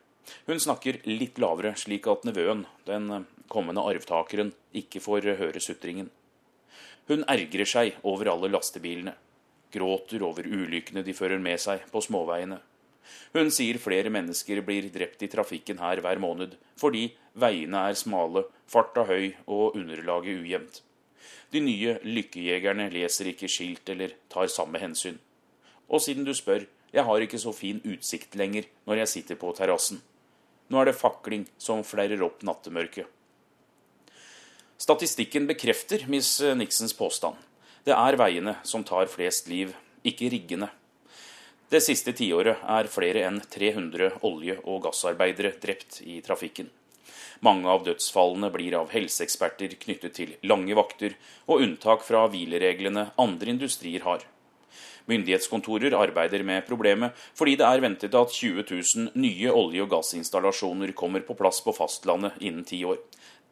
Hun 0.46 0.60
snakker 0.62 1.00
litt 1.06 1.38
lavere, 1.42 1.74
slik 1.78 2.06
at 2.10 2.24
nevøen, 2.26 2.64
den 2.86 3.26
kommende 3.52 3.84
arvtakeren, 3.86 4.52
ikke 4.74 5.02
får 5.02 5.32
høre 5.40 5.62
sutringen. 5.62 6.10
Hun 7.06 7.22
ergrer 7.30 7.68
seg 7.68 7.98
over 8.02 8.32
alle 8.32 8.50
lastebilene, 8.50 9.14
gråter 9.74 10.22
over 10.26 10.46
ulykkene 10.46 11.04
de 11.06 11.14
fører 11.14 11.38
med 11.42 11.60
seg 11.62 11.84
på 11.92 12.02
småveiene. 12.02 12.58
Hun 13.36 13.52
sier 13.54 13.78
flere 13.78 14.10
mennesker 14.10 14.62
blir 14.66 14.88
drept 14.90 15.22
i 15.22 15.28
trafikken 15.30 15.78
her 15.78 16.02
hver 16.02 16.18
måned 16.22 16.56
fordi 16.80 17.04
veiene 17.38 17.84
er 17.90 17.98
smale, 17.98 18.42
farta 18.66 19.04
høy 19.06 19.36
og 19.46 19.78
underlaget 19.78 20.42
ujevnt. 20.42 20.80
De 21.54 21.62
nye 21.62 21.94
lykkejegerne 22.02 22.88
leser 22.90 23.30
ikke 23.30 23.50
skilt 23.50 23.94
eller 23.94 24.16
tar 24.32 24.50
samme 24.50 24.82
hensyn. 24.82 25.20
Og 25.86 26.02
siden 26.02 26.26
du 26.26 26.34
spør, 26.34 26.66
jeg 26.92 27.04
har 27.06 27.22
ikke 27.22 27.38
så 27.38 27.52
fin 27.54 27.78
utsikt 27.86 28.34
lenger 28.34 28.66
når 28.86 29.04
jeg 29.04 29.12
sitter 29.14 29.38
på 29.38 29.52
terrassen. 29.54 30.02
Nå 30.68 30.80
er 30.80 30.90
det 30.90 30.98
fakling 30.98 31.44
som 31.58 31.84
flerrer 31.86 32.22
opp 32.26 32.42
nattemørket. 32.46 33.06
Statistikken 34.76 35.46
bekrefter 35.48 36.04
Miss 36.10 36.40
Nixons 36.58 36.92
påstand. 36.96 37.36
Det 37.86 37.94
er 37.94 38.18
veiene 38.18 38.56
som 38.66 38.82
tar 38.84 39.06
flest 39.08 39.46
liv, 39.48 39.70
ikke 40.04 40.28
riggene. 40.32 40.68
Det 41.70 41.80
siste 41.82 42.12
tiåret 42.14 42.60
er 42.62 42.90
flere 42.90 43.24
enn 43.26 43.40
300 43.40 44.20
olje- 44.26 44.58
og 44.64 44.84
gassarbeidere 44.84 45.54
drept 45.62 46.00
i 46.02 46.20
trafikken. 46.22 46.68
Mange 47.40 47.68
av 47.68 47.82
dødsfallene 47.86 48.50
blir 48.54 48.76
av 48.78 48.92
helseeksperter 48.94 49.74
knyttet 49.80 50.14
til 50.18 50.36
lange 50.46 50.76
vakter 50.78 51.16
og 51.46 51.62
unntak 51.64 52.06
fra 52.06 52.24
hvilereglene 52.32 53.10
andre 53.18 53.54
industrier 53.54 54.06
har. 54.06 54.22
Myndighetskontorer 55.06 55.94
arbeider 55.94 56.42
med 56.42 56.66
problemet, 56.66 57.14
fordi 57.38 57.54
det 57.60 57.66
er 57.66 57.82
ventet 57.84 58.14
at 58.18 58.32
20 58.34 58.64
000 58.66 59.12
nye 59.14 59.52
olje- 59.54 59.84
og 59.84 59.92
gassinstallasjoner 59.92 60.92
kommer 60.98 61.22
på 61.22 61.36
plass 61.38 61.60
på 61.62 61.74
fastlandet 61.76 62.40
innen 62.40 62.64
ti 62.66 62.82
år. 62.84 62.98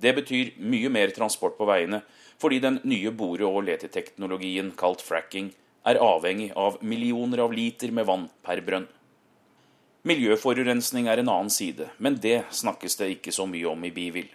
Det 0.02 0.14
betyr 0.16 0.56
mye 0.58 0.90
mer 0.90 1.14
transport 1.14 1.54
på 1.58 1.68
veiene, 1.68 2.02
fordi 2.42 2.58
den 2.58 2.80
nye 2.82 3.12
bore- 3.14 3.46
og 3.46 3.62
leteteknologien 3.68 4.72
kalt 4.76 5.04
fracking 5.04 5.52
er 5.86 6.00
avhengig 6.02 6.50
av 6.56 6.80
millioner 6.82 7.44
av 7.44 7.52
liter 7.54 7.92
med 7.94 8.08
vann 8.08 8.28
per 8.42 8.60
brønn. 8.66 8.88
Miljøforurensning 10.04 11.06
er 11.08 11.22
en 11.22 11.30
annen 11.32 11.52
side, 11.52 11.86
men 11.98 12.18
det 12.20 12.42
snakkes 12.52 12.98
det 13.00 13.12
ikke 13.14 13.32
så 13.32 13.46
mye 13.48 13.70
om 13.70 13.86
i 13.86 13.92
Bivil. 13.94 14.26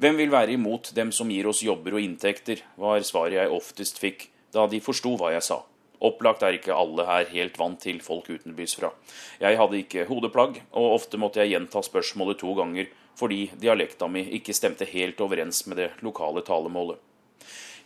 Hvem 0.00 0.20
vil 0.20 0.30
være 0.32 0.54
imot 0.54 0.92
dem 0.94 1.10
som 1.12 1.30
gir 1.32 1.48
oss 1.50 1.64
jobber 1.64 1.96
og 1.96 2.04
inntekter, 2.04 2.62
var 2.78 3.02
svaret 3.04 3.40
jeg 3.40 3.56
oftest 3.56 3.98
fikk 4.00 4.28
da 4.54 4.68
de 4.70 4.78
forsto 4.80 5.16
hva 5.18 5.32
jeg 5.34 5.44
sa. 5.46 5.58
Opplagt 6.00 6.42
er 6.42 6.56
ikke 6.56 6.76
alle 6.76 7.04
her 7.04 7.28
helt 7.28 7.58
vant 7.60 7.80
til 7.82 8.00
folk 8.00 8.30
utenbys 8.30 8.74
fra. 8.78 8.92
Jeg 9.40 9.58
hadde 9.60 9.82
ikke 9.82 10.06
hodeplagg, 10.08 10.62
og 10.72 10.94
ofte 10.96 11.20
måtte 11.20 11.42
jeg 11.42 11.52
gjenta 11.52 11.82
spørsmålet 11.84 12.40
to 12.40 12.54
ganger 12.56 12.88
fordi 13.20 13.50
dialekta 13.60 14.06
mi 14.08 14.22
ikke 14.38 14.54
stemte 14.56 14.86
helt 14.88 15.20
overens 15.20 15.66
med 15.68 15.76
det 15.76 15.90
lokale 16.00 16.40
talemålet. 16.46 16.96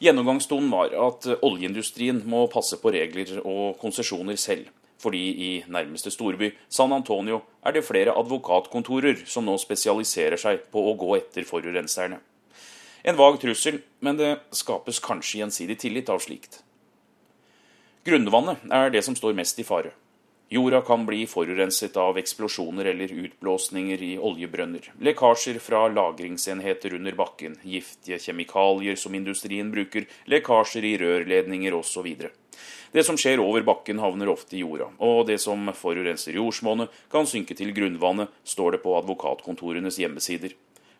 Gjennomgangstonen 0.02 0.70
var 0.70 0.94
at 1.08 1.26
oljeindustrien 1.42 2.20
må 2.28 2.44
passe 2.52 2.78
på 2.82 2.92
regler 2.94 3.40
og 3.40 3.78
konsesjoner 3.80 4.38
selv, 4.38 4.68
fordi 5.02 5.22
i 5.46 5.50
nærmeste 5.70 6.12
storby, 6.14 6.52
San 6.68 6.92
Antonio, 6.94 7.40
er 7.66 7.74
det 7.74 7.86
flere 7.86 8.14
advokatkontorer 8.18 9.24
som 9.30 9.46
nå 9.46 9.56
spesialiserer 9.58 10.40
seg 10.40 10.66
på 10.72 10.82
å 10.90 10.94
gå 10.98 11.14
etter 11.18 11.46
forurenserne. 11.48 12.20
En 13.04 13.18
vag 13.18 13.36
trussel, 13.40 13.82
men 14.00 14.16
det 14.20 14.30
skapes 14.56 15.02
kanskje 15.04 15.42
gjensidig 15.42 15.76
tillit 15.82 16.10
av 16.12 16.22
slikt. 16.24 16.62
Grunnvannet 18.04 18.66
er 18.68 18.90
det 18.92 19.00
som 19.06 19.14
står 19.16 19.32
mest 19.32 19.56
i 19.56 19.64
fare. 19.64 19.94
Jorda 20.52 20.82
kan 20.84 21.06
bli 21.08 21.22
forurenset 21.24 21.94
av 21.96 22.18
eksplosjoner 22.20 22.90
eller 22.90 23.08
utblåsninger 23.08 24.02
i 24.04 24.10
oljebrønner, 24.20 24.90
lekkasjer 25.00 25.56
fra 25.56 25.86
lagringsenheter 25.88 26.98
under 26.98 27.16
bakken, 27.16 27.56
giftige 27.64 28.18
kjemikalier 28.26 29.00
som 29.00 29.16
industrien 29.16 29.72
bruker, 29.72 30.04
lekkasjer 30.28 30.84
i 30.84 30.92
rørledninger 31.00 31.78
osv. 31.80 32.10
Det 32.92 33.06
som 33.08 33.16
skjer 33.16 33.40
over 33.40 33.64
bakken, 33.64 34.04
havner 34.04 34.34
ofte 34.34 34.58
i 34.58 34.60
jorda, 34.60 34.90
og 35.00 35.24
det 35.32 35.40
som 35.40 35.72
forurenser 35.72 36.36
jordsmonnet, 36.36 36.92
kan 37.08 37.24
synke 37.24 37.56
til 37.56 37.72
grunnvannet, 37.72 38.28
står 38.44 38.76
det 38.76 38.84
på 38.84 38.98
advokatkontorenes 39.00 39.96
hjemmesider. 40.04 40.52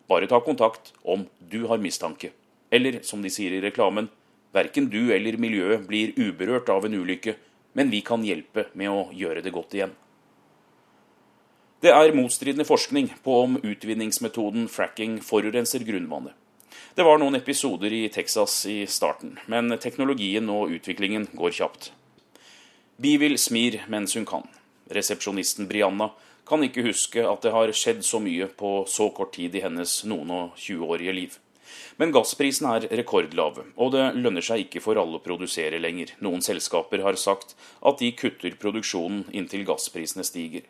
Bare 0.09 0.25
ta 0.25 0.41
kontakt 0.41 0.95
om 1.03 1.29
du 1.37 1.67
har 1.69 1.77
mistanke. 1.77 2.33
Eller, 2.73 3.03
som 3.05 3.21
de 3.21 3.29
sier 3.29 3.53
i 3.53 3.61
reklamen, 3.61 4.09
Verken 4.55 4.87
du 4.89 5.11
eller 5.11 5.35
miljøet 5.41 5.83
blir 5.87 6.15
uberørt 6.15 6.69
av 6.71 6.87
en 6.87 6.95
ulykke, 6.95 7.35
men 7.75 7.91
vi 7.91 7.99
kan 8.07 8.23
hjelpe 8.23 8.69
med 8.73 8.91
å 8.91 9.09
gjøre 9.11 9.43
det 9.43 9.51
godt 9.51 9.75
igjen. 9.75 9.93
Det 11.83 11.91
er 11.91 12.15
motstridende 12.15 12.65
forskning 12.65 13.11
på 13.25 13.35
om 13.43 13.59
utvinningsmetoden 13.59 14.69
fracking 14.71 15.19
forurenser 15.21 15.83
grunnvannet. 15.85 16.33
Det 16.95 17.03
var 17.03 17.19
noen 17.19 17.35
episoder 17.35 17.91
i 17.91 18.07
Texas 18.09 18.55
i 18.71 18.85
starten, 18.87 19.35
men 19.51 19.75
teknologien 19.83 20.47
og 20.49 20.71
utviklingen 20.71 21.27
går 21.35 21.51
kjapt. 21.59 21.91
Bivil 22.95 23.35
smir 23.37 23.81
mens 23.91 24.15
hun 24.15 24.25
kan. 24.25 24.47
Resepsjonisten 24.87 25.67
Brianna 25.67 26.13
kan 26.47 26.63
ikke 26.63 26.85
huske 26.85 27.25
at 27.27 27.43
det 27.43 27.51
har 27.51 27.73
skjedd 27.75 28.05
så 28.07 28.21
mye 28.23 28.47
på 28.47 28.85
så 28.87 29.09
kort 29.11 29.33
tid 29.35 29.57
i 29.57 29.63
hennes 29.65 29.97
noen 30.07 30.31
og 30.31 30.61
tjueårige 30.61 31.15
liv. 31.17 31.35
Men 31.97 32.11
gassprisen 32.15 32.67
er 32.69 32.87
rekordlave, 32.91 33.67
og 33.75 33.93
det 33.95 34.05
lønner 34.19 34.43
seg 34.45 34.65
ikke 34.65 34.83
for 34.83 34.99
alle 34.99 35.19
å 35.19 35.23
produsere 35.23 35.79
lenger. 35.79 36.15
Noen 36.25 36.43
selskaper 36.45 37.03
har 37.05 37.19
sagt 37.19 37.55
at 37.81 38.01
de 38.01 38.11
kutter 38.17 38.57
produksjonen 38.59 39.25
inntil 39.31 39.65
gassprisene 39.67 40.25
stiger. 40.27 40.65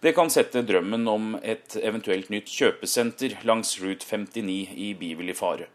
Det 0.00 0.12
kan 0.16 0.28
sette 0.30 0.60
drømmen 0.66 1.08
om 1.08 1.32
et 1.40 1.78
eventuelt 1.80 2.28
nytt 2.32 2.50
kjøpesenter 2.52 3.38
langs 3.48 3.78
Route 3.80 4.04
59 4.04 4.76
i 4.76 4.92
Bibel 4.98 5.32
fare. 5.34 5.70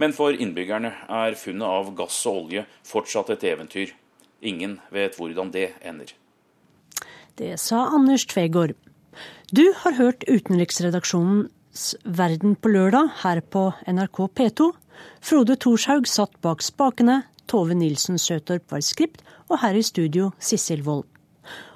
Men 0.00 0.14
for 0.16 0.32
innbyggerne 0.32 0.92
er 1.12 1.36
funnet 1.36 1.68
av 1.68 1.92
gass 1.98 2.22
og 2.30 2.44
olje 2.44 2.64
fortsatt 2.86 3.34
et 3.34 3.44
eventyr. 3.50 3.92
Ingen 4.40 4.78
vet 4.94 5.18
hvordan 5.18 5.52
det 5.52 5.72
ender. 5.82 6.14
Det 7.38 7.58
sa 7.60 7.84
Anders 7.94 8.24
Tvegård. 8.26 8.74
Du 9.52 9.72
har 9.82 9.96
hørt 9.98 10.24
utenriksredaksjonen 10.28 11.48
Verden 12.04 12.56
på 12.56 12.70
lørdag 12.72 13.10
her 13.22 13.40
på 13.40 13.68
NRK 13.86 14.18
P2. 14.34 14.70
Frode 15.20 15.56
Thorshaug 15.60 16.08
satt 16.08 16.34
bak 16.42 16.64
spakene, 16.64 17.22
Tove 17.48 17.76
Nilsen 17.76 18.18
Søtorp 18.18 18.70
var 18.72 18.82
skript, 18.84 19.22
og 19.48 19.60
her 19.62 19.76
i 19.78 19.84
studio 19.84 20.32
Sissel 20.38 20.82
Wold. 20.84 21.06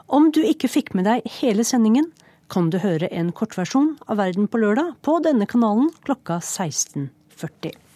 Om 0.08 0.30
du 0.32 0.42
ikke 0.44 0.68
fikk 0.68 0.92
med 0.96 1.06
deg 1.08 1.28
hele 1.40 1.64
sendingen, 1.64 2.10
kan 2.52 2.68
du 2.68 2.76
høre 2.82 3.08
en 3.08 3.30
kortversjon 3.32 3.94
av 4.08 4.18
Verden 4.20 4.48
på 4.50 4.60
lørdag 4.60 4.98
på 5.04 5.16
denne 5.24 5.48
kanalen 5.48 5.88
klokka 6.04 6.40
16.40. 6.42 7.91